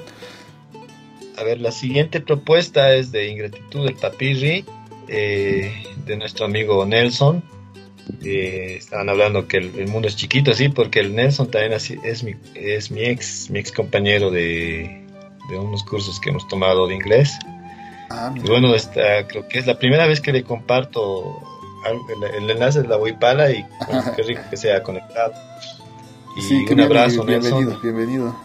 A 1.37 1.43
ver, 1.43 1.61
la 1.61 1.71
siguiente 1.71 2.19
propuesta 2.19 2.93
es 2.93 3.11
de 3.11 3.29
Ingratitud 3.29 3.85
del 3.85 3.95
Papirri, 3.95 4.65
eh, 5.07 5.83
de 6.05 6.17
nuestro 6.17 6.45
amigo 6.45 6.85
Nelson. 6.85 7.41
Eh, 8.23 8.75
estaban 8.77 9.07
hablando 9.07 9.47
que 9.47 9.57
el, 9.57 9.73
el 9.79 9.87
mundo 9.87 10.07
es 10.07 10.15
chiquito, 10.17 10.53
sí, 10.53 10.67
porque 10.69 10.99
el 10.99 11.15
Nelson 11.15 11.49
también 11.49 11.73
así- 11.73 11.99
es 12.03 12.23
mi, 12.23 12.35
es 12.55 12.91
mi 12.91 13.01
ex, 13.05 13.49
mi 13.49 13.59
ex 13.59 13.71
compañero 13.71 14.31
de, 14.31 14.98
de 15.49 15.57
unos 15.59 15.83
cursos 15.83 16.19
que 16.19 16.29
hemos 16.29 16.47
tomado 16.47 16.87
de 16.87 16.95
inglés. 16.95 17.37
Ah, 18.09 18.31
Y 18.35 18.39
bueno, 18.47 18.73
esta, 18.73 19.27
creo 19.27 19.47
que 19.47 19.59
es 19.59 19.67
la 19.67 19.77
primera 19.77 20.07
vez 20.07 20.21
que 20.21 20.31
le 20.31 20.43
comparto 20.43 21.41
el, 21.85 22.43
el 22.43 22.49
enlace 22.49 22.81
de 22.81 22.87
la 22.87 22.97
Wipala 22.97 23.51
y 23.51 23.65
bueno, 23.87 24.03
qué 24.15 24.23
rico 24.23 24.41
que 24.49 24.57
sea 24.57 24.81
conectado. 24.83 25.33
Y 26.37 26.41
Sí, 26.41 26.65
un 26.71 26.79
abrazo, 26.81 27.23
bienvenido, 27.23 27.61
Nelson. 27.71 27.81
bienvenido. 27.81 28.35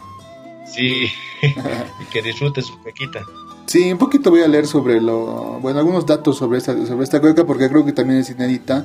Sí, 0.66 1.06
y 1.42 2.04
que 2.12 2.22
disfrute 2.22 2.62
su 2.62 2.82
pequita. 2.82 3.20
Sí, 3.66 3.90
un 3.92 3.98
poquito 3.98 4.30
voy 4.30 4.42
a 4.42 4.48
leer 4.48 4.66
sobre 4.66 5.00
lo, 5.00 5.58
bueno, 5.60 5.78
algunos 5.78 6.04
datos 6.04 6.36
sobre 6.36 6.58
esta, 6.58 6.72
sobre 6.86 7.04
esta 7.04 7.20
cueca 7.20 7.44
porque 7.44 7.68
creo 7.68 7.84
que 7.84 7.92
también 7.92 8.20
es 8.20 8.30
inédita. 8.30 8.84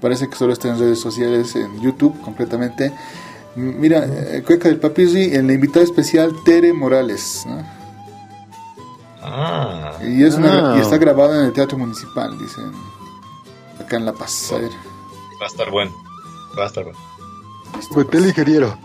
Parece 0.00 0.28
que 0.28 0.36
solo 0.36 0.52
está 0.52 0.68
en 0.68 0.78
redes 0.78 1.00
sociales, 1.00 1.54
en 1.56 1.80
YouTube 1.80 2.20
completamente. 2.20 2.92
Mira, 3.56 4.04
eh, 4.06 4.42
cueca 4.46 4.68
del 4.68 4.78
Papirri, 4.78 5.34
en 5.34 5.46
la 5.46 5.54
invitada 5.54 5.84
especial 5.84 6.30
Tere 6.44 6.72
Morales, 6.72 7.44
¿no? 7.46 7.64
Ah, 9.22 9.92
Y 10.02 10.22
es 10.22 10.34
una, 10.34 10.74
Ah. 10.74 10.76
y 10.76 10.80
está 10.80 10.98
grabada 10.98 11.40
en 11.40 11.46
el 11.46 11.52
Teatro 11.52 11.78
Municipal, 11.78 12.38
dicen, 12.38 12.70
acá 13.80 13.96
en 13.96 14.04
La 14.06 14.12
Paz. 14.12 14.52
A 14.52 14.58
ver, 14.58 14.70
va 15.40 15.44
a 15.44 15.48
estar 15.48 15.70
bueno. 15.70 15.92
Va 16.58 16.64
a 16.64 16.66
estar 16.66 16.84
bueno. 16.84 16.98
Huepel 17.94 18.26
ingeniero. 18.26 18.78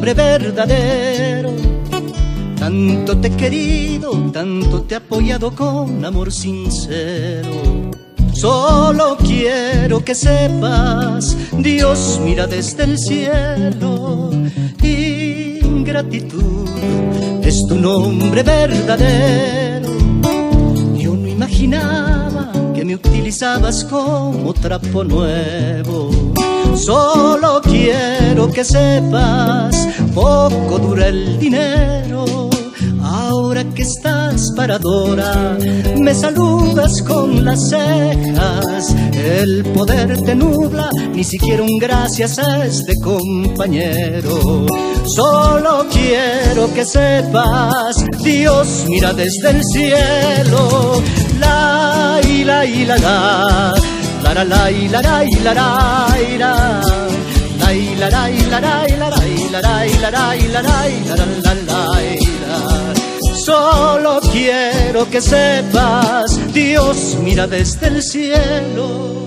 Tu 0.00 0.06
nombre 0.06 0.14
verdadero. 0.14 1.52
Tanto 2.58 3.18
te 3.18 3.28
he 3.28 3.36
querido, 3.36 4.12
tanto 4.32 4.82
te 4.82 4.94
he 4.94 4.96
apoyado 4.96 5.54
con 5.54 6.04
amor 6.04 6.32
sincero. 6.32 7.90
Solo 8.32 9.18
quiero 9.18 10.02
que 10.02 10.14
sepas, 10.14 11.36
Dios 11.58 12.18
mira 12.24 12.46
desde 12.46 12.84
el 12.84 12.98
cielo. 12.98 14.30
Ingratitud 14.82 16.68
es 17.42 17.66
tu 17.66 17.74
nombre 17.74 18.42
verdadero. 18.42 19.90
Yo 20.96 21.14
no 21.14 21.26
imaginaba 21.28 22.52
que 22.74 22.84
me 22.84 22.94
utilizabas 22.94 23.84
como 23.84 24.54
trapo 24.54 25.04
nuevo. 25.04 26.29
Solo 26.80 27.60
quiero 27.62 28.50
que 28.50 28.64
sepas, 28.64 29.86
poco 30.14 30.78
dura 30.78 31.08
el 31.08 31.38
dinero. 31.38 32.24
Ahora 33.02 33.64
que 33.74 33.82
estás 33.82 34.50
paradora, 34.56 35.58
me 35.98 36.14
saludas 36.14 37.02
con 37.02 37.44
las 37.44 37.68
cejas. 37.68 38.96
El 39.12 39.62
poder 39.74 40.22
te 40.22 40.34
nubla, 40.34 40.88
ni 41.12 41.22
siquiera 41.22 41.62
un 41.62 41.76
gracias 41.78 42.38
a 42.38 42.64
este 42.64 42.94
compañero. 43.02 44.64
Solo 45.04 45.86
quiero 45.90 46.72
que 46.72 46.86
sepas, 46.86 48.06
Dios 48.24 48.86
mira 48.88 49.12
desde 49.12 49.50
el 49.50 49.64
cielo. 49.64 51.02
La 51.38 52.20
la 52.44 52.64
la 52.64 52.96
la 52.96 53.74
la 54.34 54.44
la 54.44 54.70
la 54.70 55.02
la 55.02 55.52
la 55.52 55.52
la 55.52 55.80
la 55.80 56.04
la 56.04 56.20
Solo 63.34 64.20
quiero 64.30 65.08
que 65.10 65.20
sepas, 65.20 66.38
Dios 66.52 67.16
mira 67.22 67.46
desde 67.46 67.88
el 67.88 68.02
cielo. 68.02 69.19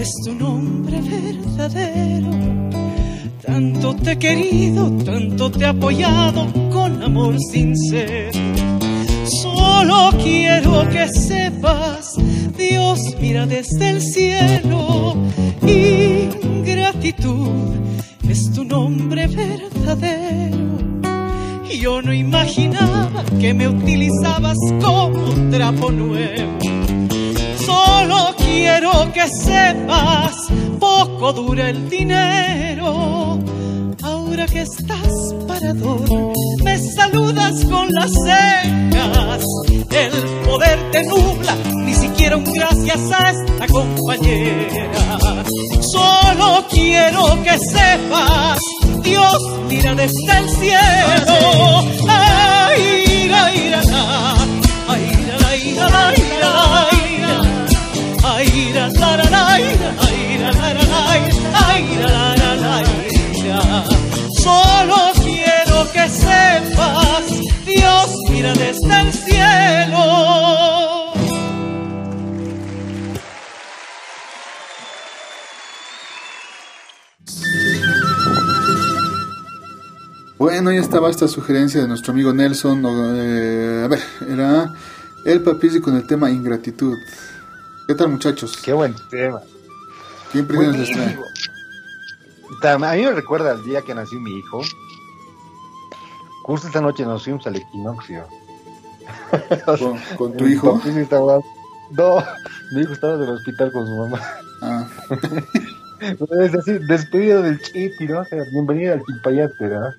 Es 0.00 0.14
tu 0.24 0.34
nombre 0.34 1.00
verdadero. 1.02 2.30
Tanto 3.44 3.94
te 3.96 4.12
he 4.12 4.18
querido, 4.18 4.90
tanto 5.04 5.50
te 5.50 5.64
he 5.64 5.66
apoyado 5.66 6.46
con 6.72 7.02
amor 7.02 7.36
sincero. 7.38 8.38
Solo 9.42 10.10
quiero 10.22 10.88
que 10.88 11.06
sepas, 11.08 12.14
Dios 12.56 13.14
mira 13.20 13.44
desde 13.46 13.90
el 13.90 14.00
cielo. 14.00 15.16
Ingratitud 15.66 17.48
es 18.28 18.50
tu 18.52 18.64
nombre 18.64 19.26
verdadero. 19.26 20.70
Yo 21.78 22.02
no 22.02 22.12
imaginaba 22.12 23.24
que 23.38 23.54
me 23.54 23.68
utilizabas 23.68 24.56
como 24.80 25.50
trapo 25.50 25.90
nuevo 25.90 27.09
Solo 27.70 28.34
quiero 28.36 29.12
que 29.12 29.28
sepas, 29.28 30.34
poco 30.80 31.32
dura 31.32 31.70
el 31.70 31.88
dinero. 31.88 33.38
Ahora 34.02 34.44
que 34.46 34.62
estás 34.62 35.12
parador, 35.46 36.02
me 36.64 36.78
saludas 36.78 37.64
con 37.66 37.92
las 37.92 38.10
cejas. 38.12 39.44
El 39.90 40.12
poder 40.46 40.78
te 40.90 41.04
nubla, 41.04 41.54
ni 41.74 41.94
siquiera 41.94 42.36
un 42.38 42.52
gracias 42.52 43.00
a 43.12 43.30
esta 43.30 43.66
compañera. 43.68 45.44
Solo 45.80 46.66
quiero 46.68 47.40
que 47.44 47.56
sepas, 47.56 48.58
Dios 49.04 49.38
mira 49.68 49.94
desde 49.94 50.38
el 50.38 50.50
cielo. 50.50 51.36
Ay, 52.08 53.30
ay, 53.32 53.72
ay, 54.88 55.12
ay, 55.92 56.89
Solo 64.38 65.12
quiero 65.22 65.90
que 65.92 66.08
sepas, 66.08 67.24
Dios 67.66 68.16
mira 68.30 68.52
desde 68.54 69.00
el 69.00 69.12
cielo. 69.12 70.40
Bueno, 80.38 80.72
ya 80.72 80.80
estaba 80.80 81.10
esta 81.10 81.28
sugerencia 81.28 81.82
de 81.82 81.88
nuestro 81.88 82.12
amigo 82.12 82.32
Nelson. 82.32 82.82
Eh, 82.86 83.82
a 83.84 83.88
ver, 83.88 84.00
era 84.26 84.72
el 85.26 85.42
papizzi 85.42 85.80
con 85.80 85.96
el 85.96 86.06
tema 86.06 86.30
ingratitud. 86.30 86.96
¿Qué 87.90 87.96
tal, 87.96 88.10
muchachos? 88.10 88.56
Qué 88.56 88.72
buen 88.72 88.94
tema. 89.10 89.40
¿Qué 90.30 90.38
impresiones 90.38 90.78
les 90.78 90.90
trae? 92.60 92.72
A 92.72 92.78
mí 92.94 93.02
me 93.02 93.10
recuerda 93.10 93.50
el 93.50 93.64
día 93.64 93.82
que 93.82 93.96
nació 93.96 94.20
mi 94.20 94.30
hijo. 94.30 94.62
Justo 96.44 96.68
esta 96.68 96.80
noche 96.80 97.04
nos 97.04 97.24
fuimos 97.24 97.44
al 97.48 97.56
equinoccio. 97.56 98.28
¿Con, 100.16 100.36
tu 100.36 100.46
hijo? 100.46 100.80
No, 101.90 102.22
mi 102.70 102.82
hijo 102.82 102.92
estaba 102.92 103.14
en 103.14 103.22
el 103.22 103.30
hospital 103.30 103.72
con 103.72 103.84
su 103.84 103.92
mamá. 103.96 104.20
Ah. 104.62 104.86
es 106.44 106.54
así, 106.54 106.78
despedido 106.86 107.42
del 107.42 107.60
chipi, 107.60 108.06
¿no? 108.06 108.22
bienvenido 108.52 108.92
al 108.92 109.04
Chimpayate, 109.04 109.54
¿verdad? 109.58 109.90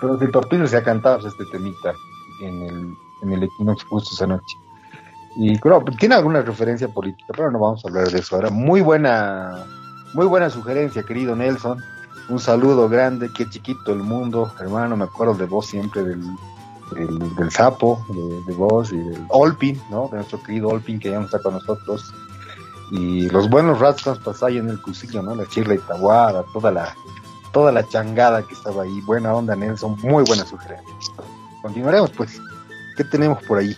Pero 0.00 0.18
el 0.18 0.30
papiro 0.30 0.66
se 0.66 0.78
ha 0.78 0.82
cantado 0.82 1.28
este 1.28 1.44
temita 1.52 1.92
en 2.40 2.62
el, 2.62 2.94
en 3.22 3.32
el 3.32 3.42
equinoccio 3.42 3.86
justo 3.90 4.14
esa 4.14 4.28
noche. 4.28 4.63
Y 5.36 5.58
creo, 5.58 5.84
tiene 5.98 6.14
alguna 6.14 6.42
referencia 6.42 6.88
política, 6.88 7.32
pero 7.36 7.50
no 7.50 7.58
vamos 7.58 7.84
a 7.84 7.88
hablar 7.88 8.08
de 8.08 8.18
eso 8.18 8.36
ahora. 8.36 8.50
Muy 8.50 8.80
buena, 8.80 9.64
muy 10.12 10.26
buena 10.26 10.48
sugerencia, 10.48 11.02
querido 11.02 11.34
Nelson. 11.34 11.82
Un 12.28 12.38
saludo 12.38 12.88
grande, 12.88 13.30
qué 13.36 13.48
chiquito 13.48 13.92
el 13.92 13.98
mundo, 13.98 14.52
hermano. 14.60 14.96
Me 14.96 15.04
acuerdo 15.04 15.34
de 15.34 15.46
vos 15.46 15.66
siempre, 15.66 16.04
del, 16.04 16.22
del, 16.92 17.50
sapo, 17.50 18.04
de, 18.46 18.54
vos 18.54 18.92
y 18.92 18.96
del 18.96 19.26
Olpin, 19.28 19.80
¿no? 19.90 20.08
De 20.08 20.18
nuestro 20.18 20.42
querido 20.42 20.68
Olpin 20.68 20.98
que 20.98 21.10
ya 21.10 21.18
no 21.18 21.26
está 21.26 21.40
con 21.40 21.54
nosotros. 21.54 22.14
Y 22.92 23.28
los 23.30 23.50
buenos 23.50 23.80
ratos 23.80 24.18
que 24.18 24.44
ahí 24.44 24.58
en 24.58 24.70
el 24.70 24.80
cusillo, 24.80 25.22
¿no? 25.22 25.34
La 25.34 25.46
chirla 25.46 25.74
y 25.74 25.78
taguada, 25.78 26.44
toda 26.52 26.70
la, 26.70 26.94
toda 27.52 27.72
la 27.72 27.86
changada 27.88 28.42
que 28.42 28.54
estaba 28.54 28.84
ahí. 28.84 29.00
Buena 29.00 29.34
onda, 29.34 29.56
Nelson. 29.56 29.96
Muy 30.02 30.22
buena 30.24 30.46
sugerencia. 30.46 30.94
Continuaremos, 31.60 32.10
pues. 32.10 32.40
¿Qué 32.96 33.02
tenemos 33.02 33.42
por 33.42 33.58
ahí? 33.58 33.74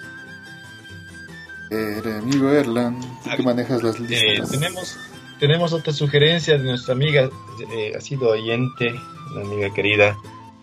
Eh, 1.71 2.21
amigo 2.23 2.51
Erlan, 2.51 3.01
tú 3.25 3.31
que 3.37 3.43
manejas 3.43 3.83
las 3.83 3.99
listas. 3.99 4.23
Eh, 4.23 4.59
tenemos, 4.59 4.97
tenemos 5.41 5.73
otra 5.73 5.93
sugerencia 5.93 6.57
de 6.57 6.65
nuestra 6.65 6.95
amiga, 6.95 7.29
eh, 7.73 7.93
ha 7.97 8.01
sido 8.01 8.31
oyente, 8.31 8.95
una 9.33 9.43
amiga 9.43 9.75
querida, 9.75 10.17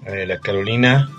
la 0.06 0.40
Carolina. 0.40 1.10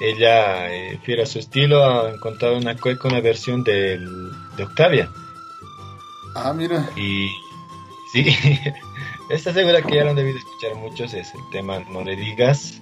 Ella, 0.00 0.68
fiel 1.04 1.20
a 1.20 1.26
su 1.26 1.38
estilo, 1.38 1.84
ha 1.84 2.10
encontrado 2.10 2.56
una 2.56 2.76
cueca, 2.76 3.08
una 3.08 3.20
versión 3.20 3.62
del, 3.62 4.30
de 4.56 4.64
Octavia. 4.64 5.10
Ah, 6.34 6.52
mira. 6.52 6.90
Y 6.96 7.30
sí, 8.12 8.26
está 9.30 9.52
segura 9.52 9.82
que 9.82 9.96
ya 9.96 10.04
lo 10.04 10.10
han 10.10 10.16
debido 10.16 10.38
escuchar 10.38 10.74
muchos, 10.76 11.14
es 11.14 11.34
el 11.34 11.40
tema 11.52 11.80
No 11.90 12.02
le 12.02 12.16
digas, 12.16 12.80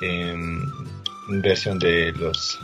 en 0.00 0.70
versión 1.42 1.78
de 1.78 2.12
los, 2.12 2.58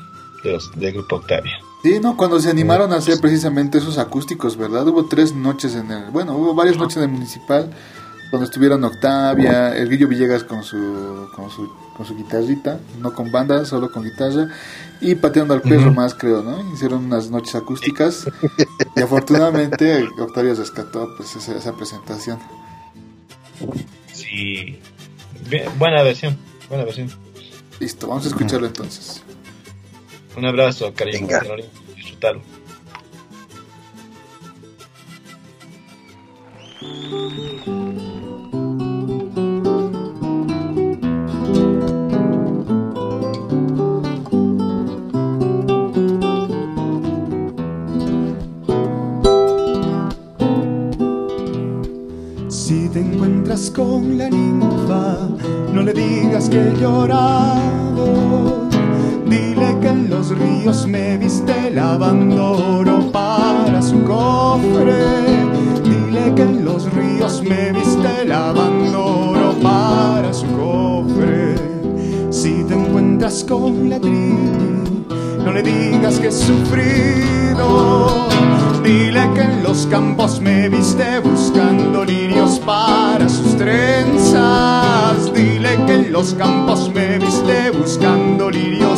de 0.44 0.52
los 0.52 0.70
del 0.78 0.92
grupo 0.92 1.16
Octavia. 1.16 1.60
Sí, 1.82 1.98
no, 2.00 2.16
cuando 2.16 2.38
se 2.40 2.50
animaron 2.50 2.92
a 2.92 2.96
hacer 2.96 3.20
precisamente 3.20 3.78
esos 3.78 3.96
acústicos, 3.96 4.56
¿verdad? 4.56 4.86
Hubo 4.86 5.06
tres 5.06 5.34
noches 5.34 5.74
en 5.74 5.90
el, 5.90 6.10
bueno, 6.10 6.36
hubo 6.36 6.54
varias 6.54 6.76
noches 6.76 6.98
en 6.98 7.04
el 7.04 7.08
municipal 7.08 7.70
donde 8.30 8.44
estuvieron 8.44 8.84
Octavia, 8.84 9.76
el 9.76 9.88
Guillo 9.88 10.06
Villegas 10.06 10.44
con 10.44 10.62
su, 10.62 11.28
con 11.34 11.50
su, 11.50 11.72
con 11.96 12.06
su 12.06 12.16
guitarrita, 12.16 12.78
no 13.00 13.12
con 13.12 13.32
banda, 13.32 13.64
solo 13.64 13.90
con 13.90 14.04
guitarra, 14.04 14.48
y 15.00 15.16
pateando 15.16 15.54
al 15.54 15.62
perro 15.62 15.92
más, 15.92 16.14
creo, 16.14 16.42
¿no? 16.42 16.72
Hicieron 16.72 17.06
unas 17.06 17.30
noches 17.30 17.54
acústicas 17.54 18.26
y 18.94 19.00
afortunadamente 19.00 20.08
Octavia 20.18 20.54
rescató 20.54 21.08
pues 21.16 21.34
esa, 21.34 21.56
esa 21.56 21.72
presentación. 21.72 22.38
Sí, 24.12 24.78
buena 25.78 26.02
versión, 26.02 26.38
buena 26.68 26.84
versión. 26.84 27.10
Listo, 27.80 28.06
vamos 28.06 28.26
a 28.26 28.28
escucharlo 28.28 28.66
entonces. 28.66 29.22
Un 30.36 30.44
abrazo, 30.44 30.92
cariño. 30.94 31.28
Disfrutalo. 31.96 32.40
Si 52.48 52.88
te 52.88 53.00
encuentras 53.00 53.70
con 53.70 54.16
la 54.16 54.30
ninfa, 54.30 55.28
no 55.72 55.82
le 55.82 55.92
digas 55.92 56.48
que 56.48 56.56
he 56.56 56.76
llorado 56.76 58.69
Dile 59.30 59.78
que 59.80 59.86
en 59.86 60.10
los 60.10 60.36
ríos 60.36 60.88
me 60.88 61.16
viste 61.16 61.70
lavando 61.70 62.78
oro 62.78 63.12
para 63.12 63.80
su 63.80 64.02
cofre. 64.02 65.04
Dile 65.84 66.34
que 66.34 66.42
en 66.42 66.64
los 66.64 66.92
ríos 66.92 67.40
me 67.40 67.70
viste 67.70 68.24
lavando 68.26 69.30
oro 69.30 69.54
para 69.62 70.32
su 70.34 70.46
cofre. 70.46 71.54
Si 72.30 72.64
te 72.64 72.74
encuentras 72.74 73.44
con 73.48 73.88
la 73.88 74.00
tribu, 74.00 75.06
no 75.44 75.52
le 75.52 75.62
digas 75.62 76.18
que 76.18 76.26
he 76.26 76.32
sufrido. 76.32 78.28
Dile 78.82 79.30
que 79.34 79.42
en 79.42 79.62
los 79.62 79.86
campos 79.86 80.40
me 80.40 80.68
viste 80.68 81.20
buscando 81.20 82.04
lirios 82.04 82.58
para 82.58 83.28
sus 83.28 83.56
trenzas. 83.56 85.32
Dile 85.32 85.78
que 85.86 85.94
en 85.94 86.12
los 86.12 86.34
campos 86.34 86.90
me 86.92 87.18
viste 87.18 87.70
buscando 87.70 88.50
lirios 88.50 88.89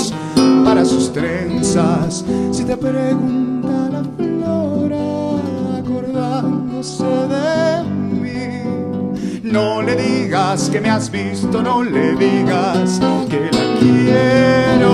para 0.73 0.87
sus 0.87 1.13
trenzas. 1.13 2.25
si 2.51 2.65
te 2.65 2.75
pregunta 2.79 3.91
la 3.91 4.03
flora 4.17 5.37
acordándose 5.79 7.05
de 7.05 7.83
mí. 8.23 9.43
No 9.43 9.83
le 9.83 9.97
digas 9.97 10.71
que 10.71 10.81
me 10.81 10.89
has 10.89 11.11
visto, 11.11 11.63
no 11.63 11.83
le 11.83 12.15
digas 12.15 12.99
que 13.29 13.51
la 13.53 13.65
quiero 13.81 14.91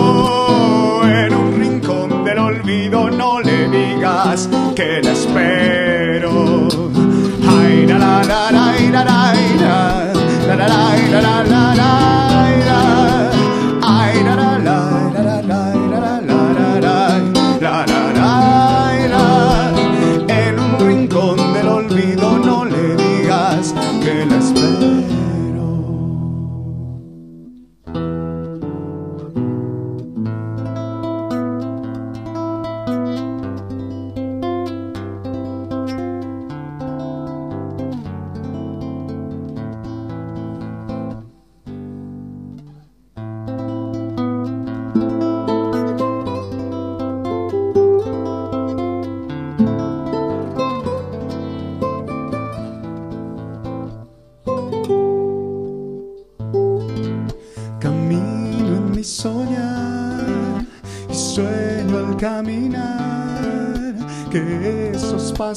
en 1.06 1.32
un 1.32 1.60
rincón 1.60 2.24
del 2.24 2.38
olvido, 2.38 3.08
no 3.08 3.40
le 3.40 3.68
digas 3.68 4.48
que 4.74 5.00
la 5.00 5.12
espero. 5.12 6.66
Ay, 7.48 7.86
la 7.86 7.98
la 7.98 8.24
la 8.24 8.50
la 8.50 8.72
la 8.90 9.04
la 9.04 9.32
la 10.48 10.56
la 10.56 11.20
la 11.20 11.44
la 11.44 11.74
la 11.74 12.17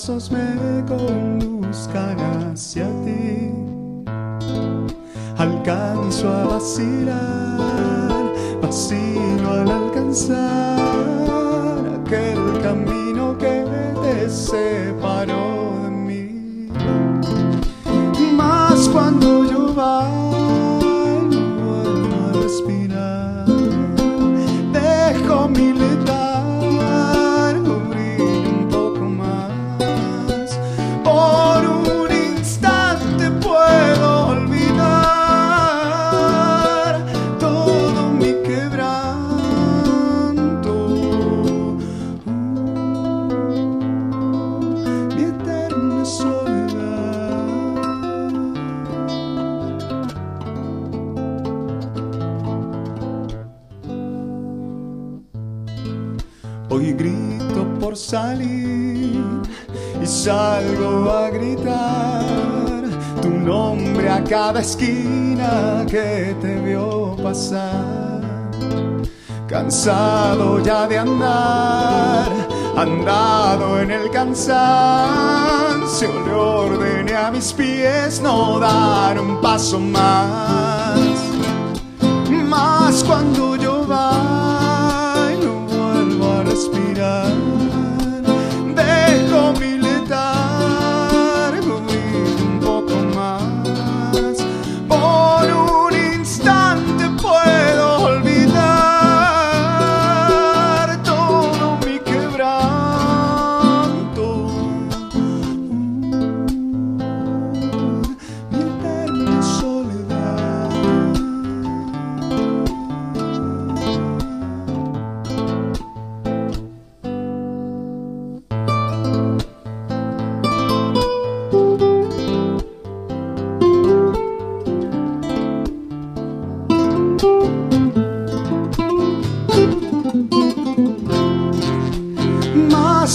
pasos 0.01 0.31
me 0.31 0.81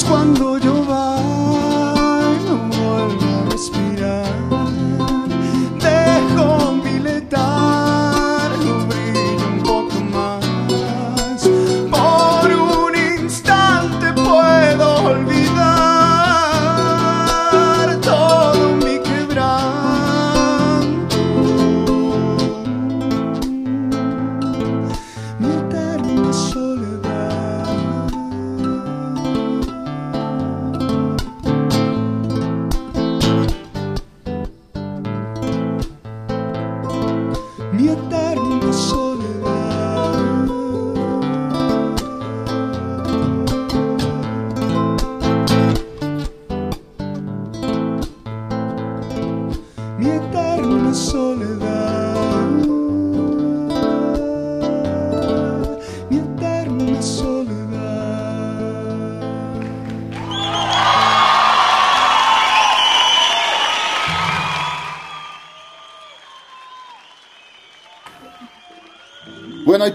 cuando 0.04 0.58
yo 0.58 0.75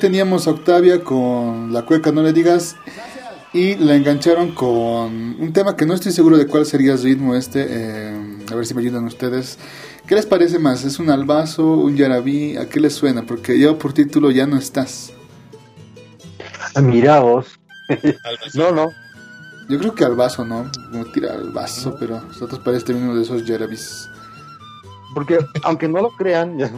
teníamos 0.01 0.47
a 0.47 0.51
Octavia 0.51 1.03
con 1.03 1.71
la 1.71 1.83
cueca 1.83 2.11
No 2.11 2.23
le 2.23 2.33
digas 2.33 2.75
y 3.53 3.75
la 3.75 3.95
engancharon 3.95 4.53
con 4.55 5.35
un 5.39 5.51
tema 5.53 5.75
que 5.75 5.85
no 5.85 5.93
estoy 5.93 6.11
seguro 6.11 6.37
de 6.37 6.47
cuál 6.47 6.65
sería 6.65 6.93
el 6.93 7.01
ritmo 7.03 7.35
este, 7.35 7.65
eh, 7.69 8.37
a 8.51 8.55
ver 8.55 8.65
si 8.65 8.73
me 8.73 8.81
ayudan 8.81 9.03
ustedes. 9.05 9.59
¿Qué 10.07 10.15
les 10.15 10.25
parece 10.25 10.57
más? 10.57 10.83
¿Es 10.85 10.99
un 10.99 11.09
albazo, 11.09 11.65
un 11.65 11.95
yarabí? 11.95 12.57
¿A 12.57 12.67
qué 12.67 12.79
les 12.79 12.93
suena? 12.95 13.23
Porque 13.23 13.59
yo 13.59 13.77
por 13.77 13.93
título 13.93 14.31
ya 14.31 14.47
no 14.47 14.57
estás. 14.57 15.11
Ah, 16.75 16.81
mira 16.81 17.19
vos, 17.19 17.59
no, 18.55 18.71
no. 18.71 18.89
Yo 19.69 19.77
creo 19.79 19.95
que 19.95 20.03
al 20.05 20.15
vaso, 20.15 20.43
¿no? 20.45 20.69
Como 20.91 21.05
tira 21.11 21.33
al 21.33 21.51
vaso, 21.51 21.95
pero 21.99 22.21
nosotros 22.21 22.59
parece 22.63 22.93
uno 22.93 23.15
de 23.15 23.23
esos 23.23 23.43
Jerabis. 23.43 24.09
Porque, 25.13 25.37
aunque 25.63 25.87
no 25.87 26.01
lo 26.01 26.09
crean, 26.11 26.57
ya- 26.57 26.71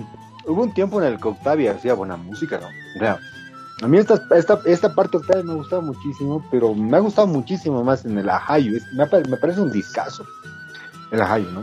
hubo 0.47 0.63
un 0.63 0.73
tiempo 0.73 1.01
en 1.01 1.13
el 1.13 1.19
que 1.19 1.27
Octavia 1.29 1.71
hacía 1.73 1.93
buena 1.93 2.17
música, 2.17 2.59
¿no? 2.59 2.67
O 2.67 2.99
sea, 2.99 3.17
a 3.81 3.87
mí 3.87 3.97
esta, 3.97 4.21
esta, 4.35 4.59
esta 4.65 4.93
parte 4.95 5.17
de 5.17 5.23
Octavia 5.23 5.43
me 5.43 5.55
gustaba 5.55 5.81
muchísimo, 5.81 6.45
pero 6.51 6.73
me 6.73 6.95
ha 6.97 6.99
gustado 6.99 7.27
muchísimo 7.27 7.83
más 7.83 8.05
en 8.05 8.17
el 8.17 8.29
Ajayo. 8.29 8.77
Es- 8.77 8.83
me, 8.93 9.05
pa- 9.07 9.21
me 9.29 9.37
parece 9.37 9.61
un 9.61 9.71
discazo. 9.71 10.25
El 11.11 11.21
Ajayo, 11.21 11.47
¿no? 11.51 11.61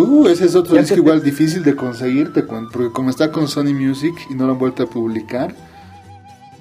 Uh, 0.00 0.26
ese 0.28 0.46
es 0.46 0.54
otro 0.54 0.74
disco 0.76 0.94
te- 0.94 1.00
igual 1.00 1.22
difícil 1.22 1.62
de 1.62 1.74
conseguirte, 1.76 2.44
cuan- 2.44 2.68
porque 2.70 2.90
como 2.92 3.10
está 3.10 3.30
con 3.32 3.48
Sony 3.48 3.72
Music 3.74 4.14
y 4.30 4.34
no 4.34 4.46
lo 4.46 4.52
han 4.52 4.58
vuelto 4.58 4.82
a 4.82 4.86
publicar, 4.86 5.54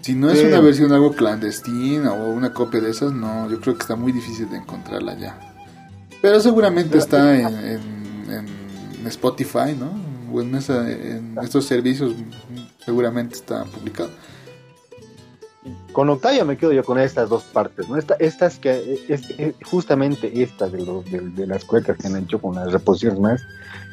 si 0.01 0.13
no 0.13 0.29
es 0.29 0.43
una 0.43 0.59
versión 0.61 0.91
algo 0.93 1.13
clandestina 1.13 2.13
o 2.13 2.29
una 2.29 2.53
copia 2.53 2.79
de 2.79 2.91
esas, 2.91 3.11
no, 3.11 3.49
yo 3.49 3.59
creo 3.59 3.73
que 3.75 3.81
está 3.81 3.95
muy 3.95 4.11
difícil 4.11 4.47
de 4.49 4.57
encontrarla 4.57 5.15
ya. 5.17 5.37
Pero 6.21 6.39
seguramente 6.39 6.97
está 6.99 7.35
en, 7.39 7.47
en- 7.57 8.47
en 8.99 9.07
Spotify, 9.07 9.75
¿no? 9.77 9.91
O 10.35 10.41
en, 10.41 10.53
esa- 10.55 10.89
en 10.91 11.37
estos 11.41 11.65
servicios 11.65 12.11
mm, 12.13 12.83
seguramente 12.83 13.35
está 13.35 13.63
publicado. 13.65 14.09
Con 15.93 16.09
Octavia 16.09 16.43
me 16.45 16.57
quedo 16.57 16.73
yo 16.73 16.83
con 16.83 16.99
estas 16.99 17.29
dos 17.29 17.43
partes, 17.43 17.87
¿no? 17.89 17.97
Esta, 17.97 18.15
estas 18.15 18.59
que, 18.59 18.99
es, 19.07 19.29
es 19.39 19.55
justamente 19.65 20.43
esta 20.43 20.67
de, 20.67 20.85
los, 20.85 21.05
de, 21.09 21.21
de 21.21 21.47
las 21.47 21.63
cuecas 21.65 21.97
que 21.97 22.07
han 22.07 22.17
hecho 22.17 22.39
con 22.39 22.55
las 22.55 22.71
reposiciones 22.71 23.19
más, 23.19 23.41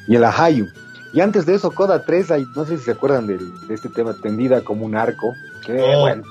y 0.08 0.16
el 0.16 0.24
Ajayu. 0.24 0.66
Y 1.14 1.20
antes 1.20 1.46
de 1.46 1.54
eso, 1.54 1.70
Coda 1.70 2.04
3, 2.04 2.30
hay- 2.32 2.44
no 2.56 2.64
sé 2.66 2.76
si 2.78 2.84
se 2.84 2.90
acuerdan 2.90 3.26
del- 3.26 3.52
de 3.68 3.74
este 3.74 3.88
tema, 3.88 4.14
tendida 4.20 4.62
como 4.64 4.84
un 4.84 4.96
arco, 4.96 5.32
que 5.64 5.80
Oh. 5.80 6.00
bueno, 6.00 6.22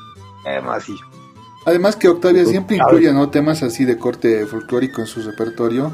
es 0.45 0.63
así. 0.69 0.95
Además 1.65 1.95
que 1.95 2.09
Octavia 2.09 2.45
siempre 2.45 2.77
incluye 2.77 3.11
¿no? 3.13 3.29
temas 3.29 3.63
así 3.63 3.85
de 3.85 3.97
corte 3.97 4.45
folclórico 4.47 5.01
en 5.01 5.07
su 5.07 5.21
repertorio. 5.21 5.91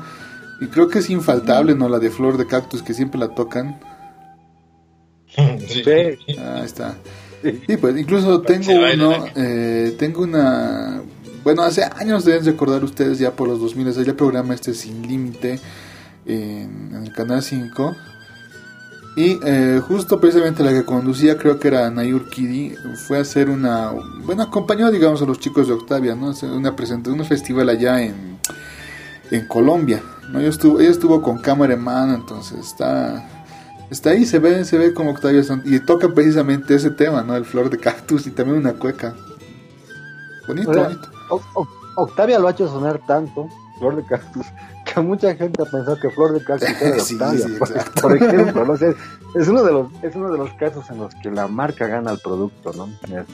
Y 0.60 0.68
creo 0.68 0.88
que 0.88 0.99
es 0.99 1.10
infaltable, 1.10 1.76
¿no? 1.76 1.88
La 1.88 1.99
de 1.99 2.10
Flor 2.10 2.38
de 2.38 2.48
Cactus, 2.48 2.81
que 2.81 2.94
siempre 2.95 3.19
la 3.19 3.27
tocan. 3.35 3.80
Sí. 5.68 5.84
Sí. 5.84 6.35
Ah, 6.39 6.61
está. 6.65 6.97
Sí, 7.43 7.77
pues 7.77 7.97
incluso 7.97 8.41
tengo 8.41 8.72
uno, 8.93 9.26
eh, 9.35 9.95
tengo 9.97 10.23
una... 10.23 11.01
Bueno, 11.43 11.61
hace 11.61 11.84
años 11.84 12.26
deben 12.26 12.43
recordar 12.45 12.84
ustedes 12.84 13.19
ya 13.19 13.31
por 13.31 13.47
los 13.47 13.61
2000, 13.61 13.88
hay 13.88 14.05
el 14.05 14.15
programa 14.15 14.53
este 14.53 14.73
Sin 14.73 15.07
Límite 15.07 15.59
en, 16.26 16.91
en 16.93 17.03
el 17.05 17.14
Canal 17.14 17.41
5. 17.41 17.95
Y 19.15 19.39
eh, 19.43 19.81
justo 19.88 20.19
precisamente 20.19 20.64
la 20.64 20.72
que 20.72 20.84
conducía, 20.84 21.38
creo 21.38 21.59
que 21.59 21.69
era 21.69 21.89
Nayur 21.89 22.30
Kidi, 22.30 22.76
fue 23.07 23.18
a 23.18 23.22
hacer 23.22 23.49
una... 23.49 23.91
Bueno, 24.23 24.43
acompañó, 24.43 24.91
digamos, 24.91 25.22
a 25.22 25.26
los 25.26 25.39
chicos 25.39 25.68
de 25.68 25.73
Octavia, 25.73 26.15
¿no? 26.15 26.34
Una 26.53 26.76
presentación, 26.76 27.19
un 27.19 27.26
festival 27.26 27.69
allá 27.69 28.01
en, 28.01 28.38
en 29.31 29.47
Colombia, 29.47 30.01
¿no? 30.30 30.39
Ella 30.39 30.49
estuvo, 30.49 30.80
ella 30.80 30.91
estuvo 30.91 31.22
con 31.22 31.38
cámara 31.39 31.73
en 31.73 31.81
mano, 31.81 32.14
entonces 32.14 32.59
está... 32.59 33.36
Está 33.89 34.09
ahí, 34.11 34.26
se 34.26 34.39
ve, 34.39 34.65
se 34.65 34.77
ve 34.77 34.93
como 34.93 35.11
Octavia 35.11 35.43
Son- 35.43 35.61
y 35.65 35.80
toca 35.80 36.09
precisamente 36.09 36.76
ese 36.76 36.89
tema, 36.91 37.22
¿no? 37.23 37.35
El 37.35 37.45
flor 37.45 37.69
de 37.69 37.77
cactus 37.77 38.27
y 38.27 38.31
también 38.31 38.57
una 38.59 38.73
cueca. 38.73 39.14
Bonito, 40.47 40.72
bonito. 40.72 41.09
O- 41.30 41.41
O- 41.55 41.68
Octavia 41.95 42.38
lo 42.39 42.47
ha 42.47 42.51
hecho 42.51 42.68
sonar 42.68 42.99
tanto, 43.07 43.47
Flor 43.80 43.95
de 43.95 44.03
Cactus, 44.05 44.45
que 44.85 45.01
mucha 45.01 45.35
gente 45.35 45.61
ha 45.61 45.65
pensado 45.65 45.99
que 45.99 46.09
Flor 46.11 46.34
de 46.34 46.43
Cactus 46.43 46.69
era 46.69 46.91
de 46.95 46.99
Sí, 46.99 47.14
Octavia. 47.15 47.47
sí, 47.47 47.53
por, 47.59 48.01
por 48.01 48.15
ejemplo, 48.18 48.65
¿no? 48.65 48.73
O 48.73 48.77
sea, 48.77 48.89
es 49.35 49.47
uno 49.47 49.64
de 49.64 49.72
los 49.72 49.88
es 50.03 50.15
uno 50.15 50.31
de 50.31 50.38
los 50.38 50.51
casos 50.53 50.89
en 50.89 50.97
los 50.99 51.14
que 51.15 51.31
la 51.31 51.47
marca 51.47 51.88
gana 51.88 52.11
el 52.11 52.19
producto, 52.19 52.72
¿no? 52.73 52.88
Es, 53.15 53.26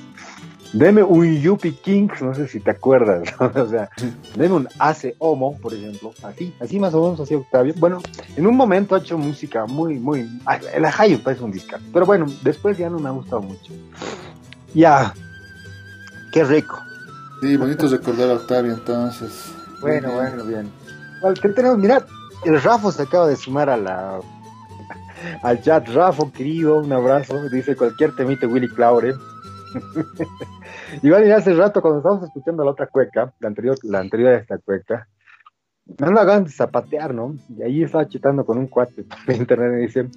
deme 0.74 1.04
un 1.04 1.40
Yuppie 1.40 1.76
Kings, 1.76 2.22
no 2.22 2.34
sé 2.34 2.48
si 2.48 2.60
te 2.60 2.72
acuerdas, 2.72 3.24
¿no? 3.40 3.52
o 3.56 3.68
sea, 3.68 3.90
deme 4.36 4.56
un 4.56 4.68
Ace 4.80 5.16
Homo, 5.20 5.58
por 5.60 5.74
ejemplo, 5.74 6.14
así, 6.24 6.54
así 6.60 6.80
más 6.80 6.94
o 6.94 7.04
menos 7.04 7.20
así 7.20 7.36
Octavia. 7.36 7.74
Bueno, 7.78 8.02
en 8.36 8.48
un 8.48 8.58
momento 8.58 8.96
ha 8.96 9.00
hecho 9.00 9.18
música 9.18 9.66
muy, 9.66 10.00
muy, 10.00 10.28
el 10.74 10.86
Ajayo 10.86 11.24
parece 11.24 11.44
un 11.44 11.52
disco, 11.52 11.78
pero 11.94 12.06
bueno, 12.06 12.26
después 12.44 12.78
ya 12.78 12.90
no 12.90 13.00
me 13.00 13.10
ha 13.10 13.14
gustado 13.14 13.42
mucho. 13.42 13.72
Ya, 14.74 15.14
qué 16.34 16.44
rico. 16.44 16.80
Sí, 17.42 17.56
bonito 17.58 17.88
recordar 17.88 18.32
a 18.32 18.34
Octavia, 18.34 18.74
entonces. 18.74 19.52
Bueno, 19.82 20.08
bien. 20.08 20.16
bueno, 20.16 20.46
bien. 20.46 20.72
Bueno, 21.22 21.36
¿qué 21.40 21.50
tenemos? 21.50 21.78
Mirad, 21.78 22.04
el 22.46 22.62
Rafo 22.62 22.92
se 22.92 23.04
acaba 23.04 23.28
de 23.28 23.36
sumar 23.36 23.70
a 23.70 23.78
la 23.78 24.20
al 25.44 25.62
chat. 25.62 25.88
Rafo, 25.90 26.32
querido, 26.32 26.80
un 26.80 26.92
abrazo. 26.92 27.50
Dice 27.50 27.76
cualquier 27.76 28.16
temite 28.16 28.46
Willy 28.46 28.70
Claure. 28.70 29.16
Igual 31.02 31.28
ya 31.28 31.38
hace 31.38 31.54
rato 31.54 31.82
cuando 31.82 32.00
estábamos 32.00 32.28
escuchando 32.28 32.64
la 32.64 32.72
otra 32.72 32.88
cueca, 32.88 33.34
la 33.40 33.48
anterior, 33.48 33.78
la 33.84 34.00
anterior 34.00 34.34
a 34.34 34.38
esta 34.38 34.58
cueca, 34.58 35.08
me 35.86 36.14
ganas 36.14 36.46
de 36.46 36.52
zapatear, 36.52 37.14
¿no? 37.14 37.36
Y 37.50 37.62
ahí 37.62 37.84
estaba 37.84 38.08
chitando 38.08 38.46
con 38.46 38.58
un 38.58 38.68
cuate 38.68 39.04
por 39.26 39.36
internet 39.36 39.80
y 39.80 39.82
dice, 39.82 40.08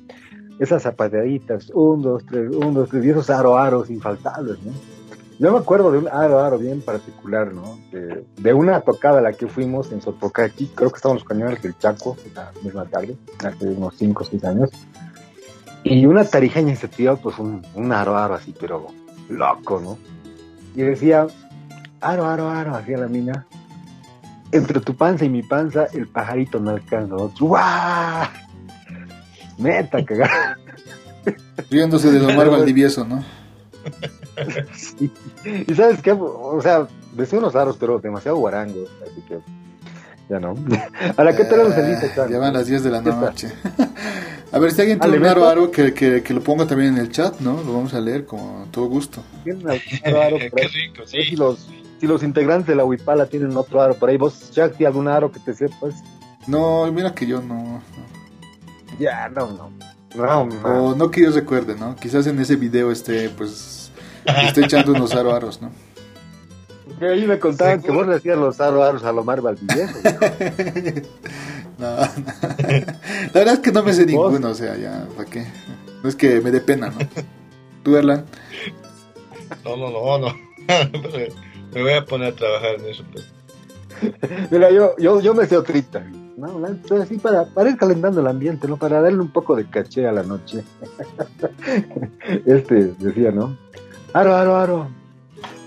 esas 0.58 0.82
zapateaditas, 0.82 1.70
un, 1.74 2.02
dos, 2.02 2.24
tres, 2.26 2.54
un, 2.54 2.74
dos, 2.74 2.88
tres, 2.88 3.04
y 3.04 3.10
esos 3.10 3.30
aro 3.30 3.56
aros 3.56 3.90
infaltables, 3.90 4.62
¿no? 4.62 4.72
Yo 5.38 5.52
me 5.52 5.58
acuerdo 5.58 5.92
de 5.92 5.98
un 5.98 6.08
aro 6.08 6.40
aro 6.40 6.58
bien 6.58 6.80
particular, 6.80 7.52
¿no? 7.52 7.78
De, 7.92 8.24
de 8.38 8.54
una 8.54 8.80
tocada 8.80 9.18
a 9.18 9.22
la 9.22 9.34
que 9.34 9.46
fuimos 9.46 9.92
en 9.92 10.00
Sotocaqui, 10.00 10.68
creo 10.68 10.90
que 10.90 10.96
estábamos 10.96 11.22
los 11.22 11.28
cañones 11.28 11.60
del 11.60 11.76
Chaco, 11.76 12.16
la 12.34 12.52
misma 12.62 12.86
tarde, 12.86 13.18
hace 13.44 13.66
unos 13.66 13.94
5 13.96 14.22
o 14.22 14.26
6 14.26 14.44
años. 14.44 14.70
Y 15.84 16.06
una 16.06 16.24
tarijeña 16.24 16.74
se 16.74 16.88
tiró, 16.88 17.18
pues, 17.18 17.38
un, 17.38 17.62
un 17.74 17.92
aro 17.92 18.16
aro 18.16 18.34
así, 18.34 18.54
pero 18.58 18.86
loco, 19.28 19.81
¿no? 19.81 19.98
Y 20.74 20.82
decía, 20.82 21.27
aro, 22.01 22.27
aro, 22.27 22.51
aro, 22.51 22.74
hacía 22.74 22.98
la 22.98 23.09
mina. 23.09 23.47
Entre 24.53 24.81
tu 24.81 24.94
panza 24.94 25.24
y 25.24 25.28
mi 25.28 25.43
panza, 25.43 25.86
el 25.93 26.07
pajarito 26.07 26.61
no 26.61 26.70
alcanza. 26.70 27.16
¡guau! 27.39 28.28
Neta, 29.59 30.05
cagada. 30.05 30.59
Riéndose 31.70 32.11
de 32.12 32.24
Omar 32.24 32.51
Valdivieso, 32.51 33.05
¿no? 33.05 33.24
y, 35.01 35.11
y 35.70 35.74
sabes 35.74 36.03
qué, 36.03 36.12
o 36.12 36.61
sea, 36.61 36.86
decía 37.12 37.39
unos 37.39 37.57
aros, 37.57 37.77
pero 37.78 37.98
demasiado 37.98 38.36
guarangos, 38.36 38.89
así 39.03 39.20
que 39.23 39.39
ya 40.28 40.40
no. 40.40 40.55
Ahora, 41.16 41.36
¿qué 41.36 41.44
tenemos 41.44 41.77
en 41.77 41.90
lista, 41.90 42.07
Eh, 42.07 42.12
Chan? 42.15 42.31
Ya 42.31 42.39
van 42.39 42.53
las 42.53 42.66
10 42.66 42.85
de 42.85 42.90
la 42.90 43.01
noche. 43.01 43.53
a 44.52 44.59
ver, 44.59 44.73
si 44.73 44.81
alguien 44.81 44.98
tiene 45.01 45.18
un 45.18 45.27
aro 45.27 45.48
aro 45.48 45.70
que, 45.70 45.93
que, 45.93 46.23
que 46.23 46.35
lo 46.35 46.40
ponga 46.43 46.66
también 46.66 46.94
en 46.94 46.98
el 46.98 47.10
chat, 47.10 47.40
¿no? 47.40 47.62
Lo 47.62 47.73
vamos 47.74 47.94
a 47.94 48.01
leer 48.01 48.24
con 48.27 48.70
todo 48.70 48.86
gusto. 48.86 49.23
Tienen 49.44 49.68
algún 49.68 49.82
aro, 50.05 50.23
aro 50.23 50.39
por 50.51 50.51
Qué 50.60 50.66
ahí? 50.66 50.68
rico, 50.73 51.02
sé 51.06 51.23
Si 51.23 51.31
sí. 51.31 51.36
los, 51.36 51.66
si 52.01 52.06
los 52.06 52.23
integrantes 52.23 52.68
de 52.68 52.77
la 52.77 52.85
Huipala 52.85 53.27
tienen 53.27 53.56
otro 53.56 53.81
aro 53.81 53.94
por 53.94 54.09
ahí, 54.09 54.16
vos, 54.16 54.51
Jack, 54.52 54.77
¿tienes 54.77 54.89
algún 54.94 55.09
aro 55.09 55.31
que 55.32 55.40
te 55.40 55.55
sepas? 55.55 55.94
No, 56.47 56.90
mira 56.93 57.14
que 57.14 57.27
yo 57.27 57.40
no. 57.43 57.55
no. 57.64 57.82
Ya, 58.98 59.28
no, 59.28 59.51
no. 59.51 59.70
No, 60.14 60.47
no. 60.47 60.68
O 60.90 60.94
no 60.94 61.10
que 61.10 61.23
yo 61.23 61.31
recuerde, 61.31 61.74
¿no? 61.74 61.94
Quizás 61.97 62.27
en 62.27 62.39
ese 62.40 62.56
video 62.56 62.90
esté, 62.90 63.28
pues, 63.28 63.90
esté 64.47 64.64
echando 64.64 64.93
unos 64.93 65.14
aro 65.14 65.35
aros, 65.35 65.60
¿no? 65.60 65.70
Que 66.98 67.06
ahí 67.09 67.27
me 67.27 67.39
contaban 67.39 67.82
que 67.82 67.90
vos 67.90 68.06
le 68.06 68.14
hacías 68.14 68.39
los 68.39 68.59
aro 68.60 68.82
aros 68.82 69.05
a 69.05 69.12
Lomar 69.12 69.43
Valdivieso. 69.43 69.98
No, 71.78 71.97
no. 71.97 71.97
La 71.97 73.31
verdad 73.32 73.55
es 73.55 73.61
que 73.61 73.73
no 73.73 73.82
me 73.82 73.93
sé 73.93 74.07
ninguno, 74.07 74.48
o 74.51 74.55
sea, 74.55 74.77
ya, 74.77 75.07
¿para 75.16 75.28
qué? 75.28 75.47
No 76.03 76.09
es 76.09 76.16
que 76.16 76.40
me 76.40 76.51
dé 76.51 76.61
pena, 76.61 76.89
¿no? 76.90 76.98
¿Tú, 77.82 77.97
Erlan? 77.97 78.24
No, 79.65 79.77
no, 79.77 79.90
no, 79.90 80.19
no. 80.19 80.35
Me 81.74 81.82
voy 81.82 81.93
a 81.93 82.05
poner 82.05 82.32
a 82.32 82.36
trabajar 82.36 82.77
en 82.78 82.86
eso. 82.86 83.05
pues. 83.12 83.24
Mira, 84.51 84.70
yo, 84.70 84.97
yo, 84.98 85.20
yo 85.20 85.35
me 85.35 85.47
sé 85.47 85.57
otrita. 85.57 86.05
¿no? 86.36 86.62
Así 87.01 87.19
para, 87.19 87.47
para 87.47 87.70
ir 87.70 87.77
calentando 87.77 88.20
el 88.20 88.27
ambiente, 88.27 88.69
¿no? 88.69 88.77
Para 88.77 89.01
darle 89.01 89.20
un 89.20 89.31
poco 89.32 89.57
de 89.57 89.69
caché 89.69 90.07
a 90.07 90.12
la 90.12 90.23
noche. 90.23 90.62
Este 92.44 92.94
decía, 92.98 93.31
¿no? 93.31 93.57
Aro, 94.12 94.35
aro, 94.35 94.57
aro. 94.57 94.89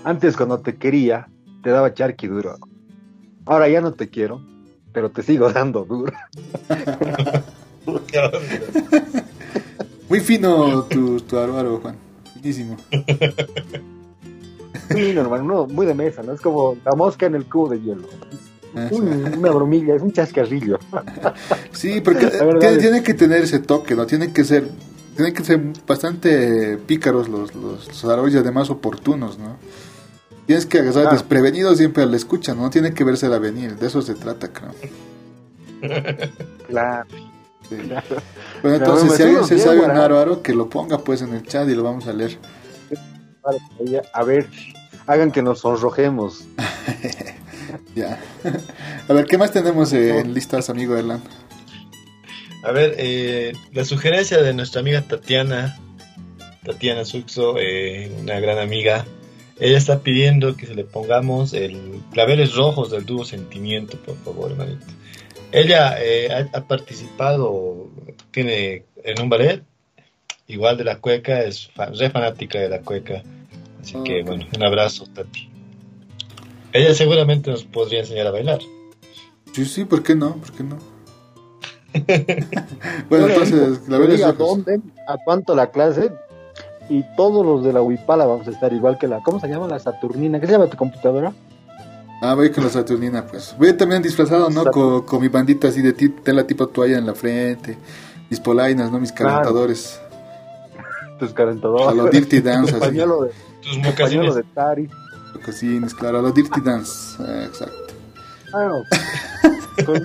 Antes 0.04 0.36
cuando 0.36 0.60
te 0.60 0.76
quería, 0.76 1.28
te 1.62 1.70
daba 1.70 1.92
charqui 1.92 2.26
duro. 2.28 2.56
Ahora 3.46 3.68
ya 3.68 3.80
no 3.80 3.92
te 3.94 4.08
quiero, 4.08 4.40
pero 4.92 5.10
te 5.10 5.22
sigo 5.22 5.50
dando 5.52 5.84
duro. 5.84 6.12
Muy 10.08 10.20
fino 10.20 10.82
tu, 10.84 11.20
tu 11.20 11.38
aro 11.38 11.56
aro, 11.56 11.78
Juan. 11.80 11.96
Finísimo. 12.34 12.76
Sí, 14.90 15.12
normal, 15.14 15.46
no, 15.46 15.66
muy 15.66 15.86
de 15.86 15.94
mesa, 15.94 16.22
¿no? 16.22 16.32
Es 16.32 16.40
como 16.40 16.76
la 16.84 16.92
mosca 16.96 17.26
en 17.26 17.36
el 17.36 17.44
cubo 17.46 17.68
de 17.68 17.80
hielo. 17.80 18.08
Un- 18.90 19.34
una 19.38 19.50
bromilla, 19.50 19.94
es 19.94 20.02
un 20.02 20.12
chascarrillo. 20.12 20.78
Sí, 21.72 22.00
porque 22.00 22.26
tiene, 22.78 23.02
que 23.02 23.14
tener 23.14 23.42
ese 23.42 23.60
toque, 23.60 23.94
¿no? 23.94 24.06
Tienen 24.06 24.32
que 24.32 24.44
ser, 24.44 24.68
tienen 25.16 25.32
que 25.32 25.44
ser 25.44 25.60
bastante 25.86 26.76
pícaros 26.78 27.28
los, 27.28 27.54
los, 27.54 28.02
los 28.04 28.34
y 28.34 28.36
además 28.36 28.68
oportunos, 28.70 29.38
¿no? 29.38 29.56
Tienes 30.50 30.66
que 30.66 30.80
agarrar 30.80 31.06
Ah. 31.06 31.12
desprevenido 31.12 31.76
siempre 31.76 32.02
al 32.02 32.12
escucha, 32.12 32.56
¿no? 32.56 32.70
Tiene 32.70 32.92
que 32.92 33.04
verse 33.04 33.28
la 33.28 33.38
venir, 33.38 33.76
de 33.76 33.86
eso 33.86 34.02
se 34.02 34.16
trata, 34.16 34.52
creo. 34.52 34.74
Claro. 36.66 37.06
Sí. 37.68 37.76
Claro. 37.76 38.16
Bueno, 38.60 38.76
entonces, 38.78 39.14
si 39.14 39.22
alguien 39.22 39.44
se 39.44 39.54
bien, 39.54 39.64
sabe 39.64 39.78
un 39.78 39.92
aro 39.92 40.18
aro, 40.18 40.42
que 40.42 40.52
lo 40.52 40.68
ponga 40.68 40.98
pues 40.98 41.22
en 41.22 41.34
el 41.34 41.46
chat 41.46 41.68
y 41.68 41.76
lo 41.76 41.84
vamos 41.84 42.08
a 42.08 42.12
leer. 42.12 42.36
A 44.12 44.24
ver, 44.24 44.48
hagan 45.06 45.30
que 45.30 45.40
nos 45.40 45.60
sonrojemos. 45.60 46.44
ya. 47.94 48.18
A 49.08 49.12
ver, 49.12 49.26
¿qué 49.26 49.38
más 49.38 49.52
tenemos 49.52 49.92
en 49.92 50.34
listas, 50.34 50.68
amigo 50.68 50.96
Erlan? 50.96 51.22
A 52.64 52.72
ver, 52.72 52.96
eh, 52.98 53.52
la 53.72 53.84
sugerencia 53.84 54.42
de 54.42 54.52
nuestra 54.52 54.80
amiga 54.80 55.00
Tatiana, 55.02 55.78
Tatiana 56.64 57.04
Suxo, 57.04 57.54
eh, 57.56 58.10
una 58.20 58.40
gran 58.40 58.58
amiga, 58.58 59.06
ella 59.60 59.76
está 59.76 60.00
pidiendo 60.00 60.56
que 60.56 60.66
se 60.66 60.74
le 60.74 60.84
pongamos 60.84 61.52
el 61.52 62.00
claveles 62.12 62.54
rojos 62.54 62.90
del 62.90 63.04
dúo 63.04 63.26
Sentimiento, 63.26 63.98
por 63.98 64.16
favor, 64.16 64.52
hermanito. 64.52 64.86
Ella 65.52 65.96
eh, 65.98 66.48
ha, 66.52 66.60
participado, 66.62 67.88
tiene 68.30 68.84
en 69.04 69.20
un 69.20 69.28
ballet, 69.28 69.62
igual 70.46 70.78
de 70.78 70.84
la 70.84 70.96
cueca, 70.96 71.42
es 71.42 71.70
re 71.76 72.08
fanática 72.08 72.58
de 72.58 72.70
la 72.70 72.80
cueca. 72.80 73.22
Así 73.82 73.96
que, 74.02 74.22
bueno, 74.22 74.46
un 74.56 74.62
abrazo, 74.62 75.04
Tati. 75.12 75.50
Ella 76.72 76.94
seguramente 76.94 77.50
nos 77.50 77.64
podría 77.64 78.00
enseñar 78.00 78.28
a 78.28 78.30
bailar. 78.30 78.60
Sí, 79.52 79.66
sí, 79.66 79.84
¿por 79.84 80.02
qué 80.02 80.14
no? 80.14 80.36
¿Por 80.36 80.52
qué 80.52 80.62
no? 80.62 80.78
bueno, 83.10 83.28
entonces, 83.28 83.88
la 83.88 84.28
¿A 84.28 84.32
dónde? 84.32 84.80
¿A 85.06 85.18
cuánto 85.24 85.54
la 85.54 85.70
clase? 85.70 86.10
Y 86.90 87.04
todos 87.16 87.46
los 87.46 87.62
de 87.64 87.72
la 87.72 87.82
Huipala 87.82 88.26
vamos 88.26 88.48
a 88.48 88.50
estar 88.50 88.72
igual 88.72 88.98
que 88.98 89.06
la. 89.06 89.22
¿Cómo 89.22 89.38
se 89.38 89.46
llama? 89.46 89.68
La 89.68 89.78
Saturnina. 89.78 90.40
¿Qué 90.40 90.46
se 90.46 90.52
llama 90.52 90.66
tu 90.66 90.76
computadora? 90.76 91.32
Ah, 92.20 92.34
voy 92.34 92.50
con 92.50 92.64
la 92.64 92.70
Saturnina, 92.70 93.24
pues. 93.24 93.54
Voy 93.56 93.72
también 93.74 94.02
disfrazado, 94.02 94.50
¿no? 94.50 94.64
Con, 94.66 95.20
mi 95.20 95.28
bandita 95.28 95.68
así 95.68 95.80
de 95.82 95.92
tela 95.92 96.44
tipo 96.44 96.66
toalla 96.66 96.98
en 96.98 97.06
la 97.06 97.14
frente. 97.14 97.78
Mis 98.28 98.40
polainas, 98.40 98.90
¿no? 98.90 98.98
Mis 98.98 99.12
calentadores. 99.12 100.00
Tus 101.20 101.32
calentadores. 101.32 101.86
A 101.86 101.94
los 101.94 102.10
Dirty 102.10 102.40
Dance. 102.42 102.74
así. 102.74 102.90
De, 102.90 103.06
Tus 103.62 103.78
mocasines. 103.78 104.34
de 104.34 104.42
Tari. 104.42 104.90
Mocasines, 105.34 105.94
claro. 105.94 106.18
A 106.18 106.22
los 106.22 106.34
Dirty 106.34 106.60
Dance. 106.60 107.22
Eh, 107.22 107.44
exacto. 107.46 107.94
Ah, 108.52 108.82
Pues 109.86 110.02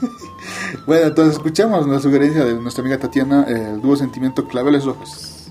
bueno, 0.86 1.06
entonces 1.06 1.34
escuchamos 1.34 1.86
la 1.86 2.00
sugerencia 2.00 2.44
de 2.44 2.54
nuestra 2.54 2.82
amiga 2.82 2.98
Tatiana, 2.98 3.44
el 3.44 3.80
dúo 3.80 3.96
sentimiento 3.96 4.46
claveles 4.46 4.84
rojos. 4.84 5.50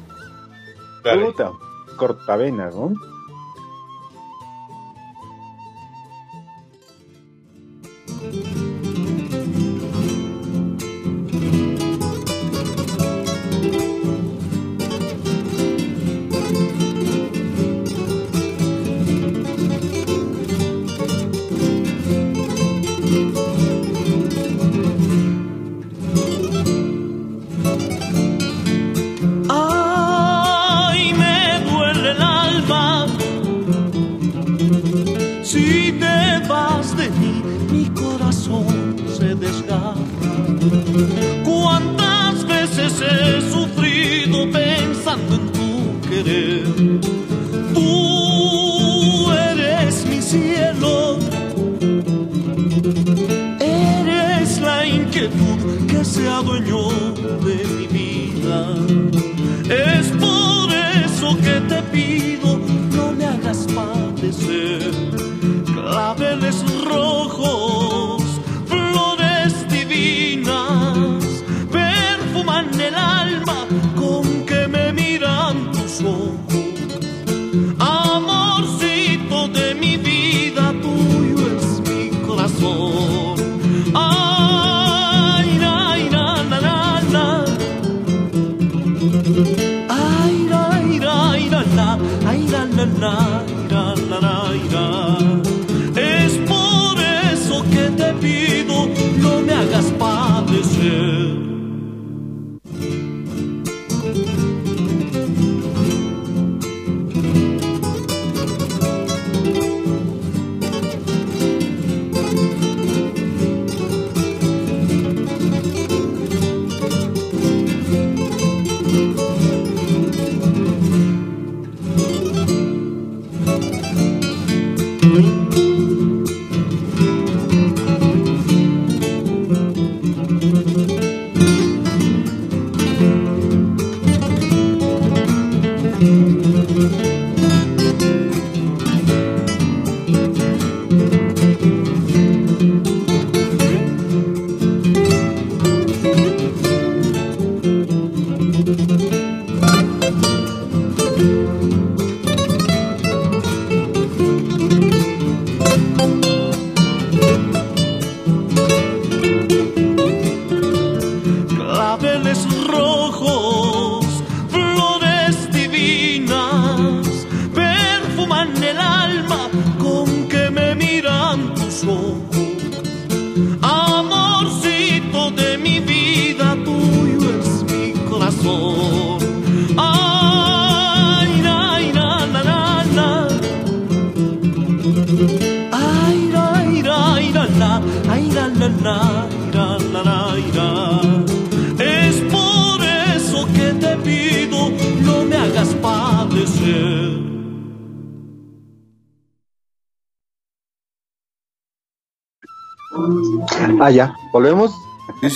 Cortavenas, 1.98 2.76
¿no? 2.76 2.94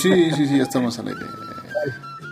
Sí, 0.02 0.32
sí, 0.32 0.46
sí, 0.48 0.56
ya 0.56 0.64
estamos 0.64 0.98
al 0.98 1.08
aire. 1.08 1.20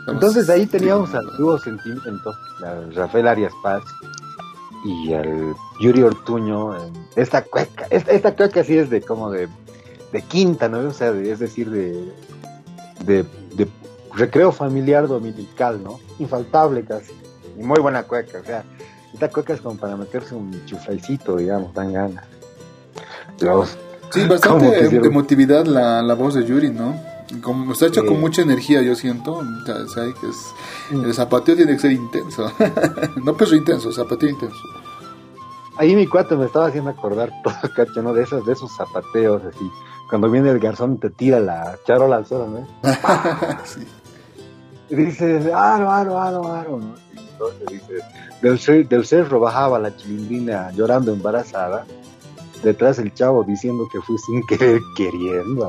Entonces 0.08 0.50
ahí 0.50 0.66
teníamos 0.66 1.14
al 1.14 1.24
dúo 1.38 1.56
Sentimiento, 1.58 2.34
a 2.64 2.80
Rafael 2.94 3.28
Arias 3.28 3.52
Paz 3.62 3.84
y 4.84 5.12
al 5.12 5.54
Yuri 5.80 6.02
Ortuño. 6.02 6.74
Esta 7.14 7.42
cueca, 7.42 7.86
esta, 7.90 8.10
esta 8.10 8.34
cueca 8.34 8.64
sí 8.64 8.76
es 8.76 8.90
de 8.90 9.02
como 9.02 9.30
de, 9.30 9.48
de 10.12 10.22
quinta, 10.22 10.68
¿no? 10.68 10.80
O 10.80 10.92
sea, 10.92 11.10
es 11.10 11.38
decir, 11.38 11.70
de, 11.70 12.12
de, 13.04 13.24
de, 13.54 13.68
recreo 14.14 14.50
familiar 14.50 15.06
dominical, 15.06 15.80
¿no? 15.84 16.00
Infaltable 16.18 16.84
casi. 16.84 17.12
Y 17.56 17.62
muy 17.62 17.78
buena 17.78 18.02
cueca, 18.02 18.40
o 18.40 18.44
sea, 18.44 18.64
esta 19.14 19.28
cueca 19.28 19.52
es 19.52 19.60
como 19.60 19.78
para 19.78 19.96
meterse 19.96 20.34
un 20.34 20.64
chuflaicito, 20.66 21.36
digamos, 21.36 21.72
dan 21.72 21.92
ganas. 21.92 22.24
sí, 24.10 24.26
bastante 24.26 24.86
emotividad 24.86 25.66
la, 25.66 26.02
la 26.02 26.14
voz 26.14 26.34
de 26.34 26.44
Yuri, 26.44 26.70
¿no? 26.70 27.09
Como 27.42 27.72
está 27.72 27.86
hecho 27.86 28.04
con 28.04 28.20
mucha 28.20 28.42
energía, 28.42 28.82
yo 28.82 28.94
siento. 28.94 29.34
O 29.34 29.88
sea, 29.88 30.04
es, 30.04 30.54
mm. 30.90 31.04
el 31.04 31.14
zapateo 31.14 31.56
tiene 31.56 31.72
que 31.72 31.78
ser 31.78 31.92
intenso. 31.92 32.52
no 33.24 33.36
peso 33.36 33.54
intenso, 33.54 33.92
zapateo 33.92 34.30
intenso. 34.30 34.58
Ahí 35.76 35.94
mi 35.94 36.06
cuate 36.06 36.36
me 36.36 36.46
estaba 36.46 36.66
haciendo 36.66 36.90
acordar 36.90 37.30
todo, 37.44 37.54
cacho, 37.74 38.02
¿no? 38.02 38.12
De 38.12 38.24
esos, 38.24 38.44
de 38.44 38.52
esos 38.52 38.74
zapateos, 38.76 39.44
así. 39.44 39.70
Cuando 40.08 40.28
viene 40.28 40.50
el 40.50 40.58
garzón 40.58 40.98
te 40.98 41.10
tira 41.10 41.38
la 41.38 41.78
charola 41.86 42.16
al 42.16 42.26
suelo, 42.26 42.48
¿no? 42.48 42.66
sí. 43.64 43.86
Y 44.88 44.96
dices, 44.96 45.46
aro, 45.54 45.88
aro, 45.88 46.20
aro, 46.20 46.52
aro, 46.52 46.78
¿no? 46.78 46.94
Y 47.14 47.18
entonces 47.18 47.66
dices, 47.68 48.66
del, 48.66 48.88
del 48.88 49.06
cerro 49.06 49.38
bajaba 49.38 49.78
la 49.78 49.96
chilindrina 49.96 50.72
llorando 50.72 51.12
embarazada 51.12 51.86
detrás 52.62 52.98
el 52.98 53.12
chavo 53.14 53.44
diciendo 53.44 53.88
que 53.90 54.00
fue 54.00 54.18
sin 54.18 54.42
querer 54.46 54.80
queriendo. 54.96 55.66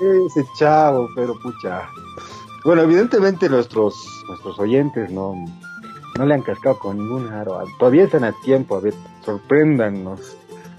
Ese 0.00 0.44
chavo, 0.58 1.08
pero 1.14 1.38
pucha. 1.40 1.88
Bueno, 2.64 2.82
evidentemente 2.82 3.48
nuestros 3.48 3.94
nuestros 4.28 4.58
oyentes 4.58 5.10
no, 5.10 5.34
no 6.18 6.26
le 6.26 6.34
han 6.34 6.42
cascado 6.42 6.78
con 6.78 6.98
ningún 6.98 7.28
aro. 7.32 7.62
Todavía 7.78 8.04
están 8.04 8.24
a 8.24 8.32
tiempo, 8.32 8.76
a 8.76 8.80
ver, 8.80 8.94
sorpréndanos. 9.24 10.36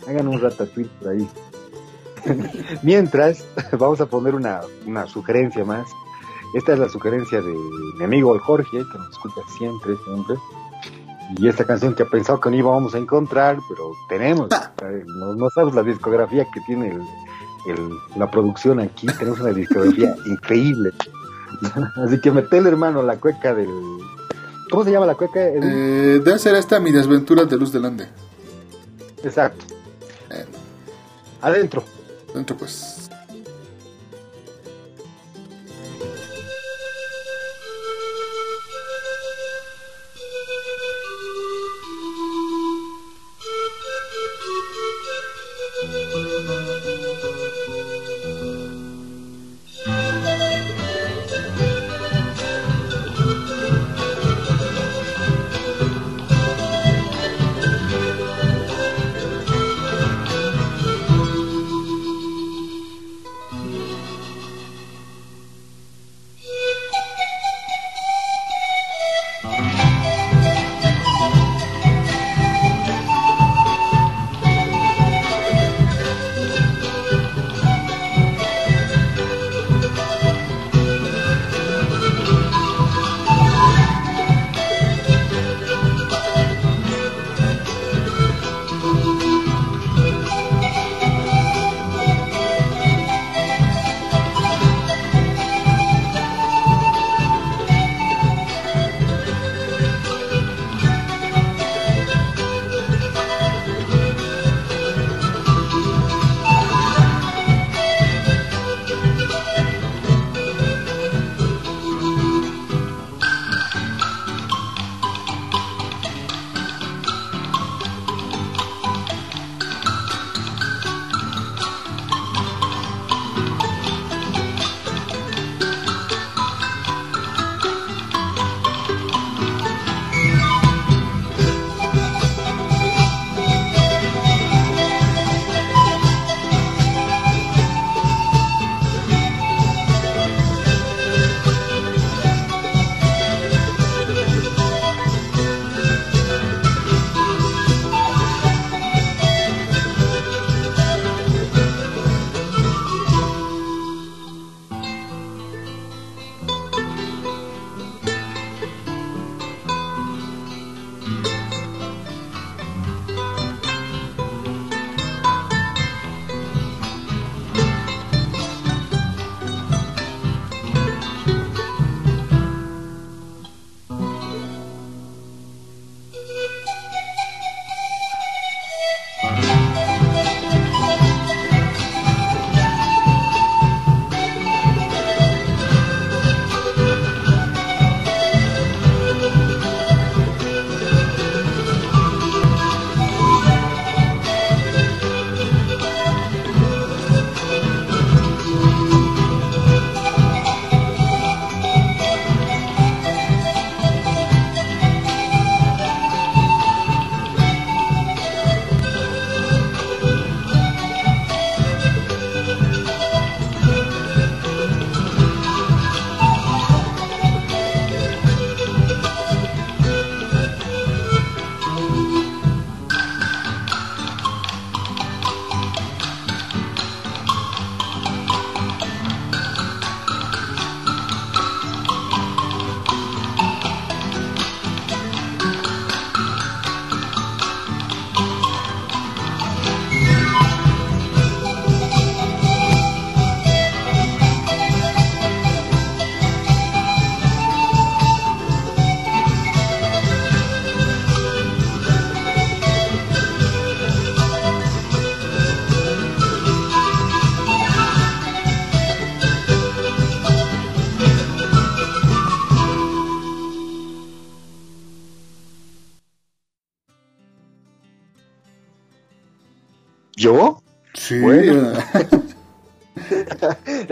Hagan 0.08 0.28
un 0.28 0.42
ratatouille 0.42 0.90
por 1.00 1.10
ahí. 1.10 1.30
Mientras, 2.84 3.46
vamos 3.72 4.02
a 4.02 4.06
poner 4.08 4.36
una, 4.36 4.62
una 4.86 5.08
sugerencia 5.08 5.64
más 5.64 5.88
esta 6.54 6.74
es 6.74 6.80
la 6.80 6.90
sugerencia 6.90 7.42
de 7.42 7.54
mi 7.98 8.04
amigo 8.04 8.34
el 8.34 8.40
Jorge, 8.40 8.78
que 8.78 8.98
nos 8.98 9.10
escucha 9.10 9.42
siempre, 9.58 9.96
siempre. 10.06 10.36
Y 11.38 11.48
esta 11.48 11.66
canción 11.66 11.94
que 11.94 12.04
ha 12.04 12.06
pensado 12.06 12.40
que 12.40 12.50
no 12.50 12.56
íbamos 12.56 12.96
a 12.96 12.98
encontrar, 12.98 13.58
pero 13.68 13.92
tenemos. 14.08 14.50
Ah. 14.52 14.72
No, 15.06 15.50
sabes 15.50 15.76
la 15.76 15.84
discografía 15.84 16.48
que 16.54 16.62
tiene 16.62 16.98
la 18.16 18.32
producción 18.32 18.80
aquí. 18.80 19.08
Tenemos 19.08 19.40
una 19.42 19.52
discografía 19.52 20.16
increíble. 20.26 20.92
Así 22.06 22.22
que 22.22 22.32
metele, 22.32 22.70
hermano, 22.70 23.04
la 23.04 23.18
cueca 23.18 23.54
del. 23.54 23.70
¿Cómo 24.70 24.84
se 24.84 24.92
llama 24.92 25.06
la 25.06 25.16
cueca? 25.16 25.40
Eh, 25.42 26.22
debe 26.24 26.40
ser 26.40 26.56
esta 26.56 26.80
Mi 26.80 26.92
Desventura 26.92 27.46
de 27.46 27.58
Luz 27.58 27.72
del 27.74 27.86
Ande. 27.86 28.08
Exacto. 29.24 29.66
Eh. 30.30 30.46
Adentro. 31.42 31.84
Adentro, 32.32 32.56
pues. 32.56 32.97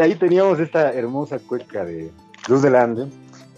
Ahí 0.05 0.15
teníamos 0.15 0.59
esta 0.59 0.93
hermosa 0.93 1.39
cueca 1.39 1.83
de 1.83 2.11
Luz 2.47 2.61
del 2.61 2.75
Ande. 2.75 3.07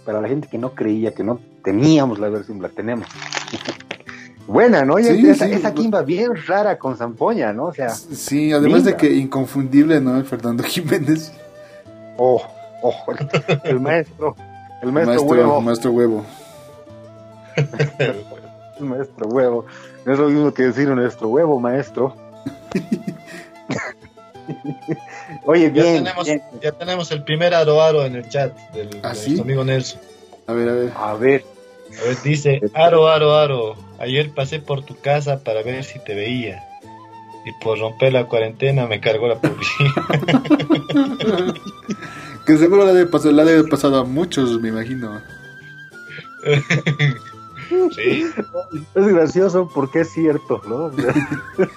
Para 0.06 0.22
la 0.22 0.28
gente 0.30 0.48
que 0.48 0.58
no 0.58 0.74
creía 0.74 1.14
que 1.14 1.24
no 1.24 1.40
teníamos 1.64 2.20
la 2.20 2.30
versión, 2.30 2.62
la 2.62 2.70
tenemos. 2.70 3.08
Buena, 4.48 4.86
¿no? 4.86 4.98
Sí, 4.98 5.28
esa, 5.28 5.46
sí. 5.46 5.52
esa 5.52 5.74
quimba 5.74 6.04
bien 6.04 6.32
rara 6.48 6.80
con 6.80 6.96
zampoña, 6.96 7.52
¿no? 7.52 7.66
O 7.66 7.74
sea, 7.74 7.90
Sí, 7.90 8.54
además 8.54 8.86
de 8.86 8.96
que 8.96 9.12
inconfundible, 9.12 10.00
¿no? 10.00 10.16
El 10.16 10.24
Fernando 10.24 10.64
Jiménez. 10.64 11.34
Oh, 12.18 12.42
oh, 12.82 12.96
el 13.66 13.82
maestro, 13.82 14.38
el 14.82 14.92
maestro, 14.94 15.14
Maestro, 15.14 15.28
huevo, 15.28 15.62
maestro 15.62 15.92
huevo. 15.92 16.26
el 18.80 18.86
maestro 18.86 19.28
huevo. 19.28 19.66
No 20.06 20.14
es 20.14 20.20
lo 20.20 20.30
mismo 20.30 20.54
que 20.54 20.64
decir 20.64 20.88
nuestro 20.88 21.28
huevo, 21.28 21.60
maestro. 21.60 22.16
Oye, 25.46 25.64
Ya 25.66 25.70
bien, 25.84 26.04
tenemos, 26.04 26.26
bien. 26.26 26.42
ya 26.62 26.72
tenemos 26.72 27.12
el 27.12 27.24
primer 27.24 27.54
aro 27.54 27.82
aro 27.82 28.06
en 28.06 28.16
el 28.16 28.28
chat 28.30 28.56
del, 28.74 28.90
de 28.90 29.00
¿Ah, 29.04 29.14
sí? 29.16 29.22
nuestro 29.32 29.44
amigo 29.44 29.64
Nelson. 29.64 30.00
A 30.48 30.54
ver, 30.54 30.70
a 30.70 30.74
ver. 30.74 30.92
A 30.96 31.14
ver, 31.16 31.46
A 32.00 32.04
ver, 32.04 32.18
dice, 32.24 32.62
aro, 32.74 33.08
aro, 33.10 33.34
aro, 33.36 33.76
ayer 34.00 34.32
pasé 34.34 34.60
por 34.60 34.84
tu 34.84 34.96
casa 35.00 35.44
para 35.44 35.62
ver 35.64 35.84
si 35.84 36.00
te 36.00 36.16
veía. 36.16 36.64
Y 37.46 37.52
por 37.64 37.80
romper 37.80 38.12
la 38.12 38.26
cuarentena 38.26 38.88
me 38.88 39.00
cargó 39.00 39.28
la 39.28 39.40
policía. 39.40 39.88
Que 42.46 42.58
seguro 42.58 42.86
la 42.86 42.94
debe 42.94 43.10
pasar, 43.10 43.34
la 43.34 43.44
debe 43.44 43.68
pasado 43.68 43.98
a 44.00 44.04
muchos, 44.06 44.62
me 44.62 44.70
imagino. 44.70 45.22
sí. 47.94 48.26
es 48.96 49.08
gracioso 49.08 49.70
porque 49.74 50.02
es 50.02 50.14
cierto, 50.14 50.62
¿no? 50.68 50.92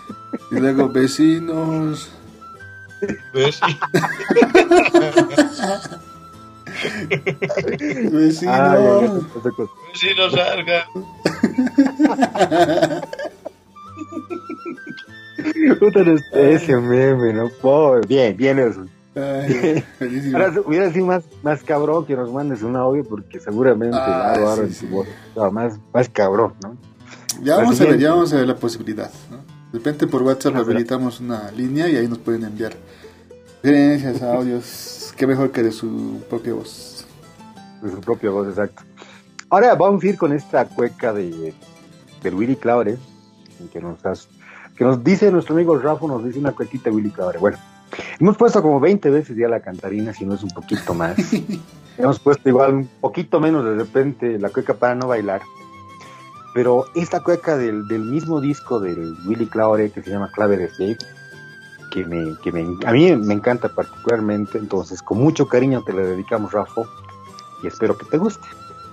Y 0.52 0.60
luego 0.60 0.88
vecinos. 0.88 2.08
Pues 3.32 3.56
sí. 3.56 3.78
Vecinos. 8.12 8.54
ay, 8.54 8.84
ay, 8.86 9.08
ay, 9.10 9.20
esa 9.38 9.50
cosa. 9.50 9.72
Sí, 9.94 10.08
no 10.16 10.30
salga. 10.30 10.86
Puta, 15.78 16.00
ese 16.32 16.76
meme, 16.76 17.32
¿no? 17.32 17.48
Pobre. 17.60 18.06
Bien, 18.06 18.36
bien 18.36 18.58
eso. 18.58 18.86
Ay. 19.16 19.82
Ahora 20.32 20.52
hubiera 20.64 20.92
sido 20.92 21.06
más, 21.06 21.24
más 21.42 21.62
cabrón 21.62 22.06
que 22.06 22.14
nos 22.14 22.30
mandes 22.32 22.62
un 22.62 22.76
audio 22.76 23.02
porque 23.04 23.40
seguramente 23.40 23.96
Ah, 23.98 24.56
sí, 24.68 24.72
sí. 24.74 24.86
voz 24.86 25.06
más, 25.52 25.78
más 25.92 26.08
cabrón, 26.08 26.54
¿no? 26.62 26.76
Ya 27.42 27.56
vamos 27.56 27.80
a 27.80 27.84
ver, 27.84 27.98
ya 27.98 28.10
vamos 28.10 28.32
a 28.32 28.36
ver 28.36 28.46
la 28.46 28.56
posibilidad. 28.56 29.10
De 29.72 29.78
repente 29.78 30.06
por 30.06 30.22
WhatsApp 30.22 30.54
Ajá. 30.54 30.62
habilitamos 30.62 31.20
una 31.20 31.50
línea 31.52 31.88
y 31.88 31.96
ahí 31.96 32.08
nos 32.08 32.18
pueden 32.18 32.44
enviar 32.44 32.72
sugerencias, 33.62 34.22
audios. 34.22 35.14
Qué 35.16 35.26
mejor 35.26 35.50
que 35.52 35.62
de 35.62 35.70
su 35.72 36.22
propia 36.28 36.54
voz. 36.54 37.04
De 37.82 37.90
su 37.90 38.00
propia 38.00 38.30
voz, 38.30 38.48
exacto. 38.48 38.82
Ahora 39.48 39.74
vamos 39.74 40.02
a 40.02 40.06
ir 40.06 40.16
con 40.16 40.32
esta 40.32 40.64
cueca 40.66 41.12
de, 41.12 41.54
de 42.22 42.30
Willy 42.30 42.56
Claure, 42.56 42.98
que 43.72 43.80
nos, 43.80 44.04
has- 44.06 44.28
que 44.76 44.84
nos 44.84 45.02
dice 45.04 45.30
nuestro 45.30 45.54
amigo 45.54 45.78
Rafa, 45.78 46.06
nos 46.06 46.24
dice 46.24 46.38
una 46.38 46.52
cuequita 46.52 46.90
de 46.90 46.96
Willy 46.96 47.10
Claure. 47.10 47.38
Bueno, 47.38 47.58
hemos 48.18 48.36
puesto 48.36 48.62
como 48.62 48.80
20 48.80 49.10
veces 49.10 49.36
ya 49.36 49.48
la 49.48 49.60
cantarina, 49.60 50.12
si 50.14 50.24
no 50.24 50.34
es 50.34 50.42
un 50.42 50.50
poquito 50.50 50.94
más. 50.94 51.16
hemos 51.98 52.18
puesto 52.18 52.48
igual 52.48 52.74
un 52.74 52.86
poquito 53.00 53.40
menos 53.40 53.64
de 53.64 53.74
repente 53.74 54.38
la 54.38 54.48
cueca 54.50 54.74
para 54.74 54.94
no 54.94 55.08
bailar. 55.08 55.42
Pero 56.52 56.86
esta 56.94 57.20
cueca 57.20 57.56
del, 57.56 57.86
del 57.86 58.02
mismo 58.02 58.40
disco 58.40 58.80
del 58.80 59.16
Willy 59.24 59.46
Claure, 59.46 59.90
que 59.90 60.02
se 60.02 60.10
llama 60.10 60.30
Clave 60.32 60.56
de 60.56 60.96
que, 61.90 62.04
me, 62.04 62.36
que 62.42 62.52
me, 62.52 62.76
a 62.86 62.92
mí 62.92 63.14
me 63.16 63.34
encanta 63.34 63.68
particularmente, 63.68 64.58
entonces 64.58 65.02
con 65.02 65.18
mucho 65.18 65.46
cariño 65.46 65.82
te 65.82 65.92
la 65.92 66.02
dedicamos, 66.02 66.52
Rafa, 66.52 66.82
y 67.62 67.66
espero 67.66 67.98
que 67.98 68.06
te 68.06 68.16
guste. 68.16 68.46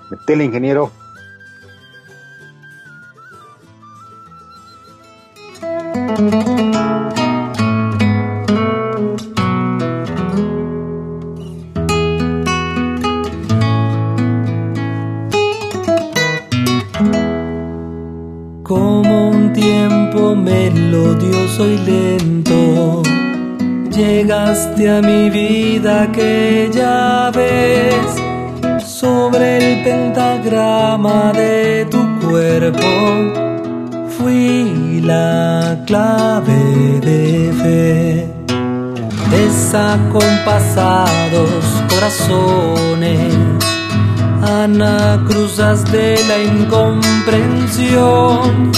Metele, 0.09 0.45
ingeniero. 0.45 0.91
Melodioso 21.07 21.65
y 21.65 21.77
lento, 21.77 23.01
llegaste 23.89 24.89
a 24.89 25.01
mi 25.01 25.29
vida 25.29 26.01
aquella 26.03 27.31
vez. 27.31 27.95
Sobre 28.83 29.57
el 29.57 29.83
pentagrama 29.83 31.33
de 31.33 31.85
tu 31.89 31.97
cuerpo, 32.19 32.85
fui 34.17 35.01
la 35.03 35.81
clave 35.85 36.99
de 37.01 37.53
fe. 37.61 38.27
Desacompasados 39.29 41.65
corazones 41.89 43.35
anacruzas 44.43 45.89
de 45.91 46.17
la 46.27 46.43
incomprensión, 46.43 48.71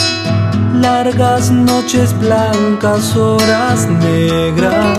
largas 0.81 1.51
noches 1.51 2.17
blancas, 2.19 3.15
horas 3.15 3.87
negras, 3.87 4.97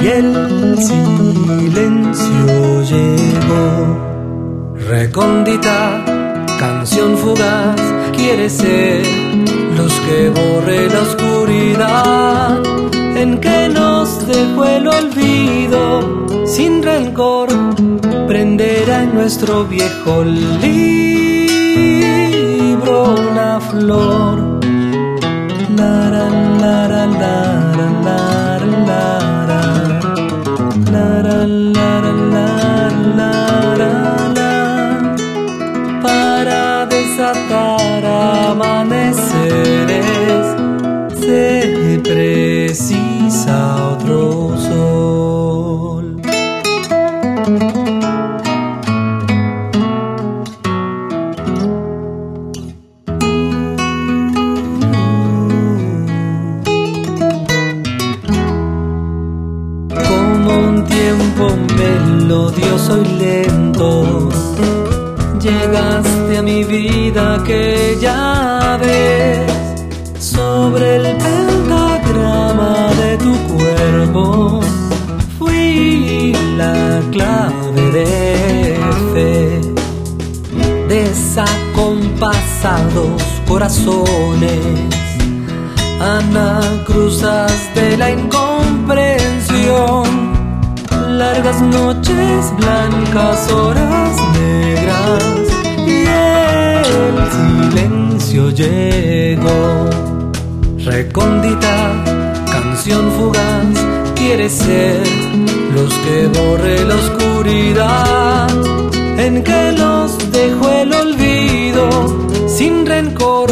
y 0.00 0.06
el 0.08 0.78
silencio 0.78 2.82
llegó. 2.82 4.74
Recóndita, 4.88 6.02
canción 6.58 7.18
fugaz, 7.18 7.78
quiere 8.16 8.48
ser 8.48 9.04
luz 9.76 9.92
que 10.06 10.30
borre 10.30 10.88
la 10.88 11.00
oscuridad 11.00 12.62
en 13.16 13.38
que 13.38 13.68
nos 13.68 14.26
dejó 14.26 14.64
el 14.64 14.88
olvido 14.88 16.26
sin 16.46 16.82
rencor 16.82 17.50
prenderá 18.26 19.02
en 19.02 19.14
nuestro 19.14 19.64
viejo 19.64 20.24
libro 20.24 20.46
la 23.34 23.60
flor. 23.60 24.55
Amaneceres 38.56 40.46
se 41.20 42.00
precisa 42.02 43.56
otro 43.92 44.56
sol. 44.56 45.05
Melodioso 62.76 62.98
y 62.98 63.04
lento. 63.18 64.28
Llegaste 65.40 66.38
a 66.38 66.42
mi 66.42 66.62
vida 66.64 67.36
aquella 67.36 68.76
vez 68.78 69.48
sobre 70.18 70.96
el 70.96 71.16
pentagrama 71.16 72.90
de 73.00 73.16
tu 73.18 73.32
cuerpo. 73.54 74.60
Fui 75.38 76.34
la 76.56 77.00
clave 77.12 77.92
de 77.92 78.76
fe. 79.12 79.60
Desacompasados 80.88 83.22
corazones 83.48 84.96
anacruzas 86.00 87.74
de 87.74 87.96
la 87.96 88.10
incomprensión, 88.10 90.05
largas 91.16 91.60
noches, 91.62 92.52
blancas 92.58 93.50
horas 93.50 94.16
negras, 94.38 95.24
y 95.86 96.06
el 96.06 97.16
silencio 97.36 98.50
llegó. 98.50 99.90
Recóndita, 100.78 102.04
canción 102.50 103.10
fugaz, 103.12 103.66
quiere 104.14 104.48
ser 104.48 105.02
los 105.74 105.92
que 106.04 106.26
borre 106.38 106.84
la 106.84 106.94
oscuridad, 106.94 108.48
en 109.18 109.42
que 109.42 109.72
los 109.72 110.18
dejó 110.30 110.70
el 110.70 110.92
olvido, 110.92 111.88
sin 112.46 112.84
rencor, 112.86 113.50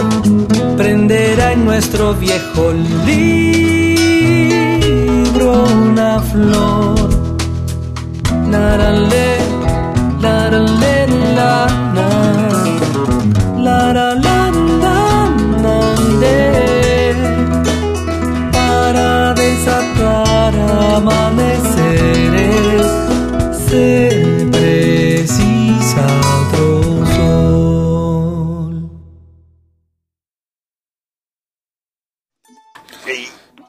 prenderá 0.77 1.53
en 1.53 1.65
nuestro 1.65 1.75
nuestro 1.75 2.15
viejo 2.15 2.73
libro 3.07 3.85
una 5.65 6.21
flor. 6.21 7.04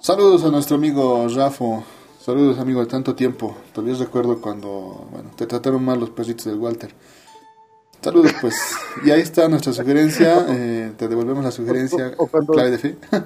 Saludos 0.05 0.43
a 0.43 0.51
nuestro 0.51 0.75
amigo 0.75 1.27
Rafo. 1.27 1.94
Saludos, 2.25 2.57
amigo, 2.59 2.79
de 2.81 2.87
tanto 2.87 3.13
tiempo. 3.13 3.55
Todavía 3.73 3.95
recuerdo 3.97 4.41
cuando, 4.41 5.07
bueno, 5.11 5.29
te 5.35 5.45
trataron 5.45 5.83
mal 5.85 5.99
los 5.99 6.09
perritos 6.09 6.45
del 6.45 6.55
Walter. 6.57 6.91
Saludos, 8.01 8.31
pues. 8.41 8.55
Y 9.03 9.11
ahí 9.11 9.21
está 9.21 9.47
nuestra 9.47 9.73
sugerencia. 9.73 10.45
eh, 10.49 10.91
te 10.97 11.07
devolvemos 11.07 11.43
la 11.43 11.51
sugerencia. 11.51 12.13
O- 12.17 12.23
o 12.23 12.27
cuando- 12.27 12.53
Clave 12.53 12.71
de 12.71 12.77
fe. 12.79 12.97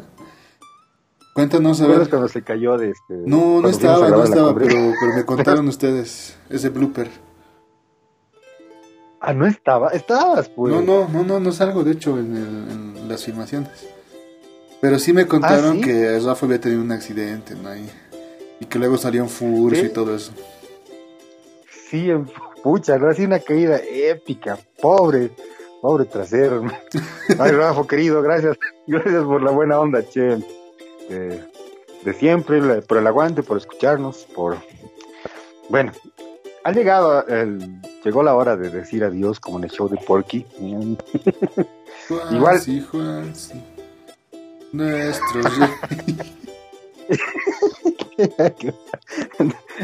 Cuéntanos, 1.33 1.79
a 1.79 1.83
¿Recuerdas 1.83 2.07
ver. 2.07 2.09
cuando 2.09 2.27
se 2.27 2.43
cayó 2.43 2.77
de 2.77 2.89
este? 2.89 3.13
No, 3.25 3.61
no 3.61 3.69
estaba, 3.69 4.09
no 4.09 4.23
estaba, 4.23 4.53
pero, 4.53 4.75
pero 4.99 5.13
me 5.15 5.23
contaron 5.25 5.67
ustedes 5.69 6.35
ese 6.49 6.67
blooper. 6.69 7.09
Ah, 9.21 9.33
no 9.33 9.45
estaba. 9.47 9.89
Estabas, 9.91 10.49
pues. 10.49 10.73
No, 10.73 10.81
no, 10.81 11.07
no, 11.07 11.23
no, 11.23 11.39
no 11.39 11.51
salgo, 11.53 11.83
de 11.85 11.91
hecho, 11.91 12.19
en, 12.19 12.35
el- 12.35 12.71
en 13.01 13.07
las 13.07 13.23
filmaciones. 13.23 13.69
Pero 14.81 14.99
sí 14.99 15.13
me 15.13 15.25
contaron 15.27 15.71
¿Ah, 15.71 15.73
sí? 15.75 15.81
que 15.81 16.19
Rafa 16.19 16.45
había 16.45 16.59
tenido 16.59 16.81
un 16.81 16.91
accidente, 16.91 17.55
¿no? 17.55 17.73
Y, 17.75 17.89
y 18.59 18.65
que 18.65 18.79
luego 18.79 18.97
salió 18.97 19.23
furcio 19.29 19.83
¿Qué? 19.83 19.89
y 19.89 19.93
todo 19.93 20.15
eso. 20.15 20.31
Sí, 21.89 22.09
en- 22.09 22.29
pucha, 22.63 22.97
no 22.97 23.13
sido 23.13 23.27
una 23.27 23.39
caída 23.39 23.79
épica. 23.83 24.57
Pobre, 24.81 25.31
pobre 25.81 26.05
trasero. 26.05 26.57
hermano. 26.57 26.77
Ay, 27.39 27.51
Rafa, 27.51 27.87
querido, 27.87 28.21
gracias. 28.21 28.57
Gracias 28.87 29.23
por 29.23 29.41
la 29.41 29.51
buena 29.51 29.79
onda, 29.79 30.03
che. 30.07 30.37
De, 31.09 31.43
de 32.03 32.13
siempre, 32.13 32.81
por 32.83 32.97
el 32.99 33.07
aguante, 33.07 33.41
por 33.43 33.57
escucharnos, 33.57 34.25
por... 34.35 34.57
Bueno, 35.69 35.91
ha 36.63 36.71
llegado 36.71 37.25
el... 37.27 37.81
Llegó 38.03 38.23
la 38.23 38.35
hora 38.35 38.55
de 38.55 38.69
decir 38.69 39.03
adiós 39.03 39.39
como 39.39 39.57
en 39.57 39.65
el 39.65 39.71
show 39.71 39.89
de 39.89 39.97
Porky. 39.97 40.45
Juan, 40.57 40.97
Igual- 42.31 42.59
sí, 42.59 42.81
Juan, 42.81 43.35
sí. 43.35 43.61
Nuestro. 44.71 45.41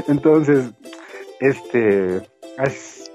Entonces, 0.08 0.72
este, 1.40 2.18
es- 2.58 3.12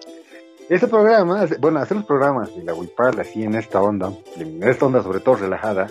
este 0.69 0.87
programa, 0.87 1.47
bueno, 1.59 1.81
hacer 1.81 1.97
los 1.97 2.07
programas 2.07 2.55
de 2.55 2.62
la 2.65 2.74
Wipal 2.74 3.19
así 3.20 3.43
en 3.43 3.55
esta 3.57 3.82
onda, 3.82 4.12
en 4.37 4.62
esta 4.62 4.87
onda 4.87 5.03
sobre 5.03 5.20
todo 5.20 5.35
relajada, 5.37 5.89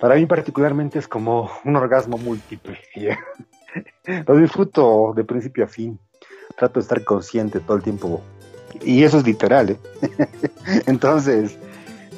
para 0.00 0.16
mí 0.16 0.26
particularmente 0.26 0.98
es 0.98 1.08
como 1.08 1.50
un 1.64 1.76
orgasmo 1.76 2.18
múltiple. 2.18 2.78
Lo 4.26 4.36
disfruto 4.36 5.12
de 5.16 5.24
principio 5.24 5.64
a 5.64 5.68
fin. 5.68 5.98
Trato 6.58 6.74
de 6.74 6.80
estar 6.80 7.02
consciente 7.04 7.58
todo 7.60 7.78
el 7.78 7.82
tiempo. 7.82 8.20
Y 8.82 9.02
eso 9.02 9.18
es 9.18 9.24
literal, 9.24 9.70
¿eh? 9.70 9.78
Entonces, 10.86 11.56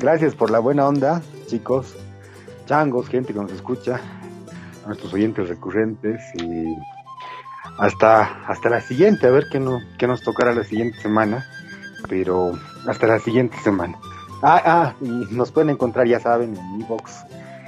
gracias 0.00 0.34
por 0.34 0.50
la 0.50 0.58
buena 0.58 0.88
onda, 0.88 1.22
chicos, 1.46 1.94
changos, 2.66 3.08
gente 3.08 3.32
que 3.32 3.38
nos 3.38 3.52
escucha, 3.52 4.00
nuestros 4.86 5.12
oyentes 5.12 5.48
recurrentes 5.48 6.22
y 6.34 6.74
hasta, 7.78 8.46
hasta 8.46 8.70
la 8.70 8.80
siguiente, 8.80 9.26
a 9.26 9.30
ver 9.30 9.46
qué, 9.50 9.60
no, 9.60 9.80
qué 9.98 10.06
nos 10.06 10.22
tocará 10.22 10.54
la 10.54 10.64
siguiente 10.64 10.98
semana, 11.00 11.44
pero 12.08 12.52
hasta 12.86 13.06
la 13.06 13.18
siguiente 13.18 13.56
semana. 13.58 13.98
Ah, 14.42 14.62
ah, 14.64 14.94
y 15.00 15.34
nos 15.34 15.50
pueden 15.50 15.70
encontrar, 15.70 16.06
ya 16.06 16.20
saben, 16.20 16.56
en 16.56 16.80
iVoox, 16.80 17.10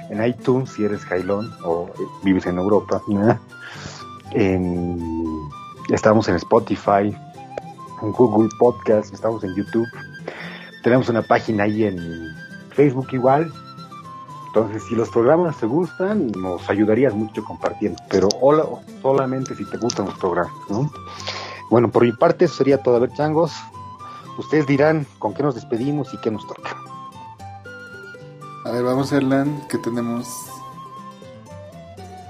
en 0.09 0.25
iTunes 0.25 0.69
si 0.69 0.83
eres 0.83 1.03
Jailón 1.05 1.51
o 1.63 1.89
eh, 1.99 2.03
vives 2.23 2.45
en 2.45 2.57
Europa. 2.57 3.01
En, 4.31 4.99
estamos 5.89 6.27
en 6.29 6.35
Spotify, 6.35 7.15
en 8.01 8.11
Google 8.11 8.49
Podcast, 8.59 9.13
estamos 9.13 9.43
en 9.43 9.55
YouTube. 9.55 9.87
Tenemos 10.83 11.09
una 11.09 11.21
página 11.21 11.63
ahí 11.63 11.83
en 11.83 11.97
Facebook 12.71 13.07
igual. 13.11 13.51
Entonces, 14.49 14.83
si 14.89 14.95
los 14.95 15.09
programas 15.09 15.57
te 15.57 15.67
gustan, 15.67 16.31
nos 16.31 16.67
ayudarías 16.69 17.13
mucho 17.13 17.43
compartiendo. 17.43 18.01
Pero 18.09 18.29
hola, 18.41 18.65
solamente 18.99 19.55
si 19.55 19.63
te 19.63 19.77
gustan 19.77 20.07
los 20.07 20.17
programas, 20.17 20.53
¿no? 20.69 20.91
Bueno, 21.69 21.91
por 21.91 22.03
mi 22.03 22.11
parte, 22.13 22.45
eso 22.45 22.55
sería 22.55 22.81
todo. 22.81 22.95
A 22.95 22.99
ver, 22.99 23.13
changos, 23.13 23.53
ustedes 24.39 24.65
dirán 24.65 25.05
con 25.19 25.35
qué 25.35 25.43
nos 25.43 25.53
despedimos 25.53 26.11
y 26.15 26.17
qué 26.17 26.31
nos 26.31 26.47
toca. 26.47 26.75
A 28.65 28.71
ver, 28.71 28.83
vamos, 28.83 29.11
Erlan, 29.11 29.67
que 29.67 29.77
tenemos. 29.77 30.27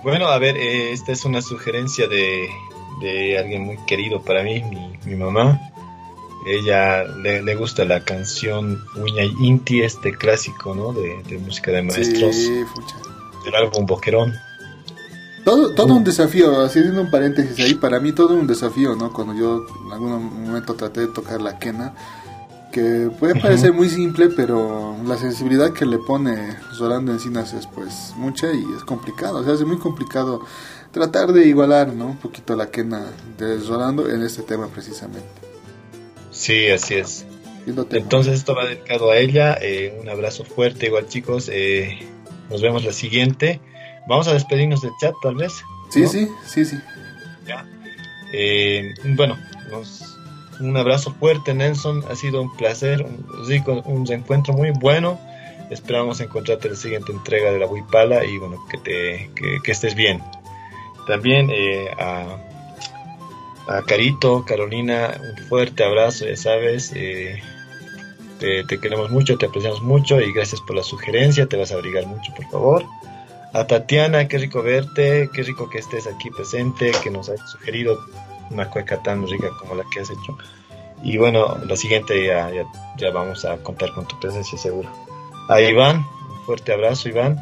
Bueno, 0.03 0.27
a 0.27 0.37
ver, 0.39 0.57
eh, 0.57 0.91
esta 0.91 1.13
es 1.13 1.23
una 1.23 1.41
sugerencia 1.41 2.09
de, 2.09 2.49
de 2.99 3.39
alguien 3.39 3.63
muy 3.63 3.77
querido 3.85 4.21
para 4.21 4.43
mí, 4.43 4.61
mi, 4.63 4.99
mi 5.05 5.15
mamá. 5.15 5.57
Ella 6.45 7.03
le, 7.03 7.41
le 7.43 7.55
gusta 7.55 7.85
la 7.85 8.03
canción 8.03 8.83
Uña 8.95 9.23
Inti, 9.23 9.81
este 9.81 10.13
clásico, 10.15 10.73
¿no? 10.73 10.93
De, 10.93 11.21
de 11.27 11.37
música 11.37 11.71
de 11.71 11.81
maestros, 11.83 12.35
Sí, 12.35 12.63
fucha. 12.73 12.95
del 13.45 13.55
álbum 13.55 13.85
Boquerón. 13.85 14.33
Todo, 15.43 15.73
todo 15.73 15.93
un 15.95 16.03
desafío, 16.03 16.61
así 16.61 16.79
haciendo 16.79 17.01
un 17.01 17.09
paréntesis 17.11 17.59
ahí, 17.65 17.73
para 17.73 17.99
mí 17.99 18.11
todo 18.11 18.35
un 18.35 18.45
desafío, 18.45 18.95
¿no? 18.95 19.11
Cuando 19.11 19.33
yo 19.33 19.65
en 19.85 19.91
algún 19.91 20.45
momento 20.45 20.75
traté 20.75 21.01
de 21.01 21.07
tocar 21.07 21.41
la 21.41 21.57
quena, 21.59 21.93
que 22.71 23.09
puede 23.19 23.33
parecer 23.39 23.73
muy 23.73 23.89
simple, 23.89 24.29
pero 24.29 24.95
la 25.05 25.17
sensibilidad 25.17 25.73
que 25.73 25.85
le 25.85 25.97
pone 25.97 26.55
Rolando 26.77 27.11
Encinas 27.13 27.53
es 27.53 27.65
pues 27.67 28.13
mucha 28.15 28.51
y 28.53 28.63
es 28.77 28.83
complicado, 28.83 29.39
o 29.39 29.43
sea, 29.43 29.53
es 29.53 29.63
muy 29.65 29.77
complicado 29.77 30.41
tratar 30.91 31.33
de 31.33 31.47
igualar, 31.47 31.93
¿no? 31.93 32.07
Un 32.07 32.17
poquito 32.17 32.55
la 32.55 32.69
quena 32.69 33.05
de 33.37 33.57
Rolando 33.59 34.07
en 34.09 34.21
este 34.21 34.43
tema 34.43 34.67
precisamente. 34.67 35.48
Sí, 36.39 36.67
así 36.69 36.95
es. 36.95 37.25
Entonces 37.91 38.33
esto 38.35 38.55
va 38.55 38.65
dedicado 38.65 39.11
a 39.11 39.17
ella. 39.17 39.57
eh, 39.61 39.97
un 40.01 40.07
abrazo 40.09 40.45
fuerte, 40.45 40.85
igual 40.87 41.07
chicos. 41.07 41.49
eh, 41.51 41.99
nos 42.49 42.61
vemos 42.61 42.83
la 42.85 42.93
siguiente. 42.93 43.59
Vamos 44.07 44.27
a 44.29 44.33
despedirnos 44.33 44.81
del 44.81 44.91
chat, 45.01 45.13
tal 45.21 45.35
vez. 45.35 45.51
Sí, 45.89 46.01
¿no? 46.03 46.07
sí, 46.09 46.27
sí, 46.47 46.65
sí. 46.65 46.77
Eh, 48.31 48.93
bueno, 49.03 49.37
nos- 49.71 50.17
un 50.59 50.75
abrazo 50.77 51.13
fuerte, 51.19 51.53
Nelson. 51.53 52.03
Ha 52.09 52.15
sido 52.15 52.41
un 52.41 52.55
placer, 52.55 53.01
un 53.01 53.47
rico, 53.47 53.81
un 53.85 54.05
reencuentro 54.05 54.53
muy 54.53 54.71
bueno. 54.71 55.19
Esperamos 55.69 56.19
encontrarte 56.21 56.67
en 56.67 56.73
la 56.73 56.79
siguiente 56.79 57.11
entrega 57.11 57.51
de 57.51 57.59
la 57.59 57.67
Huipala 57.67 58.23
y 58.25 58.37
bueno, 58.37 58.65
que, 58.71 58.77
te, 58.77 59.29
que, 59.35 59.59
que 59.63 59.71
estés 59.71 59.93
bien. 59.95 60.21
También 61.07 61.49
eh, 61.51 61.89
a, 61.99 62.37
a 63.69 63.83
Carito, 63.83 64.43
Carolina, 64.45 65.15
un 65.21 65.47
fuerte 65.47 65.83
abrazo, 65.83 66.25
ya 66.25 66.35
sabes. 66.35 66.91
eh, 66.95 67.41
te, 68.39 68.79
queremos 68.79 69.11
mucho, 69.11 69.37
te 69.37 69.45
apreciamos 69.45 69.81
mucho 69.81 70.19
y 70.19 70.31
gracias 70.33 70.61
por 70.61 70.75
la 70.75 70.83
sugerencia. 70.83 71.45
Te 71.45 71.57
vas 71.57 71.71
a 71.71 71.75
abrigar 71.75 72.07
mucho, 72.07 72.33
por 72.35 72.45
favor. 72.49 72.85
A 73.53 73.67
Tatiana, 73.67 74.27
qué 74.27 74.37
rico 74.37 74.63
verte, 74.63 75.29
qué 75.33 75.43
rico 75.43 75.69
que 75.69 75.79
estés 75.79 76.07
aquí 76.07 76.29
presente, 76.29 76.91
que 77.03 77.11
nos 77.11 77.29
hayas 77.29 77.49
sugerido 77.51 77.99
una 78.49 78.69
cueca 78.69 79.01
tan 79.03 79.27
rica 79.27 79.49
como 79.59 79.75
la 79.75 79.83
que 79.91 79.99
has 79.99 80.09
hecho. 80.09 80.37
Y 81.03 81.17
bueno, 81.17 81.57
la 81.65 81.75
siguiente 81.75 82.25
ya, 82.25 83.11
vamos 83.11 83.45
a 83.45 83.57
contar 83.57 83.93
con 83.93 84.07
tu 84.07 84.19
presencia 84.19 84.57
seguro. 84.57 84.89
A 85.47 85.61
Iván, 85.61 85.97
un 86.29 86.45
fuerte 86.45 86.73
abrazo 86.73 87.09
Iván, 87.09 87.37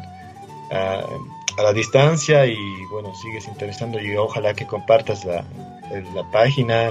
a 1.58 1.62
la 1.62 1.72
distancia 1.72 2.46
y 2.46 2.56
bueno, 2.90 3.12
sigues 3.16 3.48
interesando 3.48 4.00
y 4.00 4.16
ojalá 4.16 4.54
que 4.54 4.66
compartas 4.66 5.24
la, 5.24 5.44
la 6.14 6.30
página, 6.30 6.90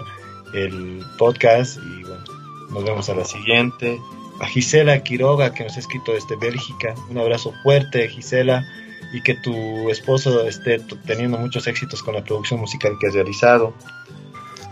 el 0.54 1.02
podcast 1.18 1.78
y 1.78 2.04
bueno, 2.04 2.24
nos 2.72 2.84
vemos 2.84 3.10
a 3.10 3.16
la 3.16 3.26
siguiente. 3.26 4.00
A 4.40 4.46
Gisela 4.46 5.02
Quiroga 5.02 5.54
que 5.54 5.64
nos 5.64 5.78
ha 5.78 5.80
escrito 5.80 6.14
desde 6.14 6.36
Bélgica, 6.36 6.94
un 7.10 7.18
abrazo 7.18 7.54
fuerte 7.64 8.08
Gisela 8.10 8.66
y 9.14 9.22
que 9.22 9.36
tu 9.36 9.90
esposo 9.90 10.46
esté 10.46 10.80
teniendo 11.06 11.38
muchos 11.38 11.66
éxitos 11.66 12.04
con 12.04 12.16
la 12.16 12.24
producción 12.24 12.60
musical 12.60 12.98
que 13.00 13.08
has 13.08 13.14
realizado. 13.14 13.74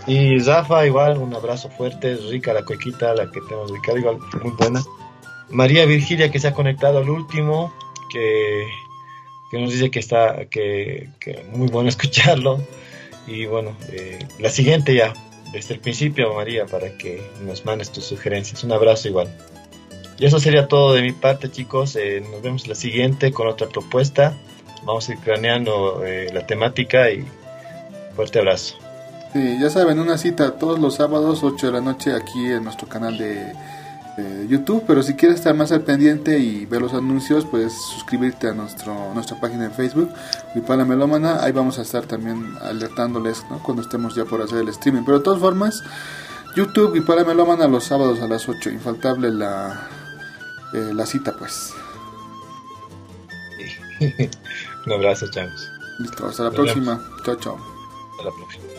Y 0.08 0.38
Rafa, 0.40 0.86
igual, 0.86 1.18
un 1.18 1.34
abrazo 1.34 1.70
fuerte, 1.70 2.16
rica 2.30 2.54
la 2.54 2.64
cuequita, 2.64 3.16
la 3.16 3.32
que 3.32 3.42
tenemos 3.42 3.72
ubicada, 3.72 3.98
igual, 3.98 4.20
muy 4.44 4.52
buena. 4.52 4.84
María 5.50 5.86
Virgilia, 5.86 6.30
que 6.30 6.40
se 6.40 6.50
ha 6.50 6.54
conectado 6.54 7.00
al 7.00 7.10
último, 7.10 7.74
que, 8.12 8.68
que 9.50 9.60
nos 9.60 9.72
dice 9.72 9.92
que 9.92 10.00
está, 10.00 10.46
que, 10.46 11.10
muy 11.52 11.68
bueno 11.68 11.90
escucharlo. 11.96 12.60
Y 13.28 13.46
bueno, 13.46 13.76
eh, 13.92 14.20
la 14.40 14.50
siguiente 14.50 14.94
ya, 14.94 15.14
desde 15.52 15.74
el 15.74 15.80
principio, 15.80 16.34
María, 16.34 16.66
para 16.66 16.96
que 16.98 17.22
nos 17.42 17.66
mandes 17.66 17.92
tus 17.92 18.06
sugerencias. 18.06 18.64
Un 18.64 18.72
abrazo 18.72 19.08
igual. 19.08 19.30
y 20.20 20.26
eso 20.26 20.40
sería 20.40 20.68
todo 20.68 20.94
de 20.94 21.02
mi 21.02 21.12
parte, 21.12 21.50
chicos. 21.50 21.96
Eh, 21.96 22.24
nos 22.32 22.42
vemos 22.42 22.68
la 22.68 22.76
siguiente 22.76 23.32
con 23.32 23.48
otra 23.48 23.68
propuesta. 23.68 24.38
Vamos 24.84 25.10
a 25.10 25.14
ir 25.14 25.20
craneando 25.20 26.06
eh, 26.06 26.30
la 26.32 26.46
temática 26.46 27.10
y 27.10 27.26
fuerte 28.16 28.40
abrazo. 28.40 28.76
Sí, 29.34 29.58
ya 29.60 29.70
saben, 29.70 30.00
una 30.00 30.18
cita 30.18 30.58
todos 30.58 30.80
los 30.80 30.96
sábados, 30.96 31.44
8 31.44 31.68
de 31.68 31.74
la 31.74 31.82
noche, 31.82 32.14
aquí 32.14 32.46
en 32.46 32.64
nuestro 32.64 32.88
canal 32.88 33.18
de, 33.18 33.52
YouTube. 34.48 34.84
Pero 34.88 35.04
si 35.04 35.16
quieres 35.16 35.40
estar 35.40 35.56
más 35.56 35.72
al 35.72 35.82
pendiente 35.82 36.40
y 36.40 36.66
ver 36.66 36.82
los 36.82 36.94
anuncios, 36.94 37.46
puedes 37.46 37.74
suscribirte 37.74 38.48
a 38.48 38.54
nuestro, 38.54 39.14
nuestra 39.14 39.40
página 39.40 39.66
en 39.66 39.72
Facebook, 39.72 40.10
Wipala 40.56 40.86
Melómana. 40.86 41.44
Ahí 41.44 41.52
vamos 41.52 41.80
a 41.80 41.82
estar 41.82 42.06
también 42.06 42.56
alertándoles 42.62 43.44
¿no? 43.50 43.62
cuando 43.62 43.82
estemos 43.84 44.16
ya 44.16 44.26
por 44.26 44.42
hacer 44.42 44.60
el 44.60 44.70
streaming. 44.70 45.04
Pero 45.04 45.20
de 45.20 45.24
todas 45.24 45.40
formas, 45.40 45.84
YouTube, 46.56 46.94
Wipala 46.94 47.24
Melómana 47.24 47.68
los 47.68 47.84
sábados 47.84 48.22
a 48.22 48.28
las 48.28 48.48
8. 48.48 48.70
Infaltable 48.70 49.32
la, 49.32 49.88
eh, 50.74 50.92
la 50.94 51.06
cita, 51.06 51.36
pues. 51.38 51.74
Un 54.86 54.94
abrazo, 54.94 55.30
chavos. 55.32 55.70
Listo, 56.00 56.28
hasta 56.28 56.44
la 56.44 56.50
Nos 56.50 56.56
próxima. 56.56 57.02
Chao, 57.24 57.36
chao. 57.36 57.58
Hasta 58.12 58.24
la 58.26 58.32
próxima. 58.32 58.75